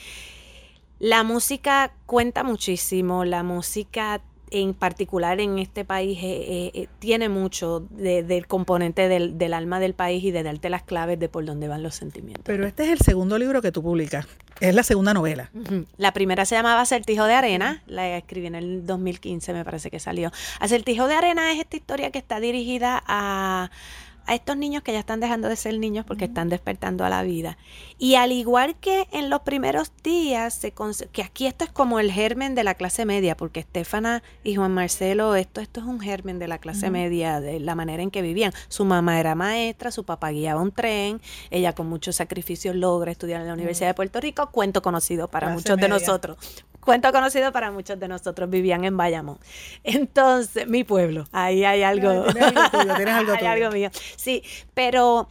La 1.00 1.24
música 1.24 1.94
cuenta 2.06 2.44
muchísimo, 2.44 3.26
la 3.26 3.44
música 3.44 4.22
en 4.52 4.74
particular 4.74 5.40
en 5.40 5.60
este 5.60 5.86
país 5.86 6.18
eh, 6.22 6.72
eh, 6.74 6.88
tiene 7.00 7.30
mucho 7.30 7.82
del 7.92 8.48
componente 8.48 9.08
del, 9.08 9.38
del, 9.38 9.54
alma 9.54 9.80
del 9.80 9.94
país 9.94 10.24
y 10.24 10.32
de 10.32 10.44
darte 10.44 10.70
las 10.70 10.84
claves 10.84 11.20
de 11.20 11.30
por 11.30 11.46
dónde 11.46 11.68
van 11.68 11.84
los 11.84 11.96
sentimientos. 11.96 12.44
Pero 12.46 12.66
este 12.66 12.86
es 12.86 12.90
el 12.92 13.00
segundo 13.00 13.38
libro 13.38 13.62
que 13.62 13.72
tú 13.72 13.84
publicas, 13.84 14.28
es 14.60 14.74
la 14.74 14.84
segunda 14.84 15.14
novela. 15.14 15.52
La 15.98 16.14
primera 16.14 16.46
se 16.46 16.56
llamaba 16.56 16.82
Acertijo 16.82 17.26
de 17.26 17.34
Arena, 17.34 17.84
la 17.88 18.18
escribí 18.18 18.48
en 18.48 18.56
el 18.56 18.86
2015 18.86 19.54
me 19.54 19.66
parece 19.66 19.92
que 19.92 20.00
salió. 20.00 20.32
Acertijo 20.60 21.08
de 21.08 21.16
Arena 21.16 21.52
es 21.52 21.60
esta 21.60 21.78
historia 21.78 22.12
que 22.12 22.20
está 22.20 22.40
dirigida 22.40 23.04
a 23.06 23.70
a 24.28 24.36
estos 24.36 24.58
niños 24.58 24.84
que 24.84 24.94
ya 24.94 25.00
están 25.00 25.20
dejando 25.20 25.48
de 25.48 25.56
ser 25.56 25.78
niños 25.80 26.06
porque 26.06 26.26
están 26.26 26.50
despertando 26.50 27.06
a 27.06 27.10
la 27.10 27.24
vida. 27.24 27.58
Y 27.98 28.16
al 28.16 28.32
igual 28.32 28.76
que 28.76 29.08
en 29.12 29.30
los 29.30 29.42
primeros 29.42 29.92
días, 30.04 30.54
se 30.54 30.74
que 31.12 31.24
aquí 31.24 31.48
esto 31.48 31.64
es 31.64 31.72
como 31.72 32.00
el 32.00 32.12
germen 32.12 32.54
de 32.54 32.64
la 32.64 32.76
clase 32.76 33.06
media, 33.06 33.36
porque 33.36 33.62
Estefana 33.62 34.22
y 34.44 34.56
Juan 34.56 34.74
Marcelo, 34.74 35.36
esto, 35.36 35.62
esto 35.62 35.80
es 35.80 35.86
un 35.86 36.00
germen 36.00 36.38
de 36.38 36.48
la 36.48 36.60
clase 36.60 36.92
media, 36.92 37.40
de 37.40 37.60
la 37.60 37.74
manera 37.74 38.04
en 38.04 38.12
que 38.12 38.22
vivían. 38.22 38.54
Su 38.68 38.86
mamá 38.86 39.20
era 39.20 39.34
maestra, 39.34 39.92
su 39.92 40.04
papá 40.04 40.30
guiaba 40.32 40.62
un 40.62 40.72
tren, 40.72 41.22
ella 41.50 41.74
con 41.74 41.88
muchos 41.88 42.18
sacrificios 42.18 42.76
logra 42.76 43.12
estudiar 43.12 43.42
en 43.42 43.48
la 43.48 43.54
Universidad 43.54 43.88
de 43.88 43.94
Puerto 43.94 44.20
Rico, 44.20 44.52
cuento 44.52 44.82
conocido 44.82 45.30
para 45.30 45.50
muchos 45.50 45.78
de 45.78 45.88
nosotros 45.88 46.38
cuento 46.88 47.12
conocido 47.12 47.52
para 47.52 47.70
muchos 47.70 48.00
de 48.00 48.08
nosotros, 48.08 48.50
vivían 48.50 48.86
en 48.86 48.96
Bayamón. 48.96 49.40
Entonces, 49.84 50.68
mi 50.70 50.86
pueblo, 50.86 51.26
ahí 51.34 51.66
hay 51.66 51.84
algo. 51.84 52.24
Tienes 52.32 52.56
algo, 53.14 53.34
hay 53.38 53.46
algo 53.46 53.72
mío. 53.72 53.90
Sí, 54.16 54.42
pero 54.74 55.28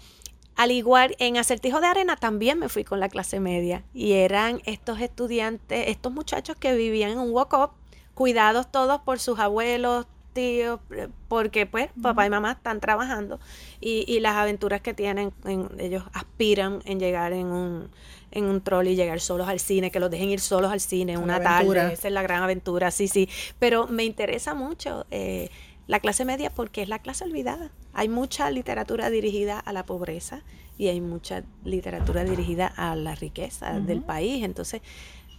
al 0.54 0.70
igual, 0.70 1.16
en 1.18 1.38
Acertijo 1.38 1.80
de 1.80 1.86
Arena 1.86 2.16
también 2.16 2.58
me 2.58 2.68
fui 2.68 2.84
con 2.84 3.00
la 3.00 3.08
clase 3.08 3.40
media 3.40 3.84
y 3.94 4.12
eran 4.12 4.60
estos 4.66 5.00
estudiantes, 5.00 5.88
estos 5.88 6.12
muchachos 6.12 6.56
que 6.60 6.76
vivían 6.76 7.12
en 7.12 7.18
un 7.20 7.30
walk-up, 7.30 7.70
cuidados 8.12 8.70
todos 8.70 9.00
por 9.00 9.18
sus 9.18 9.38
abuelos, 9.38 10.06
tíos, 10.36 10.80
porque 11.26 11.66
pues 11.66 11.88
papá 12.00 12.26
y 12.26 12.30
mamá 12.30 12.52
están 12.52 12.78
trabajando 12.78 13.40
y, 13.80 14.04
y 14.06 14.20
las 14.20 14.36
aventuras 14.36 14.80
que 14.80 14.94
tienen, 14.94 15.32
ellos 15.78 16.04
aspiran 16.12 16.80
en 16.84 17.00
llegar 17.00 17.32
en 17.32 17.46
un 17.46 17.90
en 18.32 18.44
un 18.44 18.60
troll 18.60 18.86
y 18.88 18.96
llegar 18.96 19.20
solos 19.20 19.48
al 19.48 19.60
cine, 19.60 19.90
que 19.90 19.98
los 19.98 20.10
dejen 20.10 20.28
ir 20.28 20.40
solos 20.40 20.70
al 20.70 20.80
cine 20.80 21.16
una 21.16 21.40
tarde, 21.40 21.92
esa 21.92 22.08
es 22.08 22.12
la 22.12 22.22
gran 22.22 22.42
aventura, 22.42 22.90
sí, 22.90 23.08
sí. 23.08 23.28
Pero 23.58 23.86
me 23.86 24.04
interesa 24.04 24.54
mucho 24.54 25.06
eh, 25.10 25.48
la 25.86 26.00
clase 26.00 26.24
media 26.24 26.50
porque 26.50 26.82
es 26.82 26.88
la 26.88 26.98
clase 26.98 27.24
olvidada. 27.24 27.70
Hay 27.94 28.08
mucha 28.08 28.50
literatura 28.50 29.08
dirigida 29.08 29.58
a 29.58 29.72
la 29.72 29.86
pobreza 29.86 30.42
y 30.76 30.88
hay 30.88 31.00
mucha 31.00 31.44
literatura 31.64 32.24
dirigida 32.24 32.66
a 32.66 32.94
la 32.94 33.14
riqueza 33.14 33.80
del 33.80 34.02
país. 34.02 34.44
Entonces, 34.44 34.82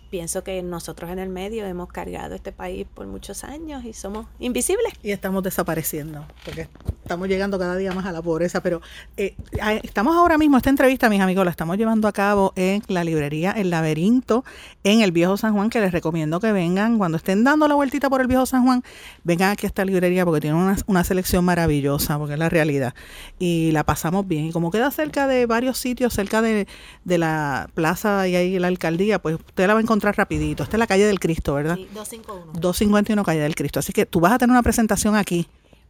pienso 0.10 0.44
que 0.44 0.62
nosotros 0.64 1.12
en 1.12 1.20
el 1.20 1.30
medio 1.30 1.66
hemos 1.66 1.90
cargado 1.92 2.36
este 2.36 2.52
país 2.52 2.88
por 2.94 3.08
muchos 3.08 3.44
años 3.44 3.86
y 3.86 3.94
somos 3.94 4.26
invisibles. 4.40 4.94
Y 5.04 5.12
estamos 5.12 5.44
desapareciendo, 5.44 6.26
porque 6.46 6.68
estamos 7.02 7.28
llegando 7.28 7.60
cada 7.60 7.76
día 7.76 7.92
más 7.94 8.06
a 8.06 8.12
la 8.12 8.22
pobreza. 8.22 8.62
Pero 8.62 8.82
eh, 9.18 9.36
estamos 9.84 10.16
ahora 10.16 10.38
mismo, 10.38 10.58
esta 10.58 10.70
entrevista, 10.70 11.10
mis 11.10 11.22
amigos, 11.22 11.46
la 11.46 11.52
estamos 11.52 11.78
llevando 11.78 12.08
a 12.08 12.12
cabo 12.14 12.54
en 12.56 12.82
la 12.88 13.04
librería 13.04 13.52
El 13.52 13.70
Laberinto, 13.70 14.44
en 14.84 15.02
el 15.02 15.12
Viejo 15.12 15.38
San 15.38 15.54
Juan, 15.54 15.70
que 15.70 15.80
les 15.80 15.92
recomiendo 15.92 16.40
que 16.40 16.52
vengan, 16.52 16.98
cuando 16.98 17.18
estén 17.18 17.44
dando 17.44 17.68
la 17.68 17.76
vueltita 17.76 18.10
por 18.10 18.22
el 18.22 18.28
Viejo 18.28 18.46
San 18.46 18.64
Juan, 18.64 18.84
vengan 19.24 19.52
aquí 19.52 19.66
a 19.66 19.70
esta 19.70 19.86
librería 19.86 20.26
porque 20.26 20.42
tiene 20.42 20.56
una, 20.56 20.78
una 20.88 21.04
selección 21.04 21.44
maravillosa, 21.46 22.18
porque 22.18 22.34
es 22.34 22.40
la 22.40 22.50
realidad. 22.50 22.94
Y 23.40 23.72
la 23.72 23.84
pasamos 23.84 24.28
bien. 24.28 24.46
Y 24.46 24.52
como 24.52 24.72
queda 24.72 24.90
cerca 24.92 25.28
de 25.28 25.46
varios 25.46 25.78
sitios, 25.78 26.14
cerca 26.14 26.42
de, 26.42 26.68
de 27.04 27.18
la 27.18 27.70
plaza 27.74 28.28
y 28.28 28.36
ahí 28.36 28.60
la 28.60 28.68
alcaldía, 28.68 29.20
pues 29.20 29.36
usted 29.36 29.68
la 29.68 29.74
va 29.74 29.80
a 29.80 29.84
encontrar 29.84 29.97
rapidito. 30.02 30.64
Esta 30.64 30.78
es 30.78 30.80
la 30.80 30.88
calle 30.88 31.06
del 31.06 31.20
Cristo, 31.20 31.54
¿verdad? 31.54 31.76
Sí, 31.76 31.88
251. 31.94 32.60
251 32.60 33.24
calle 33.24 33.40
del 33.40 33.56
Cristo. 33.56 33.80
Así 33.80 33.94
que 33.94 34.06
tú 34.06 34.20
vas 34.20 34.34
a 34.34 34.38
tener 34.38 34.52
una 34.52 34.64
presentación 34.64 35.16
aquí. 35.16 35.48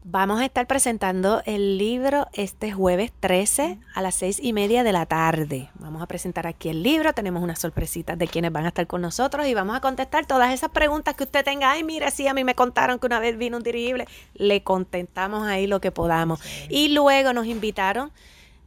Vamos 0.09 0.39
a 0.39 0.45
estar 0.45 0.67
presentando 0.67 1.41
el 1.45 1.77
libro 1.77 2.27
este 2.31 2.71
jueves 2.71 3.11
13 3.19 3.77
a 3.93 4.01
las 4.01 4.15
seis 4.15 4.39
y 4.41 4.53
media 4.53 4.85
de 4.85 4.93
la 4.93 5.05
tarde. 5.05 5.69
Vamos 5.79 6.01
a 6.01 6.05
presentar 6.05 6.47
aquí 6.47 6.69
el 6.69 6.81
libro, 6.81 7.11
tenemos 7.11 7.43
unas 7.43 7.59
sorpresitas 7.59 8.17
de 8.17 8.25
quienes 8.29 8.53
van 8.53 8.63
a 8.63 8.69
estar 8.69 8.87
con 8.87 9.01
nosotros 9.01 9.45
y 9.47 9.53
vamos 9.53 9.75
a 9.75 9.81
contestar 9.81 10.25
todas 10.25 10.53
esas 10.53 10.69
preguntas 10.69 11.15
que 11.15 11.25
usted 11.25 11.43
tenga. 11.43 11.71
Ay, 11.71 11.83
mira, 11.83 12.09
sí, 12.09 12.25
a 12.25 12.33
mí 12.33 12.45
me 12.45 12.55
contaron 12.55 12.99
que 12.99 13.05
una 13.05 13.19
vez 13.19 13.37
vino 13.37 13.57
un 13.57 13.63
dirigible. 13.63 14.07
Le 14.33 14.63
contentamos 14.63 15.45
ahí 15.45 15.67
lo 15.67 15.81
que 15.81 15.91
podamos. 15.91 16.39
Y 16.69 16.87
luego 16.87 17.33
nos 17.33 17.45
invitaron 17.45 18.11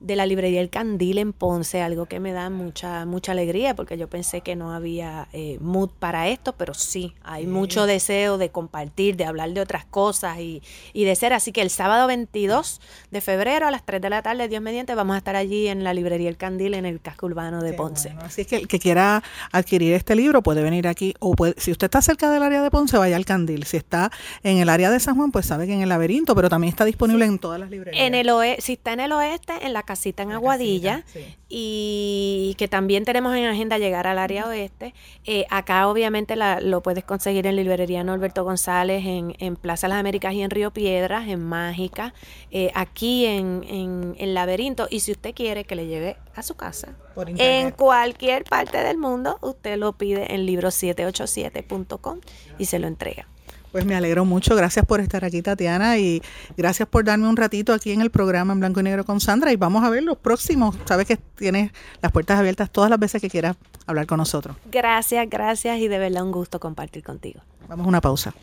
de 0.00 0.16
la 0.16 0.24
librería 0.24 0.62
El 0.62 0.70
Candil 0.70 1.18
en 1.18 1.34
Ponce, 1.34 1.82
algo 1.82 2.06
que 2.06 2.20
me 2.20 2.32
da 2.32 2.48
mucha 2.48 3.04
mucha 3.04 3.32
alegría 3.32 3.76
porque 3.76 3.98
yo 3.98 4.08
pensé 4.08 4.40
que 4.40 4.56
no 4.56 4.72
había 4.72 5.28
eh, 5.32 5.58
mood 5.60 5.90
para 5.90 6.28
esto, 6.28 6.54
pero 6.56 6.72
sí, 6.72 7.14
hay 7.22 7.46
mucho 7.46 7.86
deseo 7.86 8.38
de 8.38 8.48
compartir, 8.48 9.16
de 9.16 9.26
hablar 9.26 9.50
de 9.52 9.60
otras 9.60 9.84
cosas 9.84 10.38
y, 10.38 10.62
y, 10.94 11.04
de 11.04 11.14
ser. 11.16 11.34
Así 11.34 11.52
que 11.52 11.60
el 11.60 11.70
sábado 11.70 12.06
22 12.06 12.80
de 13.10 13.20
febrero 13.20 13.66
a 13.66 13.70
las 13.70 13.84
3 13.84 14.00
de 14.00 14.10
la 14.10 14.22
tarde, 14.22 14.48
Dios 14.48 14.62
mediante, 14.62 14.94
vamos 14.94 15.14
a 15.14 15.18
estar 15.18 15.36
allí 15.36 15.68
en 15.68 15.84
la 15.84 15.92
librería 15.92 16.30
El 16.30 16.38
Candil 16.38 16.74
en 16.74 16.86
el 16.86 17.00
casco 17.00 17.26
urbano 17.26 17.62
de 17.62 17.74
Ponce. 17.74 18.14
Así 18.22 18.46
que 18.46 18.56
el 18.56 18.68
que 18.68 18.78
quiera 18.78 19.22
adquirir 19.52 19.92
este 19.92 20.16
libro 20.16 20.42
puede 20.42 20.62
venir 20.62 20.88
aquí 20.88 21.14
o 21.18 21.34
puede, 21.34 21.54
si 21.58 21.72
usted 21.72 21.86
está 21.86 22.00
cerca 22.00 22.30
del 22.30 22.42
área 22.42 22.62
de 22.62 22.70
Ponce, 22.70 22.96
vaya 22.96 23.16
al 23.16 23.26
Candil. 23.26 23.64
Si 23.64 23.76
está 23.76 24.10
en 24.42 24.58
el 24.58 24.70
área 24.70 24.90
de 24.90 24.98
San 24.98 25.16
Juan, 25.16 25.30
pues 25.30 25.44
sabe 25.44 25.66
que 25.66 25.74
en 25.74 25.82
el 25.82 25.90
laberinto, 25.90 26.34
pero 26.34 26.48
también 26.48 26.70
está 26.70 26.86
disponible 26.86 27.26
en 27.26 27.38
todas 27.38 27.60
las 27.60 27.70
librerías. 27.70 28.02
En 28.02 28.14
el 28.14 28.30
si 28.60 28.74
está 28.74 28.92
en 28.92 29.00
el 29.00 29.12
oeste, 29.12 29.52
en 29.62 29.72
la 29.72 29.82
casita 29.90 30.22
en 30.22 30.30
Aguadilla 30.30 31.04
y 31.48 32.54
que 32.58 32.68
también 32.68 33.04
tenemos 33.04 33.34
en 33.34 33.44
agenda 33.46 33.76
llegar 33.76 34.06
al 34.06 34.20
área 34.20 34.46
oeste. 34.46 34.94
Eh, 35.24 35.46
acá 35.50 35.88
obviamente 35.88 36.36
lo 36.36 36.80
puedes 36.80 37.02
conseguir 37.02 37.44
en 37.48 37.56
librería 37.56 38.04
Norberto 38.04 38.44
González, 38.44 39.04
en, 39.04 39.34
en, 39.40 39.56
Plaza 39.56 39.88
Las 39.88 39.98
Américas 39.98 40.32
y 40.34 40.42
en 40.42 40.50
Río 40.50 40.70
Piedras, 40.70 41.26
en 41.26 41.42
Mágica, 41.42 42.14
eh, 42.52 42.70
aquí 42.76 43.26
en, 43.26 43.64
en, 43.68 44.14
en, 44.16 44.32
Laberinto. 44.32 44.86
Y 44.88 45.00
si 45.00 45.10
usted 45.10 45.34
quiere 45.34 45.64
que 45.64 45.74
le 45.74 45.88
lleve 45.88 46.16
a 46.36 46.44
su 46.44 46.54
casa, 46.54 46.94
en 47.16 47.72
cualquier 47.72 48.44
parte 48.44 48.78
del 48.78 48.96
mundo, 48.96 49.38
usted 49.40 49.76
lo 49.76 49.94
pide 49.94 50.32
en 50.32 50.46
libro787.com 50.46 52.20
y 52.60 52.66
se 52.66 52.78
lo 52.78 52.86
entrega. 52.86 53.26
Pues 53.72 53.84
me 53.84 53.94
alegro 53.94 54.24
mucho. 54.24 54.56
Gracias 54.56 54.84
por 54.84 55.00
estar 55.00 55.24
aquí, 55.24 55.42
Tatiana, 55.42 55.98
y 55.98 56.22
gracias 56.56 56.88
por 56.88 57.04
darme 57.04 57.28
un 57.28 57.36
ratito 57.36 57.72
aquí 57.72 57.92
en 57.92 58.00
el 58.00 58.10
programa 58.10 58.52
en 58.52 58.60
blanco 58.60 58.80
y 58.80 58.82
negro 58.82 59.04
con 59.04 59.20
Sandra. 59.20 59.52
Y 59.52 59.56
vamos 59.56 59.84
a 59.84 59.90
ver 59.90 60.02
los 60.02 60.18
próximos. 60.18 60.76
Sabes 60.86 61.06
que 61.06 61.16
tienes 61.16 61.72
las 62.02 62.12
puertas 62.12 62.38
abiertas 62.38 62.70
todas 62.70 62.90
las 62.90 62.98
veces 62.98 63.20
que 63.20 63.30
quieras 63.30 63.56
hablar 63.86 64.06
con 64.06 64.18
nosotros. 64.18 64.56
Gracias, 64.70 65.28
gracias 65.28 65.78
y 65.78 65.88
de 65.88 65.98
verdad 65.98 66.24
un 66.24 66.32
gusto 66.32 66.58
compartir 66.58 67.02
contigo. 67.02 67.40
Vamos 67.68 67.86
a 67.86 67.88
una 67.88 68.00
pausa. 68.00 68.34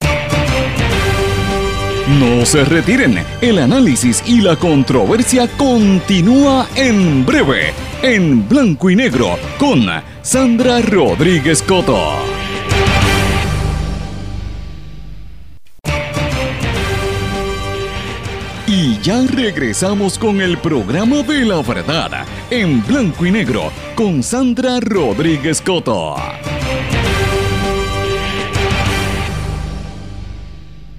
No 2.07 2.45
se 2.45 2.63
retiren. 2.63 3.19
El 3.41 3.59
análisis 3.59 4.23
y 4.25 4.39
la 4.39 4.55
controversia 4.55 5.49
continúa 5.57 6.65
en 6.75 7.25
breve, 7.25 7.73
en 8.01 8.47
blanco 8.47 8.89
y 8.89 8.95
negro, 8.95 9.37
con 9.59 9.85
Sandra 10.21 10.79
Rodríguez 10.79 11.61
Coto. 11.61 12.46
Ya 19.03 19.21
regresamos 19.25 20.17
con 20.17 20.41
el 20.41 20.57
programa 20.57 21.21
de 21.23 21.45
la 21.45 21.61
verdad, 21.61 22.25
en 22.49 22.85
blanco 22.85 23.25
y 23.25 23.31
negro, 23.31 23.71
con 23.95 24.21
Sandra 24.21 24.79
Rodríguez 24.81 25.61
Coto. 25.61 26.15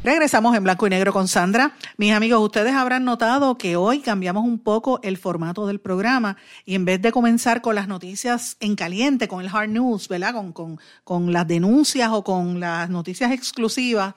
Regresamos 0.05 0.57
en 0.57 0.65
blanco 0.65 0.87
y 0.87 0.91
negro 0.91 1.13
con 1.13 1.29
Sandra. 1.29 1.75
Mis 1.99 2.13
amigos, 2.13 2.41
ustedes 2.41 2.73
habrán 2.73 3.05
notado 3.05 3.59
que 3.59 3.77
hoy 3.77 3.99
cambiamos 3.99 4.45
un 4.45 4.59
poco 4.59 5.01
el 5.03 5.19
formato 5.19 5.67
del 5.67 5.81
programa 5.81 6.39
y 6.65 6.77
en 6.77 6.87
vez 6.87 7.03
de 7.03 7.13
comenzar 7.13 7.61
con 7.61 7.75
las 7.75 7.89
noticias 7.89 8.57
en 8.61 8.75
caliente, 8.75 9.29
con 9.29 9.43
el 9.45 9.51
hard 9.53 9.69
news, 9.69 10.09
¿verdad? 10.09 10.33
Con, 10.33 10.53
con, 10.53 10.81
con 11.05 11.33
las 11.33 11.47
denuncias 11.47 12.09
o 12.13 12.25
con 12.25 12.59
las 12.61 12.89
noticias 12.89 13.33
exclusivas 13.33 14.15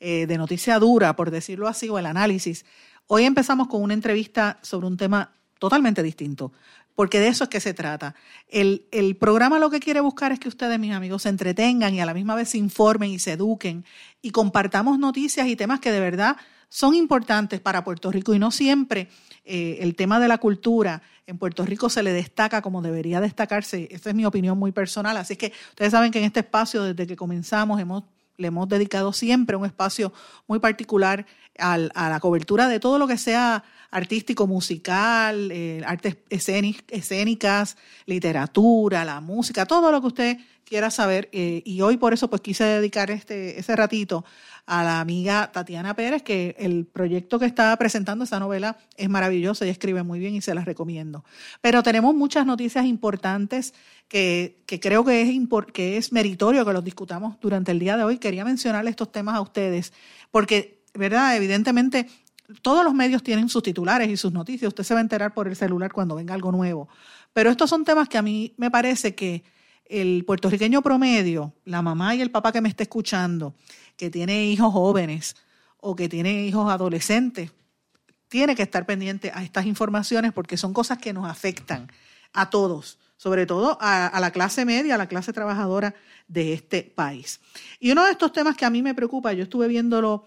eh, 0.00 0.26
de 0.26 0.38
noticia 0.38 0.78
dura, 0.78 1.14
por 1.16 1.30
decirlo 1.30 1.68
así, 1.68 1.88
o 1.88 1.98
el 1.98 2.06
análisis, 2.06 2.64
Hoy 3.06 3.24
empezamos 3.24 3.68
con 3.68 3.82
una 3.82 3.92
entrevista 3.92 4.58
sobre 4.62 4.86
un 4.86 4.96
tema 4.96 5.30
totalmente 5.58 6.02
distinto, 6.02 6.52
porque 6.94 7.20
de 7.20 7.28
eso 7.28 7.44
es 7.44 7.50
que 7.50 7.60
se 7.60 7.74
trata. 7.74 8.14
El, 8.48 9.16
programa 9.20 9.58
lo 9.58 9.68
que 9.68 9.78
quiere 9.78 10.00
buscar 10.00 10.32
es 10.32 10.38
que 10.38 10.48
ustedes, 10.48 10.78
mis 10.78 10.92
amigos, 10.92 11.22
se 11.22 11.28
entretengan 11.28 11.94
y 11.94 12.00
a 12.00 12.06
la 12.06 12.14
misma 12.14 12.34
vez 12.34 12.48
se 12.48 12.58
informen 12.58 13.10
y 13.10 13.18
se 13.18 13.32
eduquen 13.32 13.84
y 14.22 14.30
compartamos 14.30 14.98
noticias 14.98 15.46
y 15.48 15.54
temas 15.54 15.80
que 15.80 15.92
de 15.92 16.00
verdad 16.00 16.36
son 16.70 16.94
importantes 16.94 17.60
para 17.60 17.84
Puerto 17.84 18.10
Rico 18.10 18.32
y 18.32 18.38
no 18.38 18.50
siempre 18.50 19.08
eh, 19.44 19.78
el 19.80 19.96
tema 19.96 20.18
de 20.18 20.28
la 20.28 20.38
cultura 20.38 21.02
en 21.26 21.36
Puerto 21.36 21.64
Rico 21.66 21.90
se 21.90 22.02
le 22.02 22.12
destaca 22.12 22.62
como 22.62 22.80
debería 22.80 23.20
destacarse. 23.20 23.86
Esa 23.90 24.10
es 24.10 24.16
mi 24.16 24.24
opinión 24.24 24.58
muy 24.58 24.72
personal. 24.72 25.16
Así 25.18 25.36
que 25.36 25.52
ustedes 25.70 25.92
saben 25.92 26.10
que 26.10 26.20
en 26.20 26.24
este 26.24 26.40
espacio, 26.40 26.82
desde 26.82 27.06
que 27.06 27.16
comenzamos, 27.16 27.80
hemos 27.80 28.04
le 28.36 28.48
hemos 28.48 28.68
dedicado 28.68 29.12
siempre 29.12 29.56
un 29.56 29.66
espacio 29.66 30.12
muy 30.46 30.58
particular 30.58 31.26
a 31.58 31.78
la 31.78 32.20
cobertura 32.20 32.68
de 32.68 32.80
todo 32.80 32.98
lo 32.98 33.06
que 33.06 33.16
sea 33.16 33.62
artístico, 33.94 34.48
musical, 34.48 35.52
eh, 35.52 35.80
artes 35.86 36.16
escénicas, 36.28 37.76
literatura, 38.06 39.04
la 39.04 39.20
música, 39.20 39.66
todo 39.66 39.92
lo 39.92 40.00
que 40.00 40.06
usted 40.08 40.38
quiera 40.64 40.90
saber. 40.90 41.28
Eh, 41.32 41.62
y 41.64 41.80
hoy 41.80 41.96
por 41.96 42.12
eso 42.12 42.28
pues 42.28 42.42
quise 42.42 42.64
dedicar 42.64 43.12
este, 43.12 43.56
ese 43.58 43.76
ratito 43.76 44.24
a 44.66 44.82
la 44.82 45.00
amiga 45.00 45.50
Tatiana 45.52 45.94
Pérez, 45.94 46.22
que 46.22 46.56
el 46.58 46.86
proyecto 46.86 47.38
que 47.38 47.46
está 47.46 47.76
presentando 47.76 48.24
esa 48.24 48.40
novela 48.40 48.78
es 48.96 49.08
maravilloso 49.08 49.64
y 49.64 49.68
escribe 49.68 50.02
muy 50.02 50.18
bien 50.18 50.34
y 50.34 50.40
se 50.40 50.54
las 50.54 50.64
recomiendo. 50.64 51.24
Pero 51.60 51.82
tenemos 51.82 52.14
muchas 52.14 52.46
noticias 52.46 52.86
importantes 52.86 53.74
que, 54.08 54.62
creo 54.80 55.04
que 55.04 55.22
es, 55.22 55.28
que 55.72 55.96
es 55.96 56.12
meritorio 56.12 56.64
que 56.64 56.72
los 56.72 56.84
discutamos 56.84 57.38
durante 57.40 57.72
el 57.72 57.78
día 57.78 57.96
de 57.96 58.04
hoy. 58.04 58.18
Quería 58.18 58.44
mencionarle 58.44 58.90
estos 58.90 59.12
temas 59.12 59.34
a 59.34 59.40
ustedes 59.40 59.92
porque, 60.30 60.82
¿verdad? 60.94 61.36
Evidentemente 61.36 62.08
todos 62.62 62.84
los 62.84 62.94
medios 62.94 63.22
tienen 63.22 63.48
sus 63.48 63.62
titulares 63.62 64.08
y 64.08 64.16
sus 64.16 64.32
noticias. 64.32 64.68
Usted 64.68 64.84
se 64.84 64.94
va 64.94 65.00
a 65.00 65.02
enterar 65.02 65.34
por 65.34 65.48
el 65.48 65.56
celular 65.56 65.92
cuando 65.92 66.14
venga 66.14 66.34
algo 66.34 66.52
nuevo. 66.52 66.88
Pero 67.32 67.50
estos 67.50 67.68
son 67.68 67.84
temas 67.84 68.08
que 68.08 68.18
a 68.18 68.22
mí 68.22 68.54
me 68.56 68.70
parece 68.70 69.14
que 69.14 69.44
el 69.86 70.24
puertorriqueño 70.24 70.82
promedio, 70.82 71.52
la 71.64 71.82
mamá 71.82 72.14
y 72.14 72.22
el 72.22 72.30
papá 72.30 72.52
que 72.52 72.60
me 72.60 72.68
esté 72.68 72.84
escuchando, 72.84 73.54
que 73.96 74.10
tiene 74.10 74.46
hijos 74.46 74.72
jóvenes 74.72 75.36
o 75.78 75.94
que 75.96 76.08
tiene 76.08 76.46
hijos 76.46 76.70
adolescentes, 76.70 77.52
tiene 78.28 78.54
que 78.54 78.62
estar 78.62 78.86
pendiente 78.86 79.30
a 79.34 79.42
estas 79.42 79.66
informaciones 79.66 80.32
porque 80.32 80.56
son 80.56 80.72
cosas 80.72 80.98
que 80.98 81.12
nos 81.12 81.28
afectan 81.28 81.90
a 82.32 82.50
todos, 82.50 82.98
sobre 83.16 83.46
todo 83.46 83.78
a, 83.80 84.18
la 84.20 84.30
clase 84.32 84.64
media, 84.64 84.96
a 84.96 84.98
la 84.98 85.08
clase 85.08 85.32
trabajadora 85.32 85.94
de 86.26 86.52
este 86.52 86.82
país. 86.82 87.40
Y 87.78 87.92
uno 87.92 88.04
de 88.04 88.10
estos 88.10 88.32
temas 88.32 88.56
que 88.56 88.64
a 88.64 88.70
mí 88.70 88.82
me 88.82 88.94
preocupa, 88.94 89.32
yo 89.32 89.44
estuve 89.44 89.68
viéndolo 89.68 90.26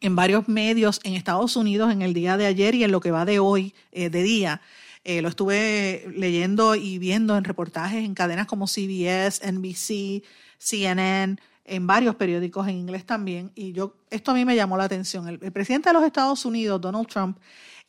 en 0.00 0.16
varios 0.16 0.48
medios 0.48 1.00
en 1.04 1.14
Estados 1.14 1.56
Unidos 1.56 1.92
en 1.92 2.02
el 2.02 2.14
día 2.14 2.36
de 2.36 2.46
ayer 2.46 2.74
y 2.74 2.84
en 2.84 2.90
lo 2.90 3.00
que 3.00 3.10
va 3.10 3.24
de 3.24 3.38
hoy, 3.38 3.74
eh, 3.92 4.10
de 4.10 4.22
día, 4.22 4.60
eh, 5.04 5.22
lo 5.22 5.28
estuve 5.28 6.04
leyendo 6.14 6.74
y 6.74 6.98
viendo 6.98 7.36
en 7.36 7.44
reportajes 7.44 8.04
en 8.04 8.14
cadenas 8.14 8.46
como 8.46 8.66
CBS, 8.66 9.40
NBC, 9.50 10.24
CNN, 10.58 11.36
en 11.70 11.86
varios 11.86 12.16
periódicos 12.16 12.66
en 12.66 12.76
inglés 12.76 13.06
también. 13.06 13.52
Y 13.54 13.72
yo, 13.72 13.94
esto 14.10 14.32
a 14.32 14.34
mí 14.34 14.44
me 14.44 14.56
llamó 14.56 14.76
la 14.76 14.84
atención. 14.84 15.28
El, 15.28 15.38
presidente 15.52 15.88
de 15.88 15.94
los 15.94 16.04
Estados 16.04 16.44
Unidos, 16.44 16.80
Donald 16.80 17.06
Trump, 17.06 17.38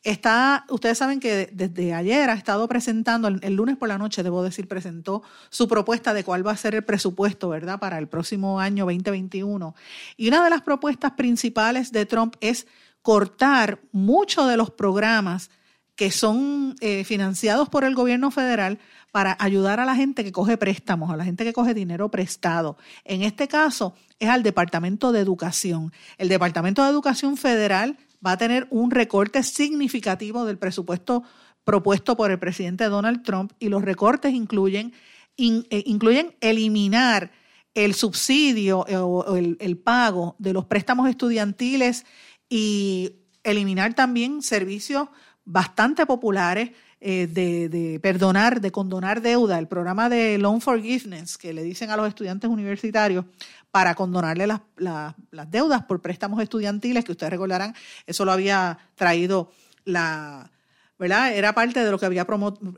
está, 0.04 0.64
ustedes 0.70 0.98
saben 0.98 1.18
que 1.18 1.50
desde 1.52 1.92
ayer 1.92 2.30
ha 2.30 2.34
estado 2.34 2.68
presentando, 2.68 3.26
el, 3.26 3.54
lunes 3.54 3.76
por 3.76 3.88
la 3.88 3.98
noche, 3.98 4.22
debo 4.22 4.42
decir, 4.44 4.68
presentó 4.68 5.22
su 5.50 5.66
propuesta 5.66 6.14
de 6.14 6.22
cuál 6.22 6.46
va 6.46 6.52
a 6.52 6.56
ser 6.56 6.76
el 6.76 6.84
presupuesto, 6.84 7.48
¿verdad?, 7.48 7.80
para 7.80 7.98
el 7.98 8.06
próximo 8.06 8.60
año 8.60 8.84
2021. 8.84 9.74
Y 10.16 10.28
una 10.28 10.44
de 10.44 10.50
las 10.50 10.62
propuestas 10.62 11.12
principales 11.12 11.90
de 11.90 12.06
Trump 12.06 12.36
es 12.40 12.68
cortar 13.02 13.80
muchos 13.90 14.48
de 14.48 14.56
los 14.56 14.70
programas 14.70 15.50
que 15.96 16.12
son 16.12 16.76
eh, 16.80 17.04
financiados 17.04 17.68
por 17.68 17.84
el 17.84 17.94
gobierno 17.94 18.30
federal 18.30 18.78
para 19.12 19.36
ayudar 19.38 19.78
a 19.78 19.84
la 19.84 19.94
gente 19.94 20.24
que 20.24 20.32
coge 20.32 20.56
préstamos, 20.56 21.10
a 21.10 21.16
la 21.16 21.24
gente 21.24 21.44
que 21.44 21.52
coge 21.52 21.74
dinero 21.74 22.10
prestado. 22.10 22.78
En 23.04 23.22
este 23.22 23.46
caso 23.46 23.94
es 24.18 24.28
al 24.28 24.42
Departamento 24.42 25.12
de 25.12 25.20
Educación. 25.20 25.92
El 26.16 26.28
Departamento 26.28 26.82
de 26.82 26.90
Educación 26.90 27.36
Federal 27.36 27.98
va 28.26 28.32
a 28.32 28.36
tener 28.38 28.66
un 28.70 28.90
recorte 28.90 29.42
significativo 29.42 30.46
del 30.46 30.58
presupuesto 30.58 31.22
propuesto 31.62 32.16
por 32.16 32.30
el 32.30 32.38
presidente 32.38 32.84
Donald 32.86 33.22
Trump 33.22 33.52
y 33.60 33.68
los 33.68 33.82
recortes 33.82 34.32
incluyen, 34.32 34.94
eh, 35.36 35.82
incluyen 35.86 36.34
eliminar 36.40 37.30
el 37.74 37.94
subsidio 37.94 38.86
eh, 38.88 38.96
o 38.96 39.36
el, 39.36 39.56
el 39.60 39.76
pago 39.76 40.36
de 40.38 40.54
los 40.54 40.64
préstamos 40.64 41.08
estudiantiles 41.08 42.06
y 42.48 43.16
eliminar 43.44 43.94
también 43.94 44.42
servicios 44.42 45.08
bastante 45.44 46.06
populares 46.06 46.70
eh, 47.04 47.26
de, 47.26 47.98
perdonar, 48.00 48.60
de 48.60 48.70
condonar 48.70 49.22
deuda, 49.22 49.58
el 49.58 49.66
programa 49.66 50.08
de 50.08 50.38
Loan 50.38 50.60
Forgiveness, 50.60 51.36
que 51.36 51.52
le 51.52 51.64
dicen 51.64 51.90
a 51.90 51.96
los 51.96 52.06
estudiantes 52.06 52.48
universitarios 52.48 53.24
para 53.72 53.96
condonarle 53.96 54.46
las, 54.46 54.60
las, 54.76 55.50
deudas 55.50 55.82
por 55.82 56.00
préstamos 56.00 56.40
estudiantiles, 56.40 57.04
que 57.04 57.10
ustedes 57.10 57.32
recordarán, 57.32 57.74
eso 58.06 58.24
lo 58.24 58.30
había 58.30 58.78
traído 58.94 59.50
la, 59.84 60.48
¿verdad? 60.96 61.34
Era 61.34 61.52
parte 61.56 61.84
de 61.84 61.90
lo 61.90 61.98
que 61.98 62.06
había 62.06 62.24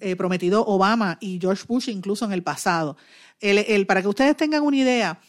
eh, 0.00 0.16
prometido 0.16 0.64
Obama 0.64 1.18
y 1.20 1.38
George 1.38 1.64
Bush 1.68 1.90
incluso 1.90 2.24
en 2.24 2.32
el 2.32 2.42
pasado. 2.42 2.96
El, 3.40 3.58
el, 3.58 3.86
para 3.86 4.00
que 4.00 4.08
ustedes 4.08 4.34
tengan 4.38 4.62
una 4.62 4.78
idea, 4.78 5.20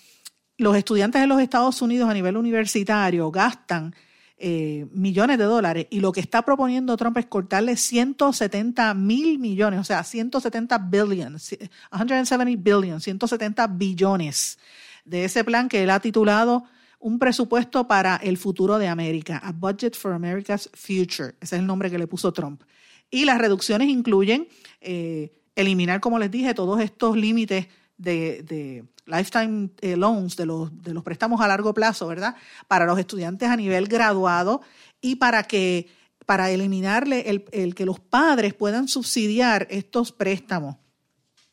los 0.57 0.77
estudiantes 0.77 1.19
de 1.19 1.27
los 1.27 1.41
Estados 1.41 1.81
Unidos 1.81 2.09
a 2.09 2.13
nivel 2.13 2.37
universitario 2.37 3.29
gastan 3.29 3.93
eh, 4.37 4.87
millones 4.91 5.37
de 5.37 5.45
dólares 5.45 5.87
y 5.89 6.01
lo 6.01 6.11
que 6.11 6.19
está 6.19 6.41
proponiendo 6.41 6.97
Trump 6.97 7.17
es 7.17 7.25
cortarle 7.25 7.77
170 7.77 8.93
mil 8.93 9.39
millones, 9.39 9.79
o 9.79 9.83
sea, 9.85 10.03
170 10.03 10.77
billions, 10.77 11.55
170 11.89 12.55
billions, 12.57 13.03
170 13.03 13.67
billones 13.67 14.59
de 15.05 15.23
ese 15.23 15.45
plan 15.45 15.69
que 15.69 15.83
él 15.83 15.89
ha 15.89 16.01
titulado 16.01 16.65
un 16.99 17.17
presupuesto 17.17 17.87
para 17.87 18.17
el 18.17 18.37
futuro 18.37 18.77
de 18.77 18.89
América, 18.89 19.37
a 19.37 19.53
budget 19.53 19.95
for 19.95 20.11
America's 20.11 20.69
future, 20.73 21.35
ese 21.39 21.55
es 21.55 21.61
el 21.61 21.65
nombre 21.65 21.89
que 21.89 21.97
le 21.97 22.07
puso 22.07 22.33
Trump. 22.33 22.61
Y 23.09 23.23
las 23.23 23.37
reducciones 23.37 23.87
incluyen 23.87 24.49
eh, 24.81 25.31
eliminar, 25.55 26.01
como 26.01 26.19
les 26.19 26.29
dije, 26.29 26.53
todos 26.53 26.81
estos 26.81 27.15
límites 27.15 27.67
de 27.97 28.83
lifetime 29.05 29.69
eh, 29.81 29.95
loans, 29.95 30.35
de 30.35 30.45
los, 30.45 30.81
de 30.81 30.93
los 30.93 31.03
préstamos 31.03 31.41
a 31.41 31.47
largo 31.47 31.73
plazo, 31.73 32.07
¿verdad? 32.07 32.35
Para 32.67 32.85
los 32.85 32.97
estudiantes 32.99 33.49
a 33.49 33.55
nivel 33.55 33.87
graduado 33.87 34.61
y 35.01 35.15
para 35.15 35.43
que 35.43 35.87
para 36.25 36.49
eliminarle 36.49 37.29
el, 37.29 37.45
el 37.51 37.75
que 37.75 37.85
los 37.85 37.99
padres 37.99 38.53
puedan 38.53 38.87
subsidiar 38.87 39.67
estos 39.69 40.11
préstamos. 40.11 40.77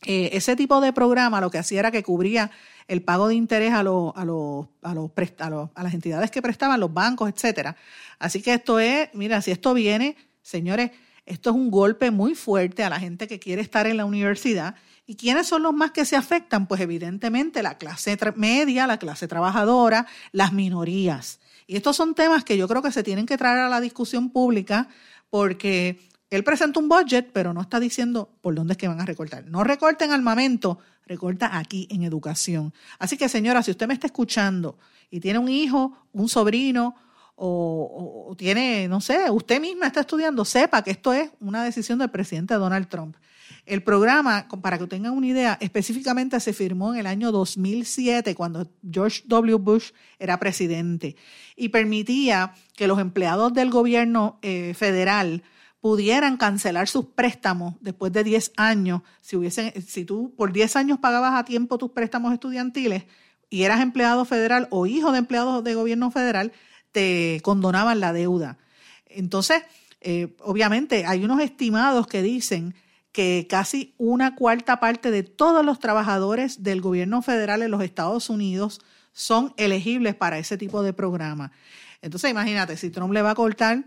Eh, 0.05 0.31
ese 0.33 0.57
tipo 0.57 0.81
de 0.81 0.93
programa 0.93 1.41
lo 1.41 1.51
que 1.51 1.59
hacía 1.59 1.81
era 1.81 1.91
que 1.91 2.03
cubría 2.03 2.51
el 2.89 3.03
pago 3.03 3.29
de 3.29 3.35
interés 3.35 3.73
a, 3.73 3.81
a, 3.81 3.83
a, 3.83 5.71
a 5.75 5.83
las 5.83 5.95
entidades 5.95 6.31
que 6.31 6.43
prestaban, 6.43 6.81
los 6.81 6.93
bancos, 6.93 7.31
etcétera. 7.31 7.77
Así 8.19 8.43
que 8.43 8.55
esto 8.55 8.81
es, 8.81 9.11
mira, 9.13 9.41
si 9.43 9.51
esto 9.51 9.75
viene, 9.75 10.17
señores, 10.43 10.91
esto 11.27 11.51
es 11.51 11.57
un 11.57 11.71
golpe 11.71 12.11
muy 12.11 12.35
fuerte 12.35 12.85
a 12.85 12.91
la 12.91 12.99
gente 12.99 13.29
que 13.29 13.39
quiere 13.39 13.63
estar 13.63 13.87
en 13.87 13.97
la 13.97 14.05
universidad 14.05 14.75
¿Y 15.07 15.17
quiénes 15.17 15.47
son 15.47 15.63
los 15.63 15.75
más 15.75 15.91
que 15.91 16.05
se 16.05 16.17
afectan? 16.17 16.67
Pues 16.67 16.81
evidentemente 16.81 17.63
la 17.63 17.77
clase 17.77 18.17
media, 18.37 18.87
la 18.87 18.99
clase 18.99 19.27
trabajadora, 19.27 20.07
las 20.31 20.53
minorías. 20.53 21.41
Y 21.67 21.77
estos 21.77 21.97
son 21.97 22.15
temas 22.15 22.45
que 22.45 22.57
yo 22.57 22.69
creo 22.69 22.83
que 22.83 22.93
se 22.93 23.03
tienen 23.03 23.27
que 23.27 23.37
traer 23.37 23.59
a 23.59 23.69
la 23.69 23.81
discusión 23.81 24.31
pública 24.31 24.89
porque 25.29 26.01
él 26.31 26.45
presenta 26.45 26.79
un 26.79 26.89
budget, 26.89 27.31
pero 27.33 27.53
no 27.53 27.61
está 27.61 27.81
diciendo 27.81 28.31
por 28.41 28.55
dónde 28.55 28.73
es 28.73 28.79
que 28.79 28.89
van 28.89 29.01
a 29.01 29.05
recortar. 29.05 29.45
No 29.47 29.65
recorten 29.65 30.13
armamento, 30.13 30.79
recorta 31.07 31.59
aquí 31.59 31.89
en 31.91 32.05
educación. 32.05 32.73
Así 32.99 33.17
que 33.17 33.29
señora, 33.29 33.63
si 33.63 33.73
usted 33.73 33.89
me 33.89 33.95
está 33.95 34.07
escuchando 34.07 34.79
y 35.11 35.21
tiene 35.21 35.41
un 35.41 35.49
hijo, 35.49 36.07
un 36.13 36.29
sobrino 36.29 36.95
o, 37.35 38.35
tiene, 38.37 38.89
no 38.89 39.01
sé, 39.01 39.31
usted 39.31 39.61
misma 39.61 39.87
está 39.87 40.01
estudiando, 40.01 40.45
sepa 40.45 40.83
que 40.83 40.91
esto 40.91 41.13
es 41.13 41.31
una 41.41 41.65
decisión 41.65 41.99
del 41.99 42.11
presidente 42.11 42.55
Donald 42.55 42.89
Trump. 42.89 43.17
El 43.65 43.83
programa, 43.83 44.49
para 44.61 44.79
que 44.79 44.87
tengan 44.87 45.13
una 45.13 45.27
idea, 45.27 45.59
específicamente 45.61 46.39
se 46.41 46.53
firmó 46.53 46.93
en 46.95 47.01
el 47.01 47.07
año 47.07 47.31
2007, 47.31 48.35
cuando 48.35 48.69
George 48.91 49.23
W. 49.27 49.57
Bush 49.59 49.91
era 50.19 50.39
presidente, 50.39 51.17
y 51.57 51.69
permitía 51.69 52.55
que 52.77 52.89
los 52.89 52.99
empleados 52.99 53.53
del 53.55 53.71
gobierno 53.71 54.39
eh, 54.43 54.75
federal 54.75 55.43
pudieran 55.81 56.37
cancelar 56.37 56.89
sus 56.89 57.07
préstamos 57.07 57.75
después 57.81 58.13
de 58.13 58.23
10 58.25 58.53
años. 58.57 59.03
Si, 59.21 59.37
hubiesen, 59.37 59.73
si 59.83 60.05
tú 60.05 60.33
por 60.37 60.53
10 60.53 60.77
años 60.77 60.99
pagabas 60.99 61.35
a 61.35 61.45
tiempo 61.45 61.77
tus 61.77 61.91
préstamos 61.91 62.33
estudiantiles 62.33 63.05
y 63.51 63.65
eras 63.65 63.81
empleado 63.81 64.25
federal 64.25 64.69
o 64.71 64.87
hijo 64.87 65.11
de 65.11 65.19
empleado 65.19 65.61
de 65.61 65.75
gobierno 65.75 66.11
federal, 66.13 66.53
te 66.93 67.41
condonaban 67.43 68.01
la 68.01 68.13
deuda. 68.13 68.59
Entonces, 69.07 69.63
eh, 70.01 70.37
obviamente, 70.41 71.07
hay 71.07 71.25
unos 71.25 71.41
estimados 71.41 72.07
que 72.07 72.23
dicen 72.23 72.75
que 73.13 73.47
casi 73.49 73.95
una 73.99 74.35
cuarta 74.35 74.81
parte 74.81 75.11
de 75.11 75.23
todos 75.23 75.65
los 75.65 75.79
trabajadores 75.79 76.63
del 76.63 76.81
gobierno 76.81 77.23
federal 77.23 77.63
en 77.63 77.71
los 77.71 77.83
Estados 77.83 78.31
Unidos 78.31 78.81
son 79.13 79.53
elegibles 79.59 80.15
para 80.15 80.39
ese 80.39 80.57
tipo 80.57 80.83
de 80.83 80.93
programa. 80.93 81.53
Entonces, 82.01 82.31
imagínate, 82.31 82.77
si 82.77 82.91
Trump 82.91 83.13
le 83.13 83.23
va 83.23 83.33
a 83.33 83.35
cortar 83.35 83.85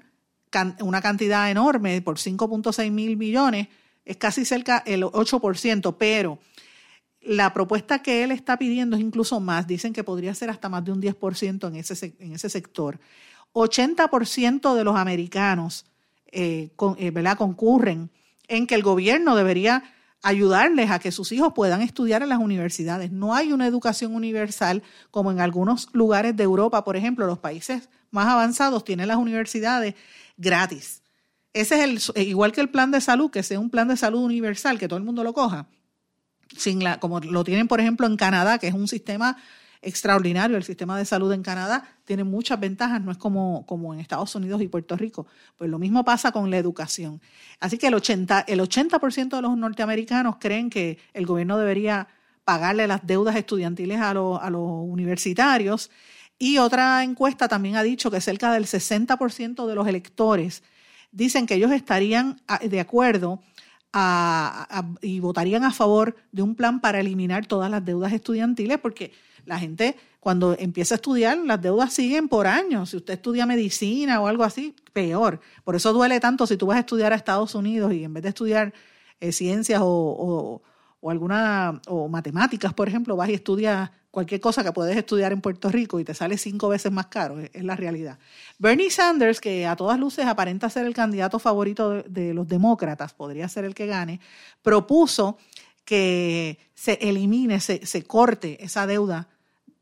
una 0.80 1.02
cantidad 1.02 1.50
enorme 1.50 2.02
por 2.02 2.18
5.6 2.18 2.92
mil 2.92 3.18
millones, 3.18 3.68
es 4.06 4.18
casi 4.18 4.46
cerca 4.46 4.84
el 4.86 5.04
8%, 5.04 5.96
pero 5.98 6.40
la 7.26 7.54
propuesta 7.54 8.00
que 8.00 8.24
él 8.24 8.32
está 8.32 8.58
pidiendo 8.58 8.96
es 8.96 9.02
incluso 9.02 9.40
más. 9.40 9.68
Dicen 9.68 9.94
que 9.94 10.04
podría 10.04 10.34
ser 10.36 10.50
hasta 10.50 10.70
más 10.70 10.86
de 10.86 10.92
un 10.92 11.02
10% 11.02 11.68
en 11.68 11.76
ese, 11.76 12.16
en 12.20 12.34
ese 12.34 12.50
sector. 12.50 13.00
80% 13.54 14.76
de 14.76 14.84
los 14.84 14.96
americanos 14.96 15.86
eh, 16.32 16.70
eh, 16.98 17.12
¿verdad? 17.12 17.38
concurren 17.38 18.12
en 18.48 18.68
que 18.68 18.76
el 18.76 18.84
gobierno 18.84 19.36
debería 19.36 19.84
ayudarles 20.22 20.92
a 20.92 21.00
que 21.00 21.12
sus 21.12 21.32
hijos 21.32 21.54
puedan 21.54 21.82
estudiar 21.82 22.22
en 22.22 22.30
las 22.30 22.40
universidades. 22.40 23.12
No 23.12 23.34
hay 23.34 23.54
una 23.54 23.68
educación 23.68 24.16
universal 24.16 24.84
como 25.12 25.32
en 25.32 25.40
algunos 25.40 25.90
lugares 25.94 26.36
de 26.36 26.44
Europa, 26.44 26.84
por 26.84 26.98
ejemplo, 26.98 27.26
los 27.26 27.40
países 27.40 27.90
más 28.12 28.28
avanzados 28.28 28.84
tienen 28.84 29.08
las 29.08 29.18
universidades 29.18 29.96
gratis. 30.38 31.02
ese 31.54 31.76
es 31.84 32.10
el, 32.16 32.28
igual 32.28 32.52
que 32.52 32.62
el 32.62 32.70
plan 32.70 32.92
de 32.92 33.02
salud, 33.02 33.32
que 33.32 33.44
sea 33.44 33.60
un 33.60 33.70
plan 33.70 33.88
de 33.88 33.98
salud 33.98 34.24
universal, 34.24 34.78
que 34.78 34.88
todo 34.88 34.98
el 34.98 35.06
mundo 35.06 35.24
lo 35.24 35.34
coja, 35.34 35.68
sin 36.58 36.84
la, 36.84 37.00
como 37.00 37.20
lo 37.20 37.44
tienen, 37.44 37.68
por 37.68 37.80
ejemplo, 37.80 38.08
en 38.08 38.18
Canadá, 38.18 38.58
que 38.58 38.68
es 38.68 38.74
un 38.74 38.88
sistema 38.88 39.38
extraordinario. 39.86 40.58
El 40.58 40.64
sistema 40.64 40.98
de 40.98 41.06
salud 41.06 41.32
en 41.32 41.44
Canadá 41.44 41.84
tiene 42.04 42.24
muchas 42.24 42.60
ventajas, 42.60 43.02
no 43.02 43.12
es 43.12 43.18
como, 43.18 43.66
como 43.66 43.94
en 43.94 44.00
Estados 44.00 44.36
Unidos 44.36 44.62
y 44.62 44.68
Puerto 44.68 44.98
Rico. 44.98 45.28
Pues 45.58 45.70
lo 45.70 45.80
mismo 45.80 46.04
pasa 46.04 46.32
con 46.32 46.50
la 46.50 46.58
educación. 46.58 47.22
Así 47.60 47.78
que 47.78 47.88
el 47.88 47.94
80%, 47.94 48.46
el 48.48 48.60
80 48.60 49.00
de 49.36 49.42
los 49.42 49.58
norteamericanos 49.58 50.38
creen 50.40 50.70
que 50.70 50.98
el 51.14 51.26
gobierno 51.26 51.58
debería 51.58 52.08
pagarle 52.44 52.88
las 52.88 53.06
deudas 53.06 53.36
estudiantiles 53.36 54.00
a, 54.00 54.10
a 54.10 54.50
los 54.50 54.70
universitarios. 54.88 55.92
Y 56.38 56.58
otra 56.58 57.04
encuesta 57.04 57.48
también 57.48 57.76
ha 57.76 57.84
dicho 57.84 58.12
que 58.12 58.20
cerca 58.20 58.52
del 58.52 58.66
60% 58.66 59.68
de 59.68 59.76
los 59.76 59.88
electores 59.88 60.64
dicen 61.12 61.46
que 61.46 61.56
ellos 61.56 61.72
estarían 61.72 62.42
de 62.62 62.80
acuerdo 62.82 63.42
y 65.02 65.20
votarían 65.20 65.64
a 65.64 65.72
favor 65.72 66.16
de 66.32 66.42
un 66.42 66.56
plan 66.56 66.82
para 66.82 67.00
eliminar 67.00 67.46
todas 67.46 67.72
las 67.72 67.86
deudas 67.86 68.12
estudiantiles, 68.12 68.78
porque 68.80 69.12
la 69.46 69.60
gente 69.60 69.96
cuando 70.26 70.56
empieza 70.58 70.96
a 70.96 70.98
estudiar, 70.98 71.38
las 71.38 71.62
deudas 71.62 71.94
siguen 71.94 72.28
por 72.28 72.48
años. 72.48 72.90
Si 72.90 72.98
usted 72.98 73.14
estudia 73.14 73.46
medicina 73.46 74.20
o 74.20 74.28
algo 74.28 74.44
así, 74.44 74.76
peor. 74.92 75.40
Por 75.64 75.76
eso 75.76 75.94
duele 75.94 76.20
tanto 76.20 76.48
si 76.48 76.58
tú 76.58 76.66
vas 76.66 76.78
a 76.78 76.80
estudiar 76.80 77.14
a 77.14 77.16
Estados 77.16 77.54
Unidos 77.54 77.94
y 77.94 78.04
en 78.04 78.12
vez 78.12 78.24
de 78.24 78.30
estudiar 78.30 78.74
eh, 79.20 79.32
ciencias 79.32 79.82
o, 79.84 80.64
alguna 81.12 81.82
o 81.88 82.08
matemáticas, 82.08 82.74
por 82.74 82.88
ejemplo, 82.88 83.16
vas 83.16 83.30
y 83.30 83.34
estudias 83.34 83.92
cualquier 84.12 84.40
cosa 84.40 84.64
que 84.64 84.72
puedes 84.72 84.96
estudiar 84.96 85.34
en 85.34 85.42
Puerto 85.42 85.70
Rico 85.70 86.00
y 86.00 86.06
te 86.06 86.14
sale 86.14 86.38
cinco 86.38 86.70
veces 86.70 86.92
más 86.92 87.08
caro, 87.08 87.40
es, 87.40 87.64
la 87.64 87.76
realidad. 87.76 88.18
Bernie 88.58 88.90
Sanders, 88.90 89.42
que 89.42 89.68
a 89.68 89.76
todas 89.76 90.00
luces 90.00 90.26
aparenta 90.26 90.70
ser 90.70 90.86
el 90.86 90.94
candidato 90.94 91.38
favorito 91.38 92.02
de 92.04 92.34
los 92.34 92.48
demócratas, 92.48 93.14
podría 93.14 93.50
ser 93.50 93.66
el 93.66 93.76
que 93.76 93.88
gane, 93.88 94.22
propuso 94.62 95.38
que 95.84 96.58
se 96.74 96.94
elimine, 97.02 97.60
se, 97.60 97.86
se 97.86 98.04
corte 98.04 98.64
esa 98.64 98.88
deuda 98.88 99.28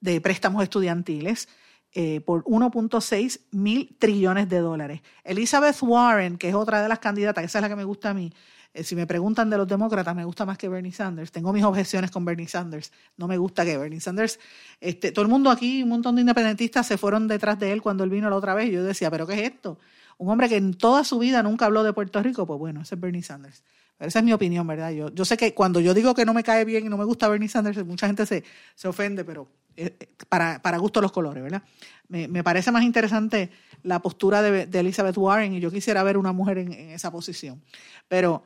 de 0.02 0.20
préstamos 0.20 0.64
estudiantiles 0.64 1.48
eh, 1.96 2.22
por 2.22 2.44
1.6 2.46 3.40
mil 3.52 3.96
trillones 4.00 4.50
de 4.50 4.58
dólares. 4.58 5.02
Elizabeth 5.24 5.78
Warren, 5.84 6.40
que 6.40 6.50
es 6.50 6.56
otra 6.56 6.82
de 6.82 6.90
las 6.90 6.98
candidatas, 6.98 7.44
esa 7.44 7.60
es 7.60 7.62
la 7.62 7.70
que 7.70 7.76
me 7.76 7.84
gusta 7.84 8.10
a 8.10 8.14
mí. 8.16 8.34
Eh, 8.74 8.84
si 8.84 8.96
me 8.96 9.06
preguntan 9.06 9.50
de 9.50 9.58
los 9.58 9.68
demócratas, 9.68 10.16
me 10.16 10.26
gusta 10.26 10.46
más 10.46 10.58
que 10.58 10.68
Bernie 10.68 10.92
Sanders. 10.92 11.32
Tengo 11.32 11.54
mis 11.54 11.64
objeciones 11.64 12.10
con 12.10 12.26
Bernie 12.26 12.48
Sanders. 12.48 12.92
No 13.18 13.28
me 13.28 13.38
gusta 13.38 13.64
que 13.64 13.78
Bernie 13.78 14.00
Sanders, 14.00 14.40
este, 14.80 15.12
todo 15.12 15.24
el 15.24 15.30
mundo 15.30 15.52
aquí, 15.52 15.84
un 15.84 15.90
montón 15.90 16.16
de 16.16 16.22
independentistas 16.22 16.88
se 16.88 16.98
fueron 16.98 17.28
detrás 17.28 17.60
de 17.60 17.72
él 17.72 17.82
cuando 17.82 18.04
él 18.04 18.10
vino 18.10 18.30
la 18.30 18.36
otra 18.36 18.56
vez. 18.56 18.72
Yo 18.72 18.84
decía, 18.84 19.12
¿pero 19.12 19.28
qué 19.28 19.34
es 19.34 19.52
esto? 19.52 19.78
Un 20.18 20.30
hombre 20.30 20.50
que 20.50 20.58
en 20.58 20.74
toda 20.74 21.04
su 21.04 21.20
vida 21.20 21.44
nunca 21.44 21.66
habló 21.66 21.84
de 21.84 21.94
Puerto 21.94 22.22
Rico, 22.24 22.48
pues 22.48 22.60
bueno, 22.60 22.82
ese 22.82 22.96
es 22.96 23.02
Bernie 23.02 23.22
Sanders. 23.22 23.64
Pero 23.98 24.10
esa 24.10 24.20
es 24.20 24.26
mi 24.26 24.34
opinión, 24.34 24.66
¿verdad? 24.66 24.92
Yo, 24.92 25.14
yo 25.14 25.24
sé 25.24 25.38
que 25.38 25.54
cuando 25.54 25.80
yo 25.80 25.94
digo 25.94 26.16
que 26.16 26.26
no 26.26 26.34
me 26.34 26.44
cae 26.44 26.66
bien 26.66 26.86
y 26.86 26.90
no 26.90 26.98
me 26.98 27.06
gusta 27.06 27.28
Bernie 27.28 27.50
Sanders, 27.50 27.86
mucha 27.86 28.08
gente 28.08 28.26
se, 28.26 28.44
se 28.74 28.88
ofende, 28.88 29.24
pero 29.24 29.48
eh, 29.76 29.96
para, 30.30 30.62
para 30.62 30.78
gusto 30.78 31.00
los 31.00 31.12
colores, 31.12 31.44
¿verdad? 31.44 31.64
Me, 32.08 32.28
me, 32.28 32.44
parece 32.44 32.72
más 32.72 32.84
interesante 32.84 33.50
la 33.84 34.00
postura 34.02 34.42
de, 34.42 34.66
de, 34.66 34.80
Elizabeth 34.80 35.18
Warren 35.18 35.54
y 35.54 35.60
yo 35.60 35.72
quisiera 35.72 36.04
ver 36.04 36.18
una 36.18 36.32
mujer 36.32 36.58
en, 36.58 36.74
en 36.74 36.90
esa 36.90 37.12
posición. 37.12 37.62
Pero 38.08 38.44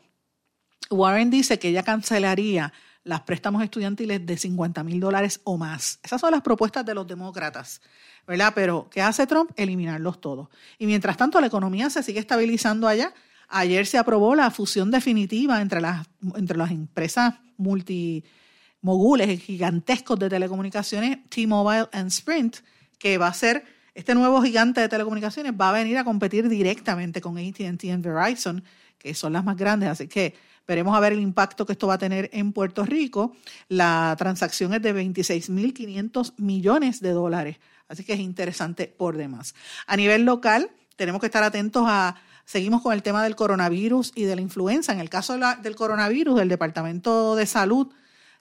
Warren 0.89 1.29
dice 1.29 1.59
que 1.59 1.69
ella 1.69 1.83
cancelaría 1.83 2.73
los 3.03 3.21
préstamos 3.21 3.63
estudiantiles 3.63 4.25
de 4.25 4.37
50 4.37 4.83
mil 4.83 4.99
dólares 4.99 5.41
o 5.43 5.57
más. 5.57 5.99
Esas 6.03 6.19
son 6.19 6.31
las 6.31 6.41
propuestas 6.41 6.85
de 6.85 6.93
los 6.93 7.07
demócratas, 7.07 7.81
¿verdad? 8.25 8.51
Pero 8.53 8.89
¿qué 8.89 9.01
hace 9.01 9.25
Trump? 9.27 9.51
Eliminarlos 9.55 10.19
todos. 10.19 10.49
Y 10.77 10.85
mientras 10.85 11.15
tanto 11.15 11.39
la 11.39 11.47
economía 11.47 11.89
se 11.89 12.03
sigue 12.03 12.19
estabilizando 12.19 12.87
allá 12.87 13.13
Ayer 13.49 13.85
se 13.85 13.97
aprobó 13.97 14.35
la 14.35 14.51
fusión 14.51 14.91
definitiva 14.91 15.61
entre 15.61 15.79
las, 15.79 16.07
entre 16.35 16.57
las 16.57 16.71
empresas 16.71 17.35
multimogules 17.57 19.41
gigantescos 19.41 20.19
de 20.19 20.29
telecomunicaciones, 20.29 21.19
T-Mobile 21.29 21.87
y 21.93 22.07
Sprint, 22.07 22.57
que 22.99 23.17
va 23.17 23.27
a 23.27 23.33
ser, 23.33 23.63
este 23.93 24.15
nuevo 24.15 24.41
gigante 24.41 24.81
de 24.81 24.89
telecomunicaciones 24.89 25.53
va 25.59 25.69
a 25.69 25.73
venir 25.73 25.97
a 25.97 26.03
competir 26.03 26.49
directamente 26.49 27.21
con 27.21 27.37
ATT 27.37 27.83
y 27.83 27.95
Verizon, 27.95 28.63
que 28.97 29.13
son 29.13 29.33
las 29.33 29.45
más 29.45 29.55
grandes, 29.55 29.89
así 29.89 30.07
que 30.07 30.35
veremos 30.67 30.95
a 30.95 30.99
ver 30.99 31.13
el 31.13 31.19
impacto 31.19 31.65
que 31.65 31.73
esto 31.73 31.87
va 31.87 31.95
a 31.95 31.97
tener 31.97 32.29
en 32.33 32.53
Puerto 32.53 32.83
Rico. 32.83 33.35
La 33.69 34.15
transacción 34.17 34.73
es 34.73 34.81
de 34.81 34.93
26.500 34.93 36.33
millones 36.37 36.99
de 36.99 37.11
dólares, 37.11 37.57
así 37.87 38.03
que 38.03 38.13
es 38.13 38.19
interesante 38.19 38.87
por 38.87 39.17
demás. 39.17 39.55
A 39.85 39.95
nivel 39.95 40.25
local, 40.25 40.69
tenemos 40.95 41.21
que 41.21 41.27
estar 41.27 41.43
atentos 41.43 41.85
a 41.87 42.15
Seguimos 42.47 42.81
con 42.81 42.93
el 42.93 43.03
tema 43.03 43.21
del 43.25 43.35
coronavirus 43.35 44.13
y 44.15 44.23
de 44.23 44.37
la 44.37 44.41
influenza. 44.41 44.93
En 44.93 45.01
el 45.01 45.09
caso 45.09 45.37
del 45.37 45.75
coronavirus, 45.75 46.39
el 46.39 46.47
Departamento 46.47 47.35
de 47.35 47.45
Salud 47.45 47.89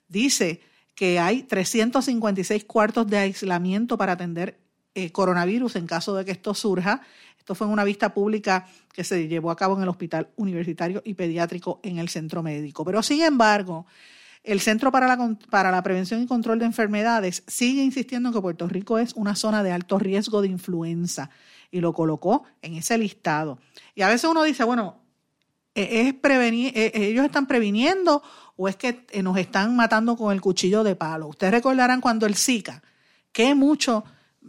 dice 0.07 0.61
que 0.95 1.19
hay 1.19 1.43
356 1.43 2.63
cuartos 2.63 3.05
de 3.07 3.17
aislamiento 3.17 3.97
para 3.97 4.13
atender 4.13 4.57
eh, 4.97 5.11
coronavirus 5.11 5.75
en 5.75 5.85
caso 5.85 6.15
de 6.15 6.25
que 6.25 6.31
esto 6.31 6.55
surja. 6.55 7.01
Esto 7.37 7.53
fue 7.53 7.67
en 7.67 7.73
una 7.73 7.83
vista 7.83 8.15
pública 8.15 8.65
que 8.91 9.03
se 9.03 9.27
llevó 9.27 9.51
a 9.51 9.55
cabo 9.55 9.77
en 9.77 9.83
el 9.83 9.89
Hospital 9.89 10.29
Universitario 10.37 11.03
y 11.05 11.13
Pediátrico 11.13 11.79
en 11.83 11.99
el 11.99 12.09
Centro 12.09 12.41
Médico. 12.41 12.83
Pero 12.83 13.03
sin 13.03 13.21
embargo, 13.21 13.85
el 14.43 14.59
Centro 14.59 14.91
para 14.91 15.05
la, 15.05 15.37
para 15.51 15.69
la 15.69 15.83
Prevención 15.83 16.23
y 16.23 16.25
Control 16.25 16.57
de 16.57 16.65
Enfermedades 16.65 17.43
sigue 17.45 17.83
insistiendo 17.83 18.29
en 18.29 18.33
que 18.33 18.41
Puerto 18.41 18.67
Rico 18.67 18.97
es 18.97 19.13
una 19.13 19.35
zona 19.35 19.61
de 19.61 19.71
alto 19.71 19.99
riesgo 19.99 20.41
de 20.41 20.47
influenza 20.47 21.29
y 21.69 21.79
lo 21.79 21.93
colocó 21.93 22.45
en 22.63 22.73
ese 22.73 22.97
listado. 22.97 23.59
Y 23.93 24.01
a 24.01 24.07
veces 24.07 24.27
uno 24.27 24.41
dice, 24.41 24.63
bueno, 24.63 24.97
¿es 25.75 26.11
prevenir, 26.15 26.73
e, 26.75 26.91
ellos 26.95 27.23
están 27.23 27.45
previniendo 27.45 28.23
o 28.55 28.67
es 28.67 28.75
que 28.75 29.05
eh, 29.11 29.21
nos 29.21 29.37
están 29.37 29.75
matando 29.75 30.17
con 30.17 30.33
el 30.33 30.41
cuchillo 30.41 30.83
de 30.83 30.95
palo. 30.95 31.27
Ustedes 31.27 31.53
recordarán 31.53 32.01
cuando 32.01 32.25
el 32.25 32.35
Zika, 32.35 32.81
qué 33.31 33.53
mucho 33.53 34.03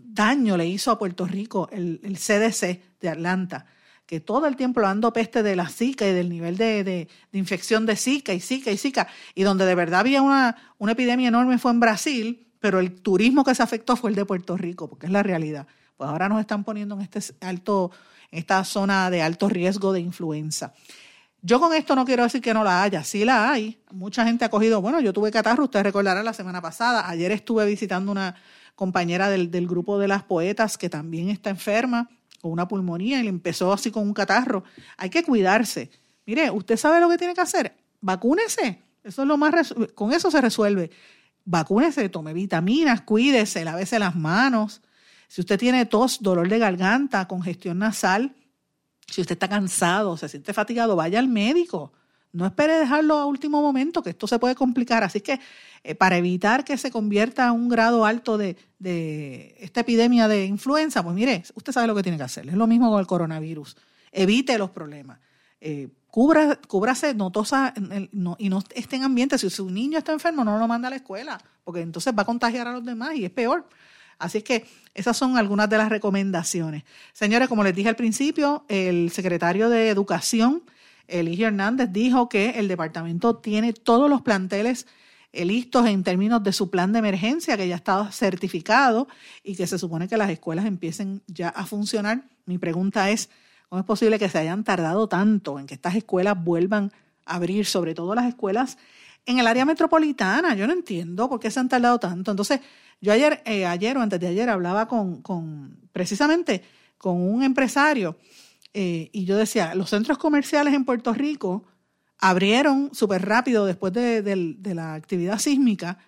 daño 0.04 0.56
le 0.56 0.66
hizo 0.66 0.90
a 0.90 0.98
Puerto 0.98 1.26
Rico 1.26 1.68
el, 1.72 2.00
CDC 2.16 2.98
de 3.00 3.08
Atlanta, 3.08 3.66
que 4.06 4.20
todo 4.20 4.46
el 4.46 4.56
tiempo 4.56 4.80
dando 4.80 5.12
peste 5.12 5.42
de 5.42 5.56
la 5.56 5.68
Zika 5.68 6.06
y 6.08 6.12
del 6.12 6.28
nivel 6.28 6.56
de, 6.56 6.84
de, 6.84 7.08
infección 7.32 7.86
de 7.86 7.96
Zika 7.96 8.32
y 8.32 8.40
Zika 8.40 8.70
y 8.70 8.76
Zika, 8.76 9.08
y 9.34 9.42
donde 9.42 9.66
de 9.66 9.74
verdad 9.74 10.00
había 10.00 10.22
una, 10.22 10.56
una 10.78 10.92
epidemia 10.92 11.28
enorme 11.28 11.58
fue 11.58 11.70
en 11.70 11.80
Brasil, 11.80 12.46
pero 12.60 12.80
el 12.80 13.00
turismo 13.02 13.44
que 13.44 13.54
se 13.54 13.62
afectó 13.62 13.96
fue 13.96 14.10
el 14.10 14.16
de 14.16 14.24
Puerto 14.24 14.56
Rico, 14.56 14.88
porque 14.88 15.06
es 15.06 15.12
la 15.12 15.22
realidad 15.22 15.66
pues 15.98 16.08
ahora 16.08 16.28
nos 16.28 16.40
están 16.40 16.64
poniendo 16.64 16.94
en 16.94 17.02
este 17.02 17.20
alto, 17.44 17.90
esta 18.30 18.64
zona 18.64 19.10
de 19.10 19.20
alto 19.20 19.48
riesgo 19.48 19.92
de 19.92 20.00
influenza. 20.00 20.72
Yo 21.42 21.60
con 21.60 21.74
esto 21.74 21.94
no 21.96 22.04
quiero 22.04 22.22
decir 22.22 22.40
que 22.40 22.54
no 22.54 22.62
la 22.62 22.82
haya, 22.82 23.02
sí 23.02 23.24
la 23.24 23.50
hay. 23.50 23.82
Mucha 23.90 24.24
gente 24.24 24.44
ha 24.44 24.48
cogido, 24.48 24.80
bueno, 24.80 25.00
yo 25.00 25.12
tuve 25.12 25.32
catarro, 25.32 25.64
ustedes 25.64 25.84
recordarán 25.84 26.24
la 26.24 26.32
semana 26.32 26.62
pasada, 26.62 27.08
ayer 27.08 27.32
estuve 27.32 27.66
visitando 27.66 28.12
una 28.12 28.36
compañera 28.78 29.28
del, 29.28 29.50
del 29.50 29.66
grupo 29.66 29.98
de 29.98 30.06
las 30.06 30.22
poetas 30.22 30.78
que 30.78 30.88
también 30.88 31.30
está 31.30 31.50
enferma 31.50 32.08
con 32.40 32.52
una 32.52 32.68
pulmonía 32.68 33.18
y 33.18 33.24
le 33.24 33.28
empezó 33.28 33.72
así 33.72 33.90
con 33.90 34.04
un 34.04 34.14
catarro. 34.14 34.62
Hay 34.96 35.10
que 35.10 35.24
cuidarse. 35.24 35.90
Mire, 36.26 36.48
usted 36.52 36.76
sabe 36.76 37.00
lo 37.00 37.08
que 37.08 37.18
tiene 37.18 37.34
que 37.34 37.40
hacer, 37.40 37.74
vacúnese. 38.00 38.80
Eso 39.02 39.22
es 39.22 39.26
lo 39.28 39.36
más, 39.36 39.74
con 39.96 40.12
eso 40.12 40.30
se 40.30 40.40
resuelve. 40.40 40.92
Vacúnese, 41.44 42.08
tome 42.08 42.32
vitaminas, 42.32 43.00
cuídese, 43.00 43.64
lávese 43.64 43.98
las 43.98 44.14
manos, 44.14 44.80
si 45.26 45.40
usted 45.40 45.58
tiene 45.58 45.84
tos, 45.84 46.22
dolor 46.22 46.48
de 46.48 46.60
garganta, 46.60 47.26
congestión 47.26 47.78
nasal, 47.78 48.36
si 49.08 49.22
usted 49.22 49.32
está 49.32 49.48
cansado, 49.48 50.16
se 50.16 50.28
siente 50.28 50.52
fatigado, 50.52 50.94
vaya 50.94 51.18
al 51.18 51.26
médico. 51.26 51.92
No 52.32 52.46
espere 52.46 52.78
dejarlo 52.78 53.16
a 53.16 53.26
último 53.26 53.62
momento, 53.62 54.02
que 54.02 54.10
esto 54.10 54.26
se 54.26 54.38
puede 54.38 54.54
complicar. 54.54 55.02
Así 55.02 55.20
que 55.20 55.40
eh, 55.82 55.94
para 55.94 56.16
evitar 56.16 56.64
que 56.64 56.76
se 56.76 56.90
convierta 56.90 57.48
a 57.48 57.52
un 57.52 57.68
grado 57.68 58.04
alto 58.04 58.36
de, 58.36 58.56
esta 59.58 59.80
epidemia 59.80 60.28
de 60.28 60.44
influenza, 60.44 61.02
pues 61.02 61.14
mire, 61.14 61.42
usted 61.54 61.72
sabe 61.72 61.86
lo 61.86 61.94
que 61.94 62.02
tiene 62.02 62.18
que 62.18 62.24
hacer. 62.24 62.48
Es 62.48 62.54
lo 62.54 62.66
mismo 62.66 62.90
con 62.90 63.00
el 63.00 63.06
coronavirus. 63.06 63.76
Evite 64.12 64.58
los 64.58 64.70
problemas. 64.70 65.18
Eh, 65.60 65.88
cubra, 66.10 66.58
cúbrase, 66.68 67.14
no 67.14 67.30
tosa 67.30 67.72
y 68.38 68.48
no 68.48 68.62
esté 68.74 68.96
en 68.96 69.04
ambiente. 69.04 69.38
Si 69.38 69.48
su 69.50 69.70
niño 69.70 69.98
está 69.98 70.12
enfermo, 70.12 70.44
no 70.44 70.58
lo 70.58 70.68
manda 70.68 70.88
a 70.88 70.90
la 70.90 70.96
escuela, 70.96 71.40
porque 71.64 71.80
entonces 71.80 72.12
va 72.16 72.22
a 72.22 72.26
contagiar 72.26 72.68
a 72.68 72.72
los 72.72 72.84
demás 72.84 73.14
y 73.14 73.24
es 73.24 73.30
peor. 73.30 73.68
Así 74.18 74.42
que 74.42 74.66
esas 74.94 75.16
son 75.16 75.36
algunas 75.36 75.70
de 75.70 75.78
las 75.78 75.88
recomendaciones. 75.88 76.82
Señores, 77.12 77.48
como 77.48 77.62
les 77.62 77.74
dije 77.74 77.88
al 77.88 77.96
principio, 77.96 78.64
el 78.68 79.10
secretario 79.10 79.68
de 79.68 79.90
Educación, 79.90 80.62
Eligio 81.08 81.48
Hernández, 81.48 81.88
dijo 81.90 82.28
que 82.28 82.50
el 82.50 82.68
departamento 82.68 83.36
tiene 83.36 83.72
todos 83.72 84.08
los 84.08 84.22
planteles 84.22 84.86
eh, 85.32 85.44
listos 85.44 85.86
en 85.86 86.04
términos 86.04 86.42
de 86.42 86.52
su 86.52 86.70
plan 86.70 86.92
de 86.92 87.00
emergencia, 87.00 87.56
que 87.56 87.68
ya 87.68 87.76
está 87.76 88.10
certificado 88.12 89.08
y 89.42 89.56
que 89.56 89.66
se 89.66 89.78
supone 89.78 90.08
que 90.08 90.16
las 90.16 90.30
escuelas 90.30 90.66
empiecen 90.66 91.22
ya 91.26 91.48
a 91.48 91.66
funcionar. 91.66 92.22
Mi 92.46 92.58
pregunta 92.58 93.10
es, 93.10 93.28
¿cómo 93.68 93.80
es 93.80 93.86
posible 93.86 94.18
que 94.18 94.28
se 94.28 94.38
hayan 94.38 94.64
tardado 94.64 95.08
tanto 95.08 95.58
en 95.58 95.66
que 95.66 95.74
estas 95.74 95.96
escuelas 95.96 96.42
vuelvan 96.42 96.92
a 97.26 97.36
abrir, 97.36 97.66
sobre 97.66 97.94
todo 97.94 98.14
las 98.14 98.26
escuelas 98.26 98.78
en 99.26 99.38
el 99.38 99.46
área 99.46 99.64
metropolitana? 99.64 100.54
Yo 100.54 100.66
no 100.66 100.72
entiendo 100.72 101.28
por 101.28 101.40
qué 101.40 101.50
se 101.50 101.60
han 101.60 101.68
tardado 101.68 101.98
tanto. 101.98 102.30
Entonces, 102.30 102.60
yo 103.00 103.12
ayer, 103.12 103.42
eh, 103.44 103.66
ayer 103.66 103.96
o 103.98 104.00
antes 104.00 104.18
de 104.18 104.28
ayer 104.28 104.48
hablaba 104.48 104.88
con, 104.88 105.20
con, 105.20 105.76
precisamente 105.92 106.62
con 106.96 107.20
un 107.20 107.42
empresario 107.42 108.16
eh, 108.80 109.10
y 109.12 109.24
yo 109.24 109.36
decía, 109.36 109.74
los 109.74 109.90
centros 109.90 110.18
comerciales 110.18 110.72
en 110.72 110.84
Puerto 110.84 111.12
Rico 111.12 111.64
abrieron 112.16 112.90
súper 112.92 113.26
rápido 113.26 113.66
después 113.66 113.92
de, 113.92 114.56
la 114.72 114.94
actividad 114.94 115.40
sísmica. 115.40 115.98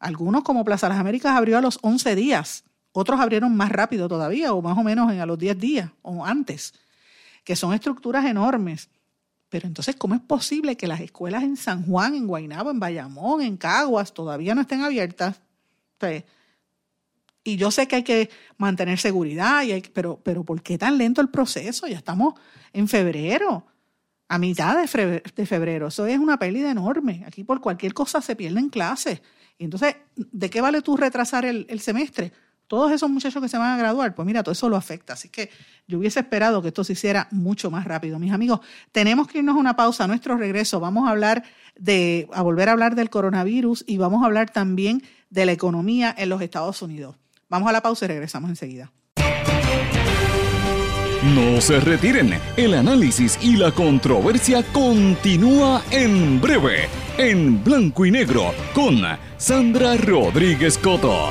Algunos, 0.00 0.42
como 0.42 0.64
Plaza 0.64 0.88
Las 0.88 0.98
Américas, 0.98 1.36
abrió 1.36 1.56
a 1.56 1.60
los 1.60 1.78
11 1.82 2.16
días. 2.16 2.64
Otros 2.90 3.20
abrieron 3.20 3.56
más 3.56 3.70
rápido 3.70 4.08
todavía, 4.08 4.54
o 4.54 4.60
más 4.60 4.76
o 4.76 4.82
menos 4.82 5.08
a 5.12 5.24
los 5.24 5.38
10 5.38 5.56
días 5.56 5.90
o 6.02 6.26
antes, 6.26 6.74
que 7.44 7.54
son 7.54 7.72
estructuras 7.72 8.24
enormes. 8.24 8.90
Pero 9.48 9.68
entonces, 9.68 9.94
¿cómo 9.94 10.16
es 10.16 10.20
posible 10.20 10.76
que 10.76 10.88
las 10.88 11.00
escuelas 11.00 11.44
en 11.44 11.56
San 11.56 11.86
Juan, 11.86 12.16
en 12.16 12.26
Guaynabo, 12.26 12.72
en 12.72 12.80
Bayamón, 12.80 13.40
en 13.40 13.56
Caguas, 13.56 14.12
todavía 14.12 14.56
no 14.56 14.62
estén 14.62 14.82
abiertas? 14.82 15.40
Y 17.46 17.56
yo 17.56 17.70
sé 17.70 17.86
que 17.86 17.96
hay 17.96 18.02
que 18.02 18.28
mantener 18.58 18.98
seguridad, 18.98 19.62
y 19.62 19.80
pero, 19.92 20.20
pero 20.22 20.42
¿por 20.42 20.62
qué 20.62 20.76
tan 20.76 20.98
lento 20.98 21.20
el 21.20 21.28
proceso? 21.28 21.86
Ya 21.86 21.96
estamos 21.96 22.34
en 22.72 22.88
febrero 22.88 23.66
a 24.28 24.38
mitad 24.38 24.76
de 24.76 25.46
febrero. 25.46 25.86
Eso 25.86 26.06
es 26.06 26.18
una 26.18 26.38
pérdida 26.38 26.70
enorme. 26.70 27.22
Aquí 27.24 27.44
por 27.44 27.60
cualquier 27.60 27.94
cosa 27.94 28.20
se 28.20 28.34
pierden 28.34 28.68
clases. 28.68 29.22
Y 29.58 29.64
entonces, 29.64 29.96
¿de 30.16 30.50
qué 30.50 30.60
vale 30.60 30.82
tú 30.82 30.96
retrasar 30.96 31.44
el, 31.44 31.80
semestre? 31.80 32.32
Todos 32.66 32.90
esos 32.90 33.08
muchachos 33.08 33.40
que 33.40 33.48
se 33.48 33.56
van 33.56 33.70
a 33.70 33.76
graduar, 33.76 34.14
pues 34.16 34.26
mira, 34.26 34.42
todo 34.42 34.52
eso 34.52 34.68
lo 34.68 34.76
afecta. 34.76 35.12
Así 35.12 35.28
que 35.28 35.50
yo 35.86 35.98
hubiese 35.98 36.18
esperado 36.18 36.60
que 36.60 36.68
esto 36.68 36.82
se 36.82 36.94
hiciera 36.94 37.28
mucho 37.30 37.70
más 37.70 37.84
rápido. 37.84 38.18
Mis 38.18 38.32
amigos, 38.32 38.60
tenemos 38.90 39.28
que 39.28 39.38
irnos 39.38 39.54
a 39.54 39.58
una 39.58 39.76
pausa. 39.76 40.04
A 40.04 40.08
nuestro 40.08 40.36
regreso 40.36 40.80
vamos 40.80 41.06
a 41.06 41.12
hablar 41.12 41.44
de, 41.76 42.28
a 42.32 42.42
volver 42.42 42.68
a 42.68 42.72
hablar 42.72 42.96
del 42.96 43.08
coronavirus 43.08 43.84
y 43.86 43.98
vamos 43.98 44.22
a 44.22 44.26
hablar 44.26 44.50
también 44.50 45.02
de 45.30 45.46
la 45.46 45.52
economía 45.52 46.14
en 46.18 46.28
los 46.28 46.42
Estados 46.42 46.82
Unidos. 46.82 47.16
Vamos 47.48 47.68
a 47.68 47.72
la 47.72 47.80
pausa 47.80 48.04
y 48.04 48.08
regresamos 48.08 48.50
enseguida. 48.50 48.92
No 51.34 51.60
se 51.60 51.80
retiren, 51.80 52.38
el 52.56 52.74
análisis 52.74 53.38
y 53.42 53.56
la 53.56 53.72
controversia 53.72 54.62
continúa 54.72 55.82
en 55.90 56.40
breve, 56.40 56.88
en 57.18 57.64
blanco 57.64 58.06
y 58.06 58.12
negro, 58.12 58.52
con 58.74 59.02
Sandra 59.36 59.96
Rodríguez 59.96 60.78
Coto. 60.78 61.30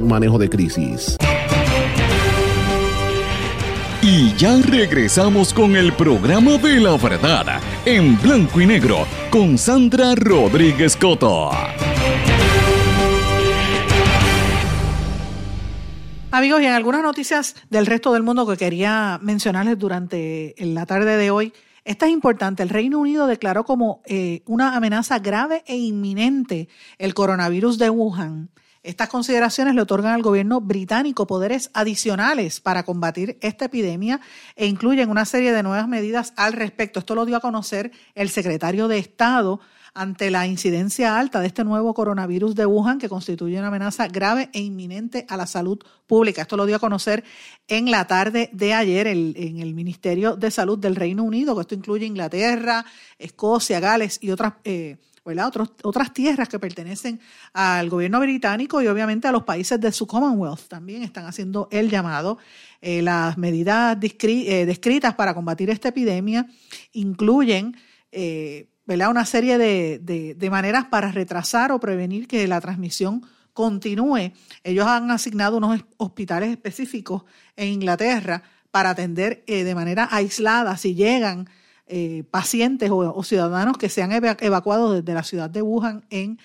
manejo 0.00 0.38
de 0.38 0.48
crisis. 0.48 1.16
Y 4.02 4.34
ya 4.34 4.56
regresamos 4.60 5.54
con 5.54 5.76
el 5.76 5.92
programa 5.92 6.58
de 6.58 6.80
la 6.80 6.96
verdad 6.96 7.60
en 7.84 8.20
blanco 8.20 8.60
y 8.60 8.66
negro 8.66 9.06
con 9.30 9.56
Sandra 9.56 10.14
Rodríguez 10.16 10.96
Coto. 10.96 11.50
Amigos, 16.32 16.62
y 16.62 16.64
en 16.64 16.72
algunas 16.72 17.02
noticias 17.02 17.54
del 17.68 17.86
resto 17.86 18.12
del 18.12 18.22
mundo 18.22 18.46
que 18.46 18.56
quería 18.56 19.20
mencionarles 19.22 19.78
durante 19.78 20.54
la 20.58 20.86
tarde 20.86 21.18
de 21.18 21.30
hoy, 21.30 21.52
esta 21.84 22.06
es 22.06 22.12
importante. 22.12 22.62
El 22.62 22.70
Reino 22.70 22.98
Unido 22.98 23.26
declaró 23.26 23.64
como 23.64 24.00
eh, 24.06 24.42
una 24.46 24.74
amenaza 24.74 25.18
grave 25.18 25.62
e 25.66 25.76
inminente 25.76 26.68
el 26.98 27.12
coronavirus 27.12 27.78
de 27.78 27.90
Wuhan. 27.90 28.50
Estas 28.82 29.08
consideraciones 29.08 29.76
le 29.76 29.82
otorgan 29.82 30.12
al 30.12 30.22
gobierno 30.22 30.60
británico 30.60 31.26
poderes 31.26 31.70
adicionales 31.72 32.60
para 32.60 32.82
combatir 32.82 33.38
esta 33.40 33.66
epidemia 33.66 34.20
e 34.56 34.66
incluyen 34.66 35.08
una 35.08 35.24
serie 35.24 35.52
de 35.52 35.62
nuevas 35.62 35.86
medidas 35.86 36.32
al 36.36 36.52
respecto. 36.52 36.98
Esto 36.98 37.14
lo 37.14 37.24
dio 37.24 37.36
a 37.36 37.40
conocer 37.40 37.92
el 38.16 38.28
secretario 38.28 38.88
de 38.88 38.98
Estado 38.98 39.60
ante 39.94 40.32
la 40.32 40.48
incidencia 40.48 41.18
alta 41.18 41.40
de 41.40 41.46
este 41.46 41.62
nuevo 41.62 41.94
coronavirus 41.94 42.56
de 42.56 42.66
Wuhan 42.66 42.98
que 42.98 43.08
constituye 43.08 43.58
una 43.58 43.68
amenaza 43.68 44.08
grave 44.08 44.50
e 44.52 44.58
inminente 44.60 45.26
a 45.28 45.36
la 45.36 45.46
salud 45.46 45.78
pública. 46.08 46.42
Esto 46.42 46.56
lo 46.56 46.66
dio 46.66 46.76
a 46.76 46.80
conocer 46.80 47.22
en 47.68 47.88
la 47.88 48.08
tarde 48.08 48.50
de 48.52 48.74
ayer 48.74 49.06
en 49.06 49.60
el 49.60 49.74
Ministerio 49.74 50.34
de 50.34 50.50
Salud 50.50 50.78
del 50.78 50.96
Reino 50.96 51.22
Unido, 51.22 51.54
que 51.54 51.60
esto 51.60 51.74
incluye 51.76 52.06
Inglaterra, 52.06 52.84
Escocia, 53.16 53.78
Gales 53.78 54.18
y 54.20 54.30
otras... 54.30 54.54
Eh, 54.64 54.96
otras 55.24 56.12
tierras 56.12 56.48
que 56.48 56.58
pertenecen 56.58 57.20
al 57.52 57.88
gobierno 57.88 58.20
británico 58.20 58.82
y 58.82 58.88
obviamente 58.88 59.28
a 59.28 59.32
los 59.32 59.44
países 59.44 59.80
de 59.80 59.92
su 59.92 60.06
Commonwealth 60.06 60.68
también 60.68 61.02
están 61.02 61.26
haciendo 61.26 61.68
el 61.70 61.90
llamado. 61.90 62.38
Eh, 62.80 63.02
las 63.02 63.38
medidas 63.38 63.96
eh, 64.02 64.66
descritas 64.66 65.14
para 65.14 65.34
combatir 65.34 65.70
esta 65.70 65.90
epidemia 65.90 66.46
incluyen 66.92 67.76
eh, 68.10 68.68
una 68.86 69.24
serie 69.24 69.56
de, 69.58 70.34
de 70.36 70.50
maneras 70.50 70.86
para 70.86 71.12
retrasar 71.12 71.72
o 71.72 71.80
prevenir 71.80 72.26
que 72.26 72.46
la 72.46 72.60
transmisión 72.60 73.22
continúe. 73.54 74.32
Ellos 74.64 74.86
han 74.86 75.10
asignado 75.10 75.56
unos 75.56 75.84
hospitales 75.96 76.50
específicos 76.50 77.22
en 77.56 77.68
Inglaterra 77.68 78.42
para 78.70 78.90
atender 78.90 79.44
de 79.46 79.74
manera 79.74 80.08
aislada 80.10 80.76
si 80.76 80.94
llegan 80.94 81.48
eh, 81.94 82.24
pacientes 82.30 82.90
o, 82.90 83.22
ciudadanos 83.22 83.76
que 83.76 83.90
se 83.90 84.02
han 84.02 84.12
evacuado 84.12 84.94
desde 84.94 85.12
la 85.12 85.22
ciudad 85.22 85.50
de 85.50 85.60
Wuhan 85.60 86.06
en 86.08 86.38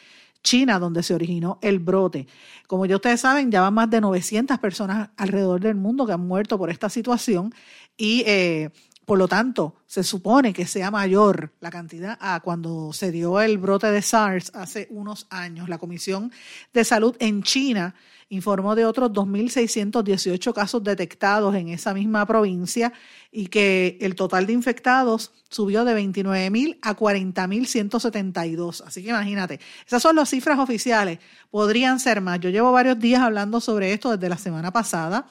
China, 0.43 0.77
donde 0.77 1.03
se 1.03 1.13
originó 1.13 1.57
el 1.61 1.79
brote. 1.79 2.27
Como 2.67 2.85
ya 2.85 2.97
ustedes 2.97 3.21
saben, 3.21 3.49
ya 3.49 3.61
van 3.61 3.73
más 3.73 3.89
de 3.89 4.01
900 4.01 4.59
personas 4.59 5.09
alrededor 5.15 5.61
del 5.61 5.75
mundo 5.75 6.05
que 6.05 6.11
han 6.11 6.27
muerto 6.27 6.57
por 6.57 6.69
esta 6.69 6.89
situación 6.89 7.53
y 7.95 8.25
eh, 8.27 8.71
por 9.05 9.17
lo 9.17 9.29
tanto 9.29 9.77
se 9.85 10.03
supone 10.03 10.51
que 10.51 10.67
sea 10.67 10.91
mayor 10.91 11.53
la 11.61 11.71
cantidad 11.71 12.17
a 12.19 12.41
cuando 12.41 12.91
se 12.91 13.13
dio 13.13 13.39
el 13.39 13.57
brote 13.57 13.89
de 13.89 14.01
SARS 14.01 14.51
hace 14.53 14.87
unos 14.89 15.27
años. 15.29 15.69
La 15.69 15.77
Comisión 15.77 16.29
de 16.73 16.83
Salud 16.83 17.15
en 17.19 17.41
China 17.41 17.95
informó 18.29 18.75
de 18.75 18.85
otros 18.85 19.11
2.618 19.11 20.53
casos 20.53 20.83
detectados 20.83 21.55
en 21.55 21.69
esa 21.69 21.93
misma 21.93 22.25
provincia 22.25 22.91
y 23.31 23.47
que 23.47 23.97
el 24.01 24.15
total 24.15 24.45
de 24.45 24.53
infectados 24.53 25.31
subió 25.49 25.85
de 25.85 25.95
29.000 25.95 26.79
a 26.81 26.95
40.172. 26.95 28.83
Así 28.85 29.03
que 29.03 29.09
imagínate, 29.09 29.59
esas 29.85 30.01
son 30.01 30.15
las 30.17 30.29
cifras 30.29 30.59
oficiales. 30.59 31.19
Podrían 31.49 31.99
ser 31.99 32.21
más. 32.21 32.39
Yo 32.39 32.49
llevo 32.49 32.71
varios 32.71 32.99
días 32.99 33.21
hablando 33.21 33.61
sobre 33.61 33.93
esto 33.93 34.11
desde 34.11 34.29
la 34.29 34.37
semana 34.37 34.71
pasada. 34.71 35.29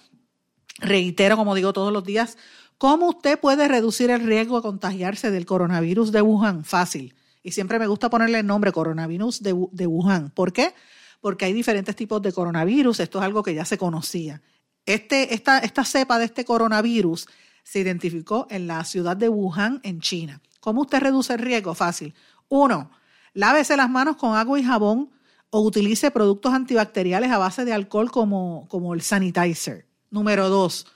Reitero, 0.78 1.36
como 1.36 1.55
digo 1.55 1.72
todos 1.72 1.92
los 1.92 2.05
días, 2.05 2.38
¿cómo 2.78 3.09
usted 3.09 3.38
puede 3.38 3.68
reducir 3.68 4.11
el 4.11 4.24
riesgo 4.26 4.57
de 4.57 4.62
contagiarse 4.62 5.30
del 5.30 5.44
coronavirus 5.44 6.12
de 6.12 6.22
Wuhan? 6.22 6.64
Fácil. 6.64 7.14
Y 7.42 7.53
siempre 7.53 7.78
me 7.78 7.86
gusta 7.86 8.11
ponerle 8.11 8.40
el 8.40 8.47
nombre 8.47 8.72
coronavirus 8.72 9.42
de, 9.42 9.55
de 9.70 9.86
Wuhan. 9.86 10.30
¿Por 10.30 10.53
qué? 10.53 10.74
Porque 11.21 11.45
hay 11.45 11.53
diferentes 11.53 11.97
tipos 11.97 12.23
de 12.23 12.33
coronavirus, 12.33 13.01
esto 13.01 13.19
es 13.19 13.25
algo 13.25 13.43
que 13.43 13.55
ya 13.55 13.64
se 13.64 13.79
conocía. 13.79 14.43
Este, 14.85 15.35
esta, 15.35 15.85
cepa 15.85 16.19
de 16.19 16.27
este 16.27 16.45
coronavirus 16.45 17.27
se 17.64 17.81
identificó 17.81 18.47
en 18.51 18.69
la 18.69 18.85
ciudad 18.85 19.17
de 19.17 19.29
Wuhan, 19.29 19.81
en 19.83 20.01
China. 20.01 20.41
¿Cómo 20.61 20.83
usted 20.83 21.01
reduce 21.01 21.33
el 21.33 21.41
riesgo? 21.41 21.75
Fácil. 21.75 22.14
Uno, 22.49 22.91
lávese 23.35 23.77
las 23.77 23.91
manos 23.91 24.17
con 24.17 24.37
agua 24.37 24.61
y 24.61 24.62
jabón 24.62 25.11
o 25.51 25.61
utilice 25.61 26.12
productos 26.12 26.55
antibacteriales 26.55 27.31
a 27.31 27.39
base 27.39 27.64
de 27.64 27.73
alcohol 27.73 28.11
como, 28.12 28.67
como 28.69 28.95
el 28.95 29.03
sanitizer. 29.03 29.87
Número 30.11 30.49
dos, 30.49 30.87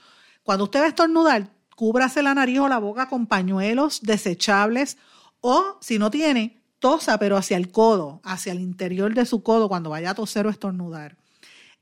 cuando 0.45 0.65
usted 0.65 0.81
va 0.81 0.85
a 0.85 0.89
estornudar, 0.89 1.51
cúbrase 1.75 2.23
la 2.23 2.35
nariz 2.35 2.61
o 2.61 2.69
la 2.69 2.79
boca 2.79 3.09
con 3.09 3.27
pañuelos 3.27 4.03
desechables 4.03 4.99
o, 5.41 5.79
si 5.81 5.99
no 5.99 6.11
tiene, 6.11 6.60
tosa, 6.81 7.19
pero 7.19 7.37
hacia 7.37 7.57
el 7.57 7.71
codo, 7.71 8.21
hacia 8.25 8.53
el 8.53 8.61
interior 8.61 9.15
de 9.15 9.27
su 9.27 9.43
codo 9.45 9.69
cuando 9.69 9.91
vaya 9.91 10.11
a 10.11 10.15
toser 10.15 10.47
o 10.47 10.51
estornudar. 10.51 11.17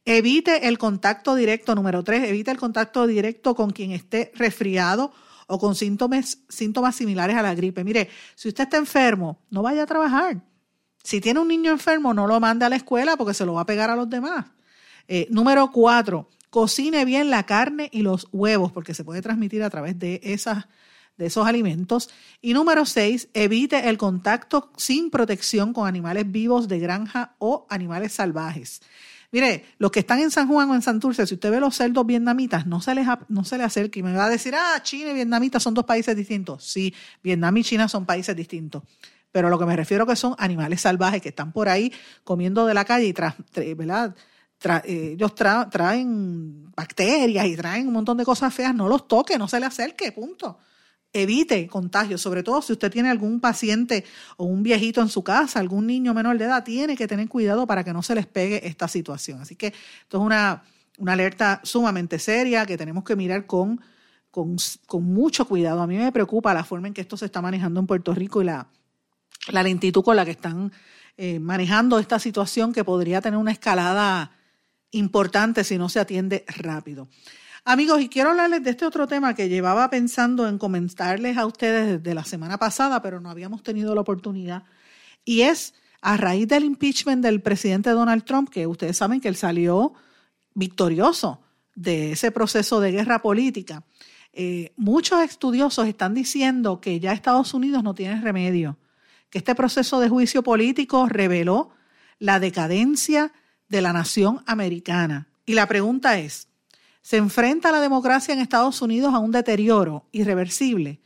Evite 0.05 0.68
el 0.68 0.78
contacto 0.78 1.34
directo, 1.34 1.74
número 1.74 2.05
tres, 2.05 2.28
evite 2.28 2.51
el 2.51 2.59
contacto 2.59 3.07
directo 3.07 3.55
con 3.55 3.70
quien 3.70 3.92
esté 3.92 4.32
resfriado 4.34 5.12
o 5.46 5.59
con 5.59 5.74
síntomas, 5.74 6.38
síntomas 6.49 6.96
similares 6.96 7.36
a 7.36 7.42
la 7.42 7.55
gripe. 7.55 7.84
Mire, 7.84 8.11
si 8.34 8.49
usted 8.49 8.64
está 8.64 8.76
enfermo, 8.76 9.40
no 9.51 9.62
vaya 9.62 9.84
a 9.84 9.86
trabajar. 9.86 10.42
Si 11.03 11.20
tiene 11.20 11.40
un 11.40 11.49
niño 11.49 11.70
enfermo, 11.70 12.12
no 12.12 12.26
lo 12.26 12.38
mande 12.40 12.64
a 12.64 12.68
la 12.68 12.76
escuela 12.76 13.16
porque 13.16 13.34
se 13.34 13.46
lo 13.46 13.55
va 13.55 13.62
a 13.62 13.66
pegar 13.66 13.88
a 13.90 13.96
los 13.96 14.11
demás. 14.11 14.46
Eh, 15.07 15.26
número 15.30 15.70
cuatro, 15.72 16.28
cocine 16.51 17.05
bien 17.05 17.30
la 17.30 17.44
carne 17.44 17.88
y 17.92 18.03
los 18.03 18.28
huevos 18.32 18.72
porque 18.72 18.94
se 18.94 19.05
puede 19.05 19.22
transmitir 19.22 19.62
a 19.62 19.70
través 19.70 19.99
de 19.99 20.20
esas 20.22 20.66
de 21.18 21.26
esos 21.26 21.46
alimentos. 21.46 22.08
Y 22.40 22.54
número 22.54 22.86
seis, 22.86 23.28
evite 23.34 23.88
el 23.88 23.98
contacto 23.98 24.72
sin 24.76 25.10
protección 25.10 25.72
con 25.72 25.86
animales 25.86 26.30
vivos 26.30 26.68
de 26.68 26.78
granja 26.78 27.34
o 27.38 27.66
animales 27.68 28.12
salvajes. 28.12 28.80
Mire, 29.30 29.66
los 29.76 29.90
que 29.90 30.00
están 30.00 30.20
en 30.20 30.30
San 30.30 30.48
Juan 30.48 30.70
o 30.70 30.74
en 30.74 30.80
Santurce, 30.80 31.26
si 31.26 31.34
usted 31.34 31.50
ve 31.50 31.60
los 31.60 31.76
cerdos 31.76 32.06
vietnamitas, 32.06 32.66
no 32.66 32.80
se 32.80 32.94
les, 32.94 33.06
no 33.28 33.44
se 33.44 33.58
les 33.58 33.66
acerque 33.66 34.00
y 34.00 34.02
me 34.02 34.14
va 34.14 34.24
a 34.24 34.30
decir, 34.30 34.54
ah, 34.54 34.80
China 34.82 35.10
y 35.10 35.14
Vietnamita 35.14 35.60
son 35.60 35.74
dos 35.74 35.84
países 35.84 36.16
distintos. 36.16 36.64
Sí, 36.64 36.94
Vietnam 37.22 37.54
y 37.58 37.64
China 37.64 37.88
son 37.88 38.06
países 38.06 38.34
distintos. 38.34 38.84
Pero 39.30 39.50
lo 39.50 39.58
que 39.58 39.66
me 39.66 39.76
refiero 39.76 40.06
que 40.06 40.16
son 40.16 40.34
animales 40.38 40.80
salvajes 40.80 41.20
que 41.20 41.28
están 41.28 41.52
por 41.52 41.68
ahí 41.68 41.92
comiendo 42.24 42.64
de 42.64 42.72
la 42.72 42.86
calle 42.86 43.06
y 43.06 43.12
tras, 43.12 43.34
¿verdad? 43.76 44.16
Eh, 44.84 45.10
ellos 45.12 45.34
traen 45.34 46.72
bacterias 46.72 47.46
y 47.46 47.54
traen 47.54 47.86
un 47.88 47.92
montón 47.92 48.16
de 48.16 48.24
cosas 48.24 48.52
feas, 48.54 48.74
no 48.74 48.88
los 48.88 49.06
toque, 49.06 49.36
no 49.36 49.46
se 49.46 49.60
le 49.60 49.66
acerque, 49.66 50.10
punto 50.12 50.58
evite 51.12 51.66
contagios, 51.66 52.20
sobre 52.20 52.42
todo 52.42 52.62
si 52.62 52.72
usted 52.72 52.90
tiene 52.90 53.11
algún 53.11 53.40
paciente 53.40 54.04
o 54.36 54.44
un 54.44 54.62
viejito 54.62 55.00
en 55.00 55.09
su 55.09 55.22
casa, 55.24 55.59
algún 55.59 55.86
niño 55.86 56.14
menor 56.14 56.38
de 56.38 56.44
edad, 56.44 56.64
tiene 56.64 56.96
que 56.96 57.09
tener 57.09 57.28
cuidado 57.28 57.66
para 57.66 57.84
que 57.84 57.92
no 57.92 58.02
se 58.02 58.14
les 58.14 58.26
pegue 58.26 58.66
esta 58.66 58.88
situación. 58.88 59.40
Así 59.40 59.56
que 59.56 59.68
esto 59.68 60.18
es 60.18 60.22
una, 60.22 60.62
una 60.98 61.12
alerta 61.12 61.61
sumamente 61.64 62.18
seria 62.18 62.66
que 62.66 62.76
tenemos 62.76 63.04
que 63.04 63.16
mirar 63.16 63.46
con, 63.46 63.80
con, 64.30 65.04
mucho 65.04 65.46
cuidado. 65.46 65.82
A 65.82 65.86
mí 65.86 65.96
me 65.96 66.12
preocupa 66.12 66.54
la 66.54 66.64
forma 66.64 66.88
en 66.88 66.94
que 66.94 67.00
esto 67.00 67.16
se 67.16 67.26
está 67.26 67.40
manejando 67.40 67.80
en 67.80 67.86
Puerto 67.86 68.14
Rico 68.14 68.42
y 68.42 68.44
la, 68.44 68.68
lentitud 69.50 70.02
con 70.02 70.16
la 70.16 70.24
que 70.24 70.32
están 70.32 70.72
eh, 71.16 71.38
manejando 71.38 71.98
esta 71.98 72.18
situación 72.18 72.72
que 72.72 72.84
podría 72.84 73.20
tener 73.20 73.38
una 73.38 73.52
escalada 73.52 74.32
importante 74.90 75.64
si 75.64 75.78
no 75.78 75.88
se 75.88 76.00
atiende 76.00 76.44
rápido. 76.46 77.09
Amigos, 77.70 78.00
y 78.00 78.08
quiero 78.08 78.30
hablarles 78.30 78.64
de 78.64 78.70
este 78.70 78.86
otro 78.86 79.06
tema 79.06 79.34
que 79.34 79.50
llevaba 79.50 79.90
pensando 79.90 80.48
en 80.48 80.56
comentarles 80.56 81.36
a 81.36 81.44
ustedes 81.44 81.98
desde 81.98 82.14
la 82.14 82.24
semana 82.24 82.56
pasada, 82.56 83.02
pero 83.02 83.20
no 83.20 83.28
habíamos 83.28 83.62
tenido 83.62 83.94
la 83.94 84.00
oportunidad. 84.00 84.62
Y 85.22 85.42
es 85.42 85.74
a 86.00 86.16
raíz 86.16 86.48
del 86.48 86.64
impeachment 86.64 87.22
del 87.22 87.42
presidente 87.42 87.90
Donald 87.90 88.24
Trump, 88.24 88.48
que 88.48 88.66
ustedes 88.66 88.96
saben 88.96 89.20
que 89.20 89.28
él 89.28 89.36
salió 89.36 89.92
victorioso 90.54 91.42
de 91.74 92.12
ese 92.12 92.30
proceso 92.30 92.80
de 92.80 92.90
guerra 92.90 93.20
política. 93.20 93.84
Eh, 94.32 94.72
muchos 94.78 95.20
estudiosos 95.22 95.88
están 95.88 96.14
diciendo 96.14 96.80
que 96.80 96.98
ya 97.00 97.12
Estados 97.12 97.52
Unidos 97.52 97.84
no 97.84 97.94
tiene 97.94 98.18
remedio, 98.22 98.78
que 99.28 99.36
este 99.36 99.54
proceso 99.54 100.00
de 100.00 100.08
juicio 100.08 100.42
político 100.42 101.06
reveló 101.06 101.68
la 102.18 102.40
decadencia 102.40 103.30
de 103.68 103.82
la 103.82 103.92
nación 103.92 104.42
americana. 104.46 105.28
Y 105.44 105.52
la 105.52 105.66
pregunta 105.68 106.18
es, 106.18 106.47
se 107.09 107.16
enfrenta 107.16 107.72
la 107.72 107.80
democracia 107.80 108.34
en 108.34 108.40
Estados 108.40 108.82
Unidos 108.82 109.14
a 109.14 109.18
un 109.18 109.32
deterioro 109.32 110.04
irreversible. 110.12 111.00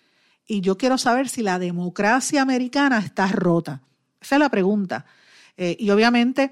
Y 0.48 0.60
yo 0.60 0.76
quiero 0.76 0.98
saber 0.98 1.28
si 1.28 1.42
la 1.42 1.60
democracia 1.60 2.42
americana 2.42 2.98
está 2.98 3.28
rota. 3.28 3.82
Esa 4.20 4.34
es 4.34 4.40
la 4.40 4.48
pregunta. 4.48 5.06
Eh, 5.56 5.76
y 5.78 5.90
obviamente 5.90 6.50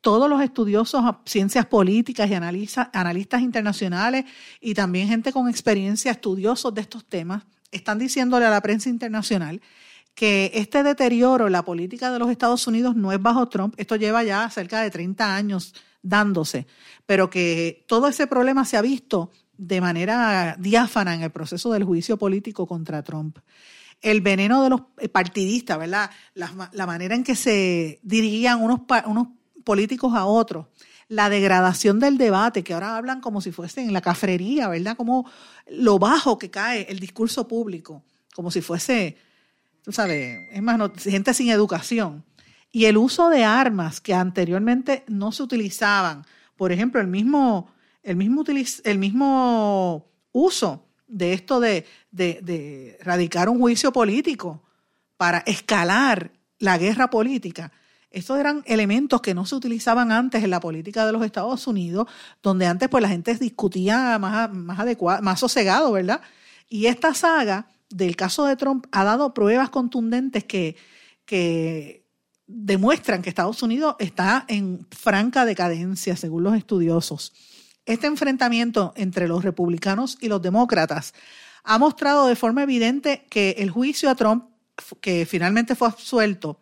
todos 0.00 0.30
los 0.30 0.40
estudiosos, 0.40 1.02
ciencias 1.24 1.66
políticas 1.66 2.30
y 2.30 2.34
analistas 2.34 3.42
internacionales 3.42 4.24
y 4.60 4.72
también 4.72 5.08
gente 5.08 5.32
con 5.32 5.48
experiencia, 5.48 6.12
estudiosos 6.12 6.72
de 6.72 6.82
estos 6.82 7.04
temas, 7.04 7.42
están 7.72 7.98
diciéndole 7.98 8.46
a 8.46 8.50
la 8.50 8.60
prensa 8.60 8.88
internacional 8.88 9.60
que 10.14 10.52
este 10.54 10.84
deterioro 10.84 11.48
en 11.48 11.54
la 11.54 11.64
política 11.64 12.12
de 12.12 12.20
los 12.20 12.30
Estados 12.30 12.68
Unidos 12.68 12.94
no 12.94 13.10
es 13.10 13.20
bajo 13.20 13.48
Trump, 13.48 13.74
esto 13.78 13.96
lleva 13.96 14.22
ya 14.22 14.48
cerca 14.48 14.80
de 14.80 14.92
30 14.92 15.34
años 15.34 15.74
dándose, 16.02 16.66
pero 17.06 17.30
que 17.30 17.84
todo 17.86 18.08
ese 18.08 18.26
problema 18.26 18.64
se 18.64 18.76
ha 18.76 18.82
visto 18.82 19.30
de 19.56 19.80
manera 19.80 20.56
diáfana 20.58 21.14
en 21.14 21.22
el 21.22 21.30
proceso 21.30 21.72
del 21.72 21.84
juicio 21.84 22.16
político 22.16 22.66
contra 22.66 23.02
Trump. 23.02 23.38
El 24.00 24.20
veneno 24.20 24.64
de 24.64 24.70
los 24.70 24.80
partidistas, 25.12 25.78
¿verdad? 25.78 26.10
La, 26.34 26.86
manera 26.86 27.14
en 27.14 27.22
que 27.22 27.36
se 27.36 28.00
dirigían 28.02 28.60
unos, 28.60 28.80
unos 29.06 29.28
políticos 29.62 30.12
a 30.14 30.24
otros, 30.24 30.66
la 31.08 31.28
degradación 31.28 32.00
del 32.00 32.18
debate, 32.18 32.64
que 32.64 32.74
ahora 32.74 32.96
hablan 32.96 33.20
como 33.20 33.40
si 33.40 33.52
fuese 33.52 33.82
en 33.82 33.92
la 33.92 34.00
cafrería, 34.00 34.68
¿verdad? 34.68 34.96
Como 34.96 35.30
lo 35.68 36.00
bajo 36.00 36.38
que 36.38 36.50
cae 36.50 36.86
el 36.88 36.98
discurso 36.98 37.46
público, 37.46 38.02
como 38.34 38.50
si 38.50 38.60
fuese, 38.60 39.16
tú 39.84 39.92
sabes, 39.92 40.48
es 40.50 40.62
más, 40.62 40.80
gente 41.04 41.34
sin 41.34 41.50
educación 41.50 42.24
y 42.72 42.86
el 42.86 42.96
uso 42.96 43.28
de 43.28 43.44
armas 43.44 44.00
que 44.00 44.14
anteriormente 44.14 45.04
no 45.06 45.30
se 45.30 45.42
utilizaban. 45.42 46.24
Por 46.56 46.72
ejemplo, 46.72 47.00
el 47.00 47.06
mismo, 47.06 47.70
el 48.02 48.16
mismo, 48.16 48.42
el 48.84 48.98
mismo 48.98 50.06
uso 50.32 50.86
de 51.06 51.34
esto 51.34 51.60
de, 51.60 51.86
de, 52.10 52.98
radicar 53.02 53.50
un 53.50 53.58
juicio 53.58 53.92
político 53.92 54.62
para 55.18 55.38
escalar 55.40 56.32
la 56.58 56.78
guerra 56.78 57.10
política. 57.10 57.70
Estos 58.10 58.38
eran 58.38 58.62
elementos 58.66 59.20
que 59.20 59.34
no 59.34 59.44
se 59.44 59.54
utilizaban 59.54 60.10
antes 60.10 60.42
en 60.42 60.50
la 60.50 60.60
política 60.60 61.04
de 61.04 61.12
los 61.12 61.24
Estados 61.24 61.66
Unidos, 61.66 62.08
donde 62.42 62.66
antes 62.66 62.88
pues 62.88 63.02
la 63.02 63.08
gente 63.08 63.34
discutía 63.34 64.18
más, 64.18 64.52
más 64.52 64.80
adecuado, 64.80 65.22
más 65.22 65.40
sosegado, 65.40 65.92
¿verdad? 65.92 66.22
Y 66.68 66.86
esta 66.86 67.12
saga 67.14 67.68
del 67.90 68.16
caso 68.16 68.46
de 68.46 68.56
Trump 68.56 68.86
ha 68.92 69.04
dado 69.04 69.34
pruebas 69.34 69.68
contundentes 69.68 70.44
que, 70.44 70.76
que 71.26 72.01
demuestran 72.46 73.22
que 73.22 73.28
Estados 73.28 73.62
Unidos 73.62 73.96
está 73.98 74.44
en 74.48 74.86
franca 74.90 75.44
decadencia, 75.44 76.16
según 76.16 76.44
los 76.44 76.56
estudiosos. 76.56 77.32
Este 77.86 78.06
enfrentamiento 78.06 78.92
entre 78.96 79.28
los 79.28 79.44
republicanos 79.44 80.18
y 80.20 80.28
los 80.28 80.40
demócratas 80.42 81.14
ha 81.64 81.78
mostrado 81.78 82.26
de 82.26 82.36
forma 82.36 82.62
evidente 82.62 83.26
que 83.30 83.56
el 83.58 83.70
juicio 83.70 84.10
a 84.10 84.14
Trump, 84.14 84.44
que 85.00 85.26
finalmente 85.26 85.74
fue 85.74 85.88
absuelto, 85.88 86.60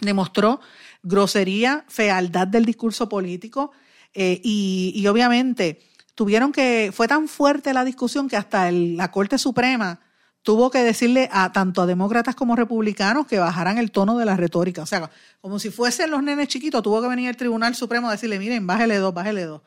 demostró 0.00 0.60
grosería, 1.02 1.84
fealdad 1.88 2.46
del 2.46 2.64
discurso 2.64 3.08
político 3.08 3.72
eh, 4.14 4.40
y, 4.42 5.06
obviamente 5.06 5.82
tuvieron 6.14 6.52
que, 6.52 6.92
fue 6.94 7.08
tan 7.08 7.26
fuerte 7.26 7.74
la 7.74 7.84
discusión 7.84 8.28
que 8.28 8.36
hasta 8.36 8.70
la 8.70 9.10
Corte 9.10 9.36
Suprema 9.36 10.00
tuvo 10.44 10.70
que 10.70 10.84
decirle 10.84 11.28
a 11.32 11.52
tanto 11.52 11.82
a 11.82 11.86
demócratas 11.86 12.36
como 12.36 12.54
republicanos 12.54 13.26
que 13.26 13.38
bajaran 13.38 13.78
el 13.78 13.90
tono 13.90 14.18
de 14.18 14.26
la 14.26 14.36
retórica. 14.36 14.82
O 14.82 14.86
sea, 14.86 15.10
como 15.40 15.58
si 15.58 15.70
fuesen 15.70 16.10
los 16.10 16.22
nenes 16.22 16.48
chiquitos, 16.48 16.82
tuvo 16.82 17.02
que 17.02 17.08
venir 17.08 17.30
el 17.30 17.36
Tribunal 17.36 17.74
Supremo 17.74 18.08
a 18.08 18.12
decirle, 18.12 18.38
miren, 18.38 18.66
bájele 18.66 18.98
dos, 18.98 19.12
bájele 19.12 19.44
dos. 19.44 19.62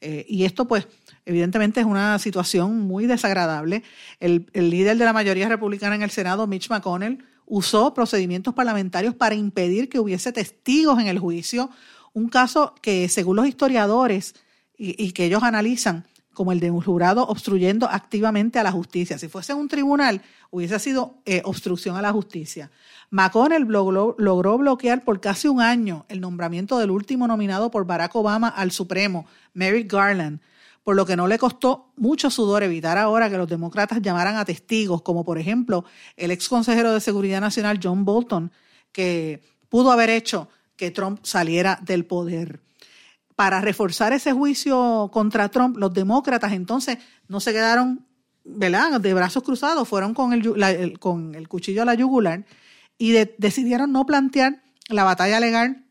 Eh, 0.00 0.24
y 0.26 0.44
esto, 0.44 0.66
pues, 0.66 0.88
evidentemente 1.26 1.80
es 1.80 1.86
una 1.86 2.18
situación 2.18 2.80
muy 2.80 3.06
desagradable. 3.06 3.84
El, 4.20 4.50
el 4.54 4.70
líder 4.70 4.96
de 4.96 5.04
la 5.04 5.12
mayoría 5.12 5.50
republicana 5.50 5.94
en 5.94 6.02
el 6.02 6.10
Senado, 6.10 6.46
Mitch 6.46 6.70
McConnell, 6.70 7.24
usó 7.44 7.92
procedimientos 7.92 8.54
parlamentarios 8.54 9.14
para 9.14 9.34
impedir 9.34 9.90
que 9.90 10.00
hubiese 10.00 10.32
testigos 10.32 10.98
en 10.98 11.08
el 11.08 11.18
juicio, 11.18 11.68
un 12.14 12.30
caso 12.30 12.74
que 12.80 13.08
según 13.10 13.36
los 13.36 13.46
historiadores 13.46 14.34
y, 14.78 15.12
que 15.12 15.26
ellos 15.26 15.42
analizan 15.42 16.06
como 16.32 16.52
el 16.52 16.60
de 16.60 16.70
un 16.70 16.80
jurado 16.80 17.26
obstruyendo 17.26 17.88
activamente 17.88 18.58
a 18.58 18.62
la 18.62 18.72
justicia. 18.72 19.18
Si 19.18 19.28
fuese 19.28 19.54
un 19.54 19.68
tribunal, 19.68 20.22
hubiese 20.50 20.78
sido 20.78 21.14
eh, 21.24 21.42
obstrucción 21.44 21.96
a 21.96 22.02
la 22.02 22.12
justicia. 22.12 22.70
McConnell 23.10 23.66
logró 23.66 24.58
bloquear 24.58 25.04
por 25.04 25.20
casi 25.20 25.48
un 25.48 25.60
año 25.60 26.06
el 26.08 26.20
nombramiento 26.20 26.78
del 26.78 26.90
último 26.90 27.26
nominado 27.26 27.70
por 27.70 27.86
Barack 27.86 28.14
Obama 28.16 28.48
al 28.48 28.70
Supremo, 28.70 29.26
Merrick 29.52 29.92
Garland, 29.92 30.40
por 30.82 30.96
lo 30.96 31.06
que 31.06 31.16
no 31.16 31.28
le 31.28 31.38
costó 31.38 31.92
mucho 31.96 32.30
sudor 32.30 32.62
evitar 32.62 32.98
ahora 32.98 33.30
que 33.30 33.36
los 33.36 33.48
demócratas 33.48 34.00
llamaran 34.02 34.36
a 34.36 34.44
testigos, 34.44 35.02
como 35.02 35.24
por 35.24 35.38
ejemplo 35.38 35.84
el 36.16 36.30
ex 36.30 36.48
consejero 36.48 36.92
de 36.92 37.00
Seguridad 37.00 37.40
Nacional 37.40 37.78
John 37.82 38.04
Bolton, 38.04 38.50
que 38.90 39.42
pudo 39.68 39.92
haber 39.92 40.10
hecho 40.10 40.48
que 40.76 40.90
Trump 40.90 41.20
saliera 41.22 41.78
del 41.82 42.04
poder. 42.04 42.60
Para 43.36 43.60
reforzar 43.60 44.12
ese 44.12 44.32
juicio 44.32 45.10
contra 45.12 45.48
Trump, 45.48 45.76
los 45.76 45.92
demócratas 45.92 46.52
entonces 46.52 46.98
no 47.28 47.40
se 47.40 47.52
quedaron 47.52 48.06
¿verdad? 48.44 49.00
de 49.00 49.14
brazos 49.14 49.42
cruzados, 49.42 49.88
fueron 49.88 50.14
con 50.14 50.32
el, 50.32 50.98
con 50.98 51.34
el 51.34 51.48
cuchillo 51.48 51.82
a 51.82 51.84
la 51.84 51.94
yugular 51.94 52.44
y 52.98 53.12
decidieron 53.38 53.92
no 53.92 54.06
plantear 54.06 54.62
la 54.88 55.04
batalla 55.04 55.40
legal 55.40 55.84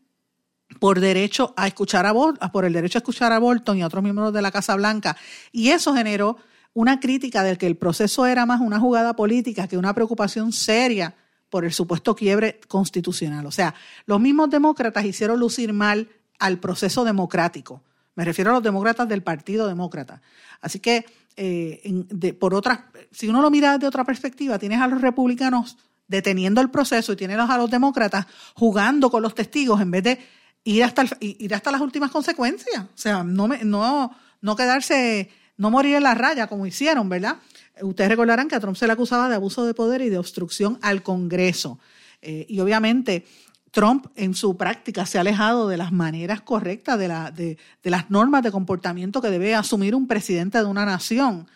por 0.80 1.00
derecho 1.00 1.54
a 1.58 1.68
escuchar 1.68 2.06
a 2.06 2.14
por 2.52 2.66
el 2.66 2.74
derecho 2.74 2.98
a 2.98 3.02
escuchar 3.02 3.34
a 3.34 3.40
Bolton 3.40 3.78
y 3.78 3.82
a 3.82 3.88
otros 3.88 4.04
miembros 4.04 4.34
de 4.34 4.42
la 4.42 4.52
Casa 4.52 4.76
Blanca. 4.76 5.18
Y 5.52 5.70
eso 5.70 5.94
generó 5.94 6.38
una 6.74 7.00
crítica 7.00 7.44
del 7.44 7.58
que 7.58 7.68
el 7.68 7.76
proceso 7.76 8.26
era 8.26 8.46
más 8.46 8.62
una 8.62 8.80
jugada 8.80 9.16
política 9.16 9.68
que 9.68 9.78
una 9.78 9.94
preocupación 9.94 10.54
seria 10.54 11.16
por 11.50 11.66
el 11.66 11.74
supuesto 11.74 12.16
quiebre 12.16 12.62
constitucional. 12.68 13.46
O 13.46 13.52
sea, 13.52 13.76
los 14.06 14.22
mismos 14.22 14.50
demócratas 14.50 15.04
hicieron 15.04 15.40
lucir 15.40 15.74
mal 15.74 16.08
al 16.42 16.60
proceso 16.60 17.06
democrático. 17.06 17.84
Me 18.16 18.26
refiero 18.26 18.52
a 18.52 18.54
los 18.56 18.64
demócratas 18.64 19.08
del 19.08 19.24
Partido 19.24 19.68
Demócrata. 19.68 20.22
Así 20.60 20.80
que, 20.80 21.06
eh, 21.38 22.36
por 22.40 22.54
otra, 22.54 22.92
si 23.12 23.28
uno 23.30 23.42
lo 23.42 23.50
mira 23.50 23.78
de 23.78 23.88
otra 23.88 24.04
perspectiva, 24.04 24.60
tienes 24.60 24.82
a 24.82 24.88
los 24.88 25.02
republicanos 25.02 25.78
deteniendo 26.08 26.60
el 26.60 26.70
proceso 26.70 27.14
y 27.14 27.16
tienes 27.16 27.38
a 27.38 27.58
los 27.58 27.70
demócratas 27.70 28.26
jugando 28.56 29.10
con 29.10 29.22
los 29.22 29.34
testigos 29.34 29.80
en 29.80 29.92
vez 29.92 30.04
de 30.04 30.20
ir 30.64 30.84
hasta, 30.84 31.06
ir 31.22 31.56
hasta 31.56 31.72
las 31.72 31.80
últimas 31.80 32.12
consecuencias. 32.12 32.84
O 32.84 32.98
sea, 32.98 33.24
no, 33.24 33.48
no, 33.48 34.12
no 34.42 34.56
quedarse, 34.56 35.30
no 35.58 35.72
morir 35.72 35.96
en 35.96 36.04
la 36.04 36.16
raya 36.16 36.48
como 36.48 36.66
hicieron, 36.66 37.08
¿verdad? 37.08 37.38
Ustedes 37.82 38.10
recordarán 38.10 38.48
que 38.48 38.56
a 38.56 38.60
Trump 38.60 38.76
se 38.76 38.88
le 38.88 38.94
acusaba 38.94 39.30
de 39.30 39.36
abuso 39.36 39.66
de 39.66 39.74
poder 39.74 40.02
y 40.02 40.10
de 40.10 40.18
obstrucción 40.18 40.80
al 40.82 41.04
Congreso. 41.04 41.80
Eh, 42.22 42.46
y 42.50 42.60
obviamente 42.60 43.26
Trump 43.72 44.08
en 44.16 44.34
su 44.34 44.58
práctica 44.58 45.06
se 45.06 45.18
ha 45.18 45.22
alejado 45.22 45.68
de 45.68 45.78
las 45.78 45.92
maneras 45.92 46.42
correctas, 46.42 47.00
de, 47.00 47.08
la, 47.08 47.32
de, 47.32 47.58
de 47.82 47.90
las 47.90 48.10
normas 48.12 48.44
de 48.44 48.52
comportamiento 48.52 49.22
que 49.22 49.30
debe 49.30 49.56
asumir 49.56 49.96
un 49.96 50.08
presidente 50.08 50.58
de 50.58 50.66
una 50.66 50.86
nación. 50.86 51.48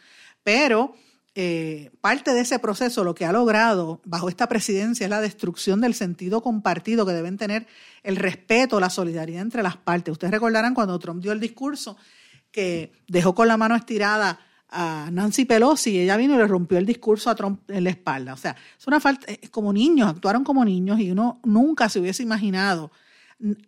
Pero 0.44 0.96
eh, 1.38 1.92
parte 2.00 2.34
de 2.34 2.40
ese 2.40 2.60
proceso 2.60 3.04
lo 3.04 3.14
que 3.14 3.26
ha 3.26 3.34
logrado 3.34 4.00
bajo 4.06 4.30
esta 4.30 4.48
presidencia 4.48 5.04
es 5.04 5.10
la 5.10 5.20
destrucción 5.20 5.82
del 5.82 5.94
sentido 5.94 6.42
compartido 6.42 7.06
que 7.06 7.12
deben 7.12 7.38
tener 7.38 7.68
el 8.04 8.16
respeto, 8.16 8.80
la 8.80 8.90
solidaridad 8.90 9.42
entre 9.42 9.62
las 9.62 9.76
partes. 9.76 10.14
Ustedes 10.14 10.32
recordarán 10.32 10.74
cuando 10.74 10.98
Trump 10.98 11.22
dio 11.22 11.34
el 11.34 11.42
discurso 11.42 11.98
que 12.52 12.94
dejó 13.10 13.36
con 13.36 13.50
la 13.50 13.58
mano 13.58 13.76
estirada 13.76 14.40
a 14.76 15.10
Nancy 15.12 15.46
Pelosi 15.46 16.00
ella 16.00 16.18
vino 16.18 16.36
y 16.36 16.38
le 16.38 16.48
rompió 16.48 16.78
el 16.78 16.86
discurso 16.86 17.30
a 17.30 17.36
Trump 17.36 17.62
en 17.70 17.86
la 17.86 17.90
espalda. 17.90 18.34
O 18.34 18.38
sea, 18.38 18.56
es 18.78 18.86
una 18.86 19.00
falta, 19.00 19.28
es 19.32 19.50
como 19.50 19.72
niños, 19.72 20.10
actuaron 20.10 20.44
como 20.44 20.66
niños 20.66 21.00
y 21.00 21.12
uno 21.12 21.40
nunca 21.44 21.88
se 21.88 22.00
hubiese 22.00 22.24
imaginado, 22.24 22.92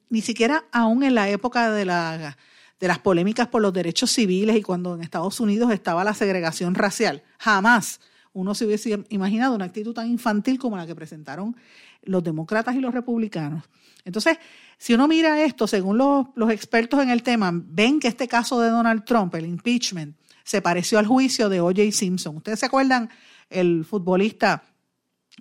ni 0.10 0.22
siquiera 0.22 0.66
aún 0.72 1.04
en 1.04 1.16
la 1.16 1.30
época 1.30 1.72
de 1.72 1.86
la 1.86 2.38
de 2.80 2.88
las 2.88 3.00
polémicas 3.00 3.48
por 3.48 3.62
los 3.62 3.74
derechos 3.74 4.12
civiles 4.12 4.56
y 4.56 4.62
cuando 4.62 4.96
en 4.96 5.02
Estados 5.02 5.40
Unidos 5.40 5.72
estaba 5.72 6.04
la 6.04 6.14
segregación 6.14 6.76
racial. 6.76 7.24
Jamás 7.40 8.00
uno 8.34 8.54
se 8.54 8.66
hubiese 8.66 9.04
imaginado 9.10 9.56
una 9.56 9.66
actitud 9.66 9.94
tan 9.94 10.08
infantil 10.08 10.60
como 10.60 10.78
la 10.78 10.86
que 10.86 10.94
presentaron 10.94 11.56
los 12.04 12.24
demócratas 12.24 12.76
y 12.76 12.80
los 12.80 12.94
republicanos. 12.94 13.64
Entonces, 14.06 14.38
si 14.78 14.94
uno 14.94 15.08
mira 15.08 15.42
esto, 15.44 15.66
según 15.66 15.98
los, 15.98 16.28
los 16.36 16.52
expertos 16.52 17.02
en 17.02 17.10
el 17.10 17.24
tema, 17.24 17.52
ven 17.52 18.00
que 18.00 18.08
este 18.08 18.28
caso 18.28 18.62
de 18.62 18.70
Donald 18.70 19.04
Trump, 19.06 19.34
el 19.36 19.48
impeachment, 19.48 20.16
se 20.48 20.62
pareció 20.62 20.98
al 20.98 21.06
juicio 21.06 21.50
de 21.50 21.60
O.J. 21.60 21.92
Simpson. 21.92 22.38
¿Ustedes 22.38 22.62
se 22.62 22.66
acuerdan 22.66 23.10
el 23.50 23.84
futbolista 23.84 24.64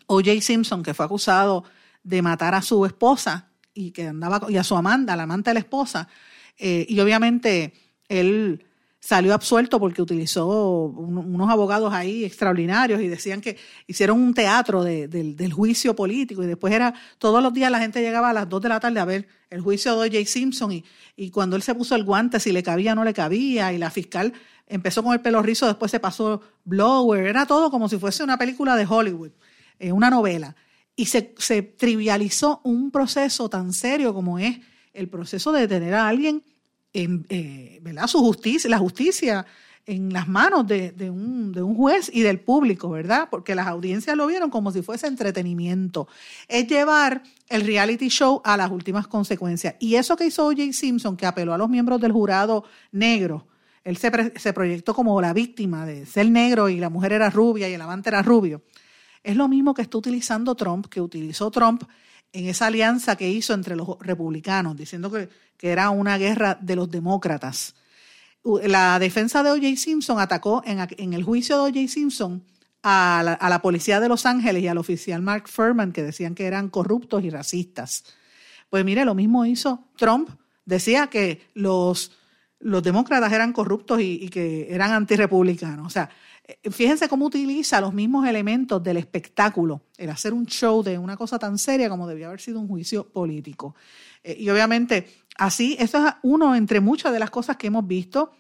O.J. 0.09 0.41
Simpson 0.41 0.83
que 0.83 0.95
fue 0.95 1.07
acusado 1.07 1.63
de 2.03 2.23
matar 2.23 2.57
a 2.57 2.61
su 2.61 2.85
esposa 2.85 3.51
y 3.73 3.93
que 3.93 4.09
andaba 4.09 4.51
y 4.51 4.57
a 4.57 4.65
su 4.65 4.77
amanda, 4.77 5.15
la 5.15 5.23
amante 5.23 5.51
de 5.51 5.55
la 5.55 5.61
esposa, 5.61 6.09
eh, 6.59 6.87
y 6.89 6.99
obviamente 6.99 7.73
él 8.09 8.66
salió 9.07 9.35
absuelto 9.35 9.79
porque 9.79 10.03
utilizó 10.03 10.49
unos 10.49 11.49
abogados 11.49 11.93
ahí 11.95 12.25
extraordinarios 12.25 13.01
y 13.01 13.07
decían 13.07 13.41
que 13.41 13.57
hicieron 13.87 14.21
un 14.21 14.35
teatro 14.35 14.83
del 14.83 15.53
juicio 15.53 15.95
político 15.95 16.43
y 16.43 16.47
después 16.49 16.75
era, 16.75 16.93
todos 17.19 17.41
los 17.41 17.55
días 17.55 17.71
la 17.71 17.79
gente 17.79 18.03
llegaba 18.03 18.31
a 18.31 18.33
las 18.33 18.49
2 18.49 18.63
de 18.63 18.69
la 18.69 18.81
tarde 18.81 18.99
a 18.99 19.05
ver 19.05 19.29
el 19.49 19.61
juicio 19.61 19.93
de 19.93 20.09
O.J. 20.09 20.29
Simpson 20.29 20.73
y, 20.73 20.85
y 21.15 21.31
cuando 21.31 21.55
él 21.55 21.63
se 21.63 21.73
puso 21.77 21.95
el 21.95 22.03
guante, 22.03 22.41
si 22.41 22.51
le 22.51 22.65
cabía 22.65 22.95
o 22.95 22.95
no 22.97 23.05
le 23.05 23.15
cabía 23.15 23.73
y 23.73 23.79
la 23.79 23.91
fiscal 23.91 24.33
empezó 24.67 25.05
con 25.05 25.13
el 25.13 25.21
pelo 25.21 25.41
rizo, 25.41 25.69
después 25.69 25.93
se 25.93 26.01
pasó 26.01 26.41
blower, 26.65 27.27
era 27.27 27.47
todo 27.47 27.71
como 27.71 27.89
si 27.89 27.99
fuese 27.99 28.25
una 28.25 28.37
película 28.37 28.75
de 28.75 28.87
Hollywood, 28.89 29.31
eh, 29.79 29.93
una 29.93 30.11
novela. 30.11 30.57
Y 30.97 31.07
se, 31.07 31.33
se 31.39 31.63
trivializó 31.63 32.61
un 32.65 32.91
proceso 32.91 33.49
tan 33.49 33.73
serio 33.73 34.13
como 34.13 34.41
es 34.41 34.59
el 34.93 35.09
proceso 35.09 35.53
de 35.53 35.69
tener 35.69 35.95
a 35.95 36.09
alguien, 36.09 36.43
en, 36.97 37.27
eh, 37.29 37.79
¿verdad? 37.83 38.07
Su 38.07 38.21
justicia, 38.21 38.71
la 38.71 38.79
justicia 38.79 39.45
en 39.85 40.13
las 40.13 40.27
manos 40.27 40.67
de, 40.67 40.93
un, 41.11 41.53
de, 41.53 41.63
un, 41.63 41.77
juez 41.77 42.11
y 42.13 42.23
del 42.23 42.41
público, 42.41 42.91
¿verdad? 42.91 43.29
Porque 43.31 43.55
las 43.55 43.69
audiencias 43.69 44.17
lo 44.17 44.27
vieron 44.27 44.51
como 44.51 44.73
si 44.73 44.83
fuese 44.83 45.07
entretenimiento. 45.07 46.09
Es 46.49 46.67
llevar 46.67 47.23
el 47.49 47.65
reality 47.65 48.09
show 48.09 48.41
a 48.45 48.57
las 48.57 48.71
últimas 48.71 49.07
consecuencias. 49.07 49.77
Y 49.79 49.95
eso 49.95 50.17
que 50.17 50.27
hizo 50.27 50.47
O.J. 50.47 50.73
Simpson, 50.73 51.17
que 51.17 51.27
apeló 51.27 51.55
a 51.55 51.59
los 51.59 51.69
miembros 51.69 52.01
del 52.01 52.11
jurado 52.11 52.65
negro, 52.91 53.47
él 53.85 53.97
se, 53.99 54.33
se 54.37 54.53
proyectó 54.53 54.93
como 54.93 55.21
la 55.21 55.33
víctima 55.33 55.87
de 55.87 56.07
ser 56.07 56.29
negro 56.31 56.69
y 56.69 56.81
la 56.81 56.91
mujer 56.91 57.13
era 57.13 57.31
rubia 57.31 57.69
y 57.69 57.75
el 57.75 57.81
amante 57.81 58.09
era 58.09 58.23
rubio. 58.23 58.63
Es 59.23 59.37
lo 59.37 59.47
mismo 59.47 59.75
que 59.75 59.83
está 59.83 59.99
utilizando 59.99 60.55
Trump, 60.57 60.87
que 60.87 61.01
utilizó 61.01 61.51
Trump 61.51 61.85
en 62.33 62.47
esa 62.47 62.67
alianza 62.67 63.17
que 63.17 63.29
hizo 63.29 63.55
entre 63.55 63.77
los 63.77 63.99
republicanos, 64.01 64.77
diciendo 64.77 65.11
que, 65.11 65.29
que 65.57 65.71
era 65.71 65.91
una 65.91 66.19
guerra 66.19 66.59
de 66.61 66.77
los 66.77 66.91
demócratas. 66.91 67.75
La 68.45 68.99
defensa 68.99 69.43
de 69.43 69.51
O.J. 69.51 69.77
Simpson 69.77 70.21
atacó 70.21 70.63
en, 70.65 70.87
en, 70.99 71.15
el 71.15 71.25
juicio 71.25 71.57
de 71.57 71.63
O.J. 71.71 71.89
Simpson 71.89 72.45
a 72.83 73.23
la, 73.25 73.33
a 73.33 73.49
la, 73.49 73.61
policía 73.61 73.99
de 73.99 74.09
Los 74.09 74.27
Ángeles 74.27 74.63
y 74.63 74.69
al 74.69 74.79
oficial 74.79 75.21
Mark 75.23 75.49
Furman, 75.49 75.93
que 75.93 76.03
decían 76.03 76.35
que 76.35 76.47
eran 76.47 76.69
corruptos 76.69 77.25
y 77.25 77.31
racistas. 77.31 78.05
Pues 78.71 78.85
mire, 78.85 79.05
lo 79.05 79.15
mismo 79.15 79.45
hizo 79.45 79.89
Trump. 79.97 80.31
Decía 80.65 81.09
que 81.09 81.49
los, 81.55 82.13
los 82.59 82.83
demócratas 82.83 83.33
eran 83.33 83.53
corruptos 83.53 84.01
y, 84.01 84.29
que 84.29 84.69
eran 84.71 84.93
antirrepublicanos. 84.93 85.87
O 85.87 85.91
sea, 85.91 86.11
fíjense 86.71 87.09
cómo 87.09 87.27
utiliza 87.27 87.81
los 87.81 87.93
mismos 87.93 88.27
elementos 88.27 88.83
del 88.83 88.99
espectáculo, 88.99 89.83
el 89.97 90.11
hacer 90.11 90.33
un 90.33 90.47
show 90.47 90.83
de 90.83 90.97
una 90.99 91.17
cosa 91.17 91.39
tan 91.39 91.59
seria 91.59 91.89
como 91.89 92.07
debía 92.07 92.29
haber 92.29 92.41
sido 92.41 92.61
un 92.61 92.69
juicio 92.69 93.09
político. 93.09 93.75
Eh, 94.23 94.37
y 94.39 94.49
obviamente, 94.51 95.09
así, 95.37 95.77
eso 95.79 96.07
es 96.07 96.15
uno 96.23 96.55
entre 96.55 96.81
muchas 96.81 97.13
de 97.13 97.19
las 97.19 97.31
cosas 97.31 97.57
que 97.57 97.67
hemos 97.67 97.87
visto. 97.87 98.33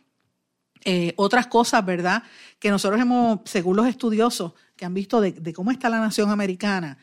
Eh, 0.84 1.14
otras 1.16 1.48
cosas, 1.48 1.84
¿verdad? 1.84 2.22
Que 2.60 2.70
nosotros 2.70 3.00
hemos, 3.00 3.40
según 3.44 3.76
los 3.76 3.88
estudiosos 3.88 4.52
que 4.76 4.84
han 4.84 4.94
visto 4.94 5.20
de, 5.20 5.52
cómo 5.52 5.72
está 5.72 5.88
la 5.88 5.98
nación 5.98 6.30
americana, 6.30 6.98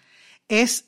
es 0.48 0.86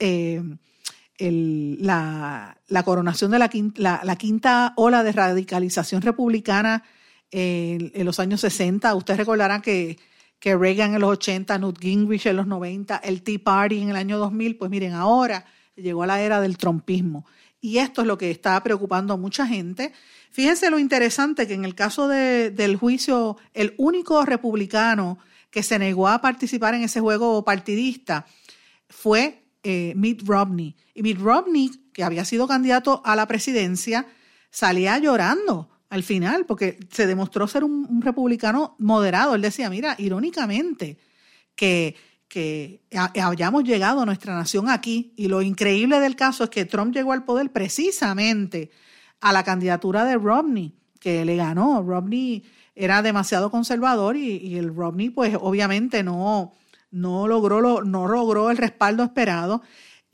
la, 1.19 2.57
coronación 2.85 3.31
de 3.31 3.39
la 3.39 3.49
quinta, 3.49 4.01
la, 4.01 4.15
quinta, 4.15 4.73
ola 4.77 5.03
de 5.03 5.11
radicalización 5.11 6.03
republicana 6.03 6.83
en, 7.31 8.05
los 8.05 8.19
años 8.19 8.41
60. 8.41 8.93
Ustedes 8.95 9.19
recordarán 9.19 9.61
que, 9.61 9.97
que 10.39 10.55
Reagan 10.55 10.93
en 10.95 11.01
los 11.01 11.11
80, 11.11 11.57
Newt 11.57 11.79
Gingrich 11.79 12.25
en 12.25 12.37
los 12.37 12.47
90, 12.47 12.97
el 12.97 13.21
Tea 13.23 13.39
Party 13.43 13.81
en 13.81 13.89
el 13.89 13.95
año 13.95 14.17
2000, 14.17 14.57
pues 14.57 14.71
miren, 14.71 14.93
ahora 14.93 15.45
llegó 15.75 16.03
a 16.03 16.07
la 16.07 16.21
era 16.21 16.41
del 16.41 16.57
trompismo. 16.57 17.25
Y 17.59 17.79
esto 17.79 18.01
es 18.01 18.07
lo 18.07 18.17
que 18.17 18.29
está 18.29 18.61
preocupando 18.61 19.13
a 19.13 19.17
mucha 19.17 19.47
gente. 19.47 19.91
Fíjense 20.31 20.69
lo 20.69 20.77
interesante 20.77 21.47
que 21.47 21.53
en 21.53 21.65
el 21.65 21.73
caso 21.73 22.07
del 22.07 22.75
juicio, 22.75 23.37
el 23.53 23.73
único 23.77 24.23
republicano 24.23 25.17
que 25.49 25.63
se 25.63 25.79
negó 25.79 26.07
a 26.07 26.21
participar 26.21 26.75
en 26.75 26.83
ese 26.83 26.99
juego 26.99 27.43
partidista 27.43 28.25
fue 28.89 29.45
eh, 29.63 29.93
Mitt 29.95 30.21
Romney. 30.27 30.75
Y 30.93 31.01
Mitt 31.01 31.17
Romney, 31.19 31.71
que 31.91 32.03
había 32.03 32.23
sido 32.23 32.47
candidato 32.47 33.01
a 33.03 33.15
la 33.15 33.27
presidencia, 33.27 34.05
salía 34.51 34.99
llorando 34.99 35.69
al 35.89 36.03
final, 36.03 36.45
porque 36.45 36.79
se 36.89 37.07
demostró 37.07 37.47
ser 37.47 37.63
un, 37.63 38.01
republicano 38.01 38.75
moderado. 38.79 39.35
Él 39.35 39.41
decía, 39.41 39.69
mira, 39.69 39.95
irónicamente, 39.97 40.97
que, 41.55 41.95
que 42.27 42.81
hayamos 42.91 43.63
llegado 43.63 44.01
a 44.01 44.05
nuestra 44.05 44.35
nación 44.35 44.69
aquí. 44.69 45.13
Y 45.15 45.27
lo 45.27 45.41
increíble 45.41 45.99
del 45.99 46.15
caso 46.15 46.45
es 46.45 46.49
que 46.49 46.65
Trump 46.65 46.93
llegó 46.93 47.13
al 47.13 47.25
poder 47.25 47.51
precisamente 47.51 48.71
a 49.21 49.31
la 49.31 49.43
candidatura 49.43 50.05
de 50.05 50.15
Romney, 50.15 50.75
que 50.99 51.23
le 51.25 51.35
ganó. 51.35 51.81
Romney 51.81 52.43
era 52.75 53.01
demasiado 53.01 53.51
conservador 53.51 54.17
y, 54.17 54.37
y 54.37 54.57
el 54.57 54.75
Romney, 54.75 55.09
pues 55.09 55.37
obviamente 55.39 56.03
no, 56.03 56.53
no 56.95 57.27
logró, 57.27 57.83
no 57.83 58.07
logró 58.07 58.49
el 58.49 58.57
respaldo 58.57 59.03
esperado. 59.03 59.61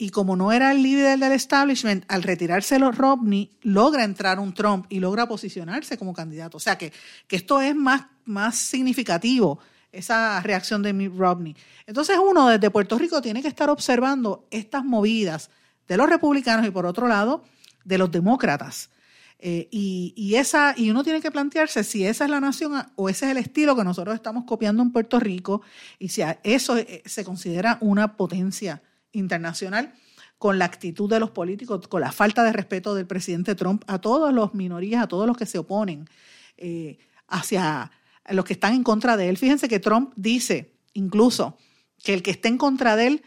Y 0.02 0.10
como 0.10 0.34
no 0.34 0.50
era 0.50 0.72
el 0.72 0.82
líder 0.82 1.16
del 1.16 1.30
establishment, 1.30 2.04
al 2.08 2.24
retirarse 2.24 2.76
los 2.80 2.98
Romney, 2.98 3.52
logra 3.62 4.02
entrar 4.02 4.40
un 4.40 4.52
Trump 4.52 4.86
y 4.88 4.98
logra 4.98 5.28
posicionarse 5.28 5.96
como 5.96 6.12
candidato. 6.12 6.56
O 6.56 6.60
sea 6.60 6.76
que, 6.76 6.92
que 7.28 7.36
esto 7.36 7.60
es 7.60 7.76
más, 7.76 8.06
más 8.24 8.56
significativo, 8.56 9.60
esa 9.92 10.40
reacción 10.40 10.82
de 10.82 10.92
Mitt 10.92 11.12
Romney. 11.16 11.54
Entonces 11.86 12.18
uno 12.20 12.48
desde 12.48 12.68
Puerto 12.68 12.98
Rico 12.98 13.22
tiene 13.22 13.42
que 13.42 13.46
estar 13.46 13.70
observando 13.70 14.44
estas 14.50 14.84
movidas 14.84 15.50
de 15.86 15.96
los 15.96 16.08
republicanos 16.08 16.66
y 16.66 16.72
por 16.72 16.84
otro 16.84 17.06
lado 17.06 17.44
de 17.84 17.98
los 17.98 18.10
demócratas. 18.10 18.90
Eh, 19.38 19.68
y, 19.70 20.34
esa, 20.34 20.74
y 20.76 20.90
uno 20.90 21.04
tiene 21.04 21.20
que 21.20 21.30
plantearse 21.30 21.84
si 21.84 22.04
esa 22.04 22.24
es 22.24 22.30
la 22.32 22.40
nación 22.40 22.72
o 22.96 23.08
ese 23.08 23.26
es 23.26 23.30
el 23.30 23.36
estilo 23.36 23.76
que 23.76 23.84
nosotros 23.84 24.16
estamos 24.16 24.46
copiando 24.46 24.82
en 24.82 24.90
Puerto 24.90 25.20
Rico 25.20 25.62
y 26.00 26.08
si 26.08 26.22
eso 26.42 26.76
eh, 26.76 27.04
se 27.06 27.24
considera 27.24 27.78
una 27.80 28.16
potencia 28.16 28.82
internacional 29.12 29.94
con 30.38 30.58
la 30.58 30.64
actitud 30.64 31.08
de 31.08 31.20
los 31.20 31.30
políticos, 31.30 31.86
con 31.88 32.00
la 32.00 32.10
falta 32.12 32.42
de 32.42 32.52
respeto 32.52 32.94
del 32.94 33.06
presidente 33.06 33.54
Trump 33.54 33.84
a 33.86 34.00
todas 34.00 34.34
las 34.34 34.54
minorías, 34.54 35.04
a 35.04 35.08
todos 35.08 35.26
los 35.26 35.36
que 35.36 35.46
se 35.46 35.58
oponen 35.58 36.08
eh, 36.56 36.98
hacia 37.28 37.90
los 38.30 38.44
que 38.44 38.54
están 38.54 38.74
en 38.74 38.82
contra 38.82 39.16
de 39.16 39.28
él. 39.28 39.36
Fíjense 39.36 39.68
que 39.68 39.80
Trump 39.80 40.12
dice 40.16 40.74
incluso 40.94 41.56
que 42.02 42.14
el 42.14 42.22
que 42.22 42.32
esté 42.32 42.48
en 42.48 42.58
contra 42.58 42.96
de 42.96 43.06
él 43.06 43.22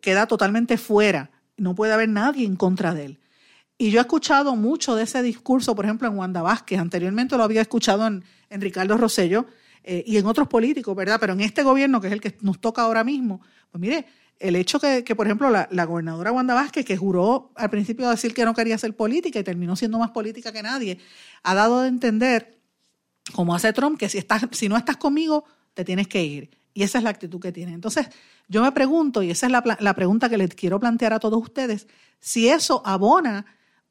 queda 0.00 0.26
totalmente 0.26 0.78
fuera, 0.78 1.30
no 1.58 1.74
puede 1.74 1.92
haber 1.92 2.08
nadie 2.08 2.46
en 2.46 2.56
contra 2.56 2.94
de 2.94 3.04
él. 3.04 3.20
Y 3.76 3.90
yo 3.90 3.98
he 3.98 4.02
escuchado 4.02 4.54
mucho 4.54 4.94
de 4.94 5.02
ese 5.02 5.22
discurso, 5.22 5.74
por 5.74 5.84
ejemplo, 5.84 6.06
en 6.06 6.16
Wanda 6.16 6.42
Vázquez. 6.42 6.78
Anteriormente 6.78 7.36
lo 7.36 7.42
había 7.42 7.60
escuchado 7.60 8.06
en, 8.06 8.24
Ricardo 8.50 8.96
Rosello 8.96 9.46
eh, 9.82 10.04
y 10.06 10.16
en 10.16 10.26
otros 10.26 10.46
políticos, 10.46 10.94
¿verdad? 10.94 11.18
Pero 11.18 11.32
en 11.32 11.40
este 11.40 11.64
gobierno, 11.64 12.00
que 12.00 12.06
es 12.06 12.12
el 12.12 12.20
que 12.20 12.36
nos 12.40 12.60
toca 12.60 12.82
ahora 12.82 13.02
mismo, 13.02 13.40
pues 13.72 13.80
mire, 13.80 14.06
el 14.38 14.56
hecho 14.56 14.80
que, 14.80 15.02
por 15.14 15.26
ejemplo, 15.26 15.50
la, 15.50 15.84
gobernadora 15.84 16.32
Wanda 16.32 16.54
Vázquez, 16.54 16.84
que 16.84 16.96
juró 16.96 17.52
al 17.54 17.70
principio 17.70 18.08
decir 18.10 18.34
que 18.34 18.44
no 18.44 18.54
quería 18.54 18.76
ser 18.78 18.94
política 18.94 19.38
y 19.38 19.44
terminó 19.44 19.76
siendo 19.76 19.98
más 19.98 20.10
política 20.10 20.52
que 20.52 20.62
nadie, 20.62 20.98
ha 21.42 21.54
dado 21.54 21.82
de 21.82 21.88
entender, 21.88 22.58
como 23.32 23.54
hace 23.54 23.72
Trump, 23.72 23.98
que 23.98 24.08
si, 24.08 24.18
estás, 24.18 24.46
si 24.52 24.68
no 24.68 24.76
estás 24.76 24.96
conmigo, 24.96 25.44
te 25.72 25.84
tienes 25.84 26.08
que 26.08 26.22
ir. 26.22 26.50
Y 26.74 26.82
esa 26.82 26.98
es 26.98 27.04
la 27.04 27.10
actitud 27.10 27.40
que 27.40 27.52
tiene. 27.52 27.72
Entonces, 27.72 28.08
yo 28.48 28.62
me 28.62 28.72
pregunto, 28.72 29.22
y 29.22 29.30
esa 29.30 29.46
es 29.46 29.52
la, 29.52 29.62
la 29.78 29.94
pregunta 29.94 30.28
que 30.28 30.36
les 30.36 30.54
quiero 30.54 30.80
plantear 30.80 31.12
a 31.12 31.20
todos 31.20 31.40
ustedes, 31.40 31.86
si 32.18 32.48
eso 32.48 32.82
abona 32.84 33.46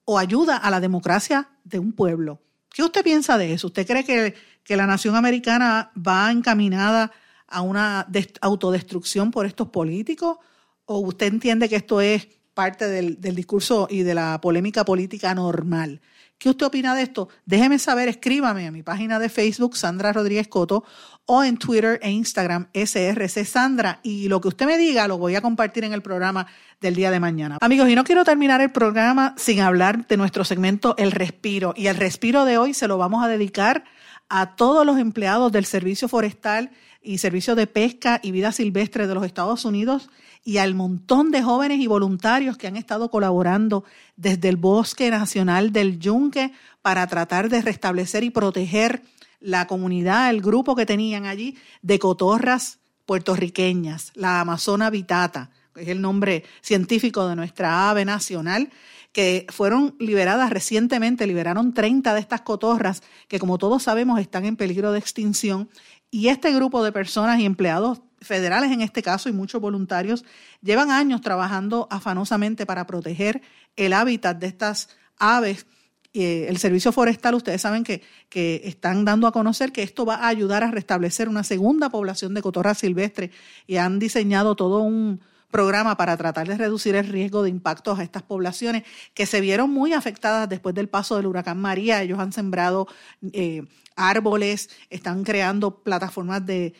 o 0.05 0.19
ayuda 0.19 0.57
a 0.57 0.69
la 0.69 0.79
democracia 0.79 1.49
de 1.63 1.79
un 1.79 1.93
pueblo. 1.93 2.41
¿Qué 2.69 2.83
usted 2.83 3.03
piensa 3.03 3.37
de 3.37 3.53
eso? 3.53 3.67
¿Usted 3.67 3.87
cree 3.87 4.03
que, 4.03 4.35
que 4.63 4.75
la 4.75 4.87
nación 4.87 5.15
americana 5.15 5.91
va 5.95 6.31
encaminada 6.31 7.11
a 7.53 7.61
una 7.61 8.07
autodestrucción 8.41 9.31
por 9.31 9.45
estos 9.45 9.69
políticos? 9.69 10.37
¿O 10.85 10.99
usted 10.99 11.27
entiende 11.27 11.69
que 11.69 11.77
esto 11.77 12.01
es 12.01 12.27
parte 12.53 12.87
del, 12.87 13.21
del 13.21 13.35
discurso 13.35 13.87
y 13.89 14.03
de 14.03 14.15
la 14.15 14.41
polémica 14.41 14.83
política 14.83 15.33
normal? 15.33 16.01
¿Qué 16.43 16.49
usted 16.49 16.65
opina 16.65 16.93
de 16.93 17.03
esto? 17.03 17.29
Déjeme 17.45 17.79
saber, 17.79 18.09
escríbame 18.09 18.67
a 18.67 18.71
mi 18.71 18.83
página 18.83 19.17
de 19.17 19.29
Facebook, 19.29 19.77
Sandra 19.77 20.11
Rodríguez 20.11 20.49
Coto, 20.49 20.83
o 21.25 21.41
en 21.41 21.55
Twitter 21.55 21.99
e 22.01 22.11
Instagram, 22.11 22.67
SRC 22.73 23.45
Sandra. 23.45 24.01
Y 24.03 24.27
lo 24.27 24.41
que 24.41 24.49
usted 24.49 24.65
me 24.65 24.77
diga 24.77 25.07
lo 25.07 25.17
voy 25.17 25.35
a 25.35 25.41
compartir 25.41 25.85
en 25.85 25.93
el 25.93 26.01
programa 26.01 26.45
del 26.81 26.95
día 26.95 27.11
de 27.11 27.21
mañana. 27.21 27.59
Amigos, 27.61 27.87
y 27.87 27.95
no 27.95 28.03
quiero 28.03 28.25
terminar 28.25 28.59
el 28.59 28.73
programa 28.73 29.35
sin 29.37 29.61
hablar 29.61 30.05
de 30.05 30.17
nuestro 30.17 30.43
segmento 30.43 30.95
El 30.97 31.13
Respiro. 31.13 31.73
Y 31.77 31.87
el 31.87 31.95
respiro 31.95 32.43
de 32.43 32.57
hoy 32.57 32.73
se 32.73 32.89
lo 32.89 32.97
vamos 32.97 33.23
a 33.23 33.29
dedicar 33.29 33.85
a 34.27 34.57
todos 34.57 34.85
los 34.85 34.99
empleados 34.99 35.49
del 35.53 35.63
Servicio 35.63 36.09
Forestal 36.09 36.71
y 37.03 37.17
Servicio 37.17 37.55
de 37.55 37.67
Pesca 37.67 38.19
y 38.23 38.31
Vida 38.31 38.51
Silvestre 38.51 39.07
de 39.07 39.13
los 39.13 39.25
Estados 39.25 39.65
Unidos 39.65 40.09
y 40.43 40.57
al 40.57 40.73
montón 40.73 41.31
de 41.31 41.43
jóvenes 41.43 41.79
y 41.79 41.87
voluntarios 41.87 42.57
que 42.57 42.67
han 42.67 42.75
estado 42.75 43.09
colaborando 43.09 43.83
desde 44.15 44.49
el 44.49 44.57
Bosque 44.57 45.09
Nacional 45.09 45.71
del 45.71 45.99
Yunque 45.99 46.51
para 46.81 47.07
tratar 47.07 47.49
de 47.49 47.61
restablecer 47.61 48.23
y 48.23 48.29
proteger 48.29 49.03
la 49.39 49.67
comunidad, 49.67 50.29
el 50.29 50.41
grupo 50.41 50.75
que 50.75 50.85
tenían 50.85 51.25
allí 51.25 51.57
de 51.81 51.99
cotorras 51.99 52.79
puertorriqueñas, 53.05 54.11
la 54.15 54.39
Amazona 54.39 54.89
vitata, 54.89 55.51
que 55.73 55.81
es 55.81 55.87
el 55.89 56.01
nombre 56.01 56.43
científico 56.61 57.27
de 57.27 57.35
nuestra 57.35 57.89
ave 57.89 58.05
nacional, 58.05 58.69
que 59.11 59.45
fueron 59.49 59.95
liberadas 59.99 60.49
recientemente, 60.49 61.27
liberaron 61.27 61.73
30 61.73 62.13
de 62.13 62.19
estas 62.19 62.41
cotorras 62.41 63.03
que 63.27 63.37
como 63.37 63.57
todos 63.57 63.83
sabemos 63.83 64.19
están 64.19 64.45
en 64.45 64.55
peligro 64.55 64.91
de 64.91 64.99
extinción 64.99 65.69
y 66.13 66.27
este 66.27 66.53
grupo 66.53 66.83
de 66.83 66.91
personas 66.91 67.39
y 67.39 67.45
empleados 67.45 68.03
federales 68.21 68.71
en 68.71 68.81
este 68.81 69.01
caso 69.01 69.29
y 69.29 69.31
muchos 69.31 69.59
voluntarios 69.59 70.23
llevan 70.61 70.91
años 70.91 71.21
trabajando 71.21 71.87
afanosamente 71.89 72.67
para 72.67 72.85
proteger 72.85 73.41
el 73.75 73.93
hábitat 73.93 74.37
de 74.37 74.45
estas 74.45 74.89
aves. 75.17 75.65
Eh, 76.13 76.45
el 76.49 76.59
servicio 76.59 76.91
forestal, 76.91 77.33
ustedes 77.33 77.63
saben 77.63 77.83
que, 77.83 78.03
que 78.29 78.61
están 78.65 79.05
dando 79.05 79.25
a 79.25 79.31
conocer 79.31 79.71
que 79.71 79.81
esto 79.81 80.05
va 80.05 80.17
a 80.17 80.27
ayudar 80.27 80.63
a 80.63 80.69
restablecer 80.69 81.27
una 81.27 81.43
segunda 81.43 81.89
población 81.89 82.35
de 82.35 82.43
cotorra 82.43 82.75
silvestre 82.75 83.31
y 83.65 83.77
han 83.77 83.97
diseñado 83.97 84.55
todo 84.55 84.81
un, 84.81 85.19
programa 85.53 85.95
para 85.95 86.17
tratar 86.17 86.47
de 86.47 86.57
reducir 86.57 86.95
el 86.95 87.07
riesgo 87.07 87.43
de 87.43 87.49
impactos 87.51 87.99
a 87.99 88.03
estas 88.03 88.23
poblaciones 88.23 88.83
que 89.13 89.27
se 89.27 89.39
vieron 89.39 89.69
muy 89.69 89.93
afectadas 89.93 90.49
después 90.49 90.73
del 90.73 90.89
paso 90.89 91.15
del 91.15 91.27
huracán 91.27 91.61
María. 91.61 92.01
Ellos 92.01 92.19
han 92.19 92.33
sembrado 92.33 92.87
eh, 93.31 93.63
árboles, 93.95 94.71
están 94.89 95.23
creando 95.23 95.83
plataformas 95.83 96.43
de, 96.45 96.73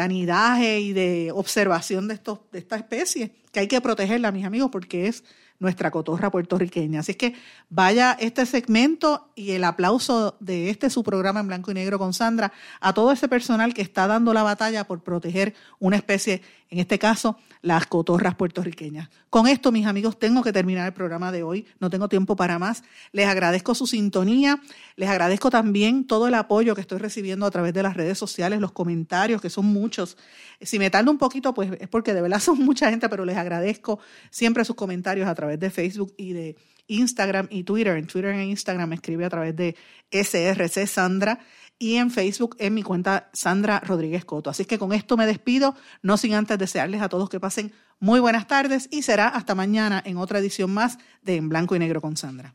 anidaje 0.00 0.80
y 0.80 0.94
de 0.94 1.32
observación 1.34 2.08
de, 2.08 2.14
estos, 2.14 2.40
de 2.50 2.60
esta 2.60 2.76
especie, 2.76 3.32
que 3.52 3.60
hay 3.60 3.68
que 3.68 3.82
protegerla, 3.82 4.32
mis 4.32 4.46
amigos, 4.46 4.70
porque 4.72 5.06
es 5.06 5.22
nuestra 5.64 5.90
cotorra 5.90 6.30
puertorriqueña. 6.30 7.00
Así 7.00 7.14
que 7.14 7.34
vaya 7.68 8.16
este 8.20 8.46
segmento 8.46 9.28
y 9.34 9.50
el 9.52 9.64
aplauso 9.64 10.36
de 10.38 10.70
este 10.70 10.90
su 10.90 11.02
programa 11.02 11.40
en 11.40 11.48
blanco 11.48 11.70
y 11.70 11.74
negro 11.74 11.98
con 11.98 12.14
Sandra 12.14 12.52
a 12.80 12.92
todo 12.92 13.10
ese 13.10 13.28
personal 13.28 13.74
que 13.74 13.82
está 13.82 14.06
dando 14.06 14.32
la 14.32 14.42
batalla 14.42 14.84
por 14.84 15.02
proteger 15.02 15.54
una 15.80 15.96
especie, 15.96 16.42
en 16.70 16.78
este 16.78 16.98
caso, 16.98 17.38
las 17.62 17.86
cotorras 17.86 18.34
puertorriqueñas. 18.34 19.08
Con 19.30 19.46
esto, 19.46 19.72
mis 19.72 19.86
amigos, 19.86 20.18
tengo 20.18 20.42
que 20.42 20.52
terminar 20.52 20.86
el 20.86 20.92
programa 20.92 21.32
de 21.32 21.42
hoy. 21.42 21.66
No 21.80 21.88
tengo 21.88 22.08
tiempo 22.08 22.36
para 22.36 22.58
más. 22.58 22.84
Les 23.12 23.26
agradezco 23.26 23.74
su 23.74 23.86
sintonía. 23.86 24.60
Les 24.96 25.08
agradezco 25.08 25.50
también 25.50 26.06
todo 26.06 26.28
el 26.28 26.34
apoyo 26.34 26.74
que 26.74 26.82
estoy 26.82 26.98
recibiendo 26.98 27.46
a 27.46 27.50
través 27.50 27.72
de 27.72 27.82
las 27.82 27.96
redes 27.96 28.18
sociales, 28.18 28.60
los 28.60 28.72
comentarios, 28.72 29.40
que 29.40 29.50
son 29.50 29.66
muchos. 29.66 30.18
Si 30.60 30.78
me 30.78 30.90
tardo 30.90 31.10
un 31.10 31.18
poquito, 31.18 31.54
pues 31.54 31.72
es 31.80 31.88
porque 31.88 32.12
de 32.12 32.22
verdad 32.22 32.38
son 32.40 32.58
mucha 32.58 32.90
gente, 32.90 33.08
pero 33.08 33.24
les 33.24 33.36
agradezco 33.36 33.98
siempre 34.30 34.64
sus 34.64 34.76
comentarios 34.76 35.26
a 35.26 35.34
de 35.58 35.70
Facebook 35.70 36.14
y 36.16 36.32
de 36.32 36.56
Instagram 36.86 37.48
y 37.50 37.64
Twitter. 37.64 37.96
En 37.96 38.06
Twitter 38.06 38.34
e 38.34 38.44
Instagram 38.44 38.88
me 38.88 38.94
escribe 38.96 39.24
a 39.24 39.30
través 39.30 39.56
de 39.56 39.76
SRC 40.10 40.86
Sandra 40.86 41.38
y 41.78 41.96
en 41.96 42.10
Facebook 42.10 42.56
en 42.58 42.74
mi 42.74 42.82
cuenta 42.82 43.30
Sandra 43.32 43.80
Rodríguez 43.80 44.24
Coto. 44.24 44.50
Así 44.50 44.64
que 44.64 44.78
con 44.78 44.92
esto 44.92 45.16
me 45.16 45.26
despido, 45.26 45.74
no 46.02 46.16
sin 46.16 46.34
antes 46.34 46.58
desearles 46.58 47.02
a 47.02 47.08
todos 47.08 47.28
que 47.28 47.40
pasen 47.40 47.72
muy 47.98 48.20
buenas 48.20 48.46
tardes 48.46 48.88
y 48.90 49.02
será 49.02 49.28
hasta 49.28 49.54
mañana 49.54 50.02
en 50.04 50.16
otra 50.16 50.38
edición 50.38 50.72
más 50.72 50.98
de 51.22 51.36
En 51.36 51.48
Blanco 51.48 51.74
y 51.74 51.78
Negro 51.78 52.00
con 52.00 52.16
Sandra. 52.16 52.54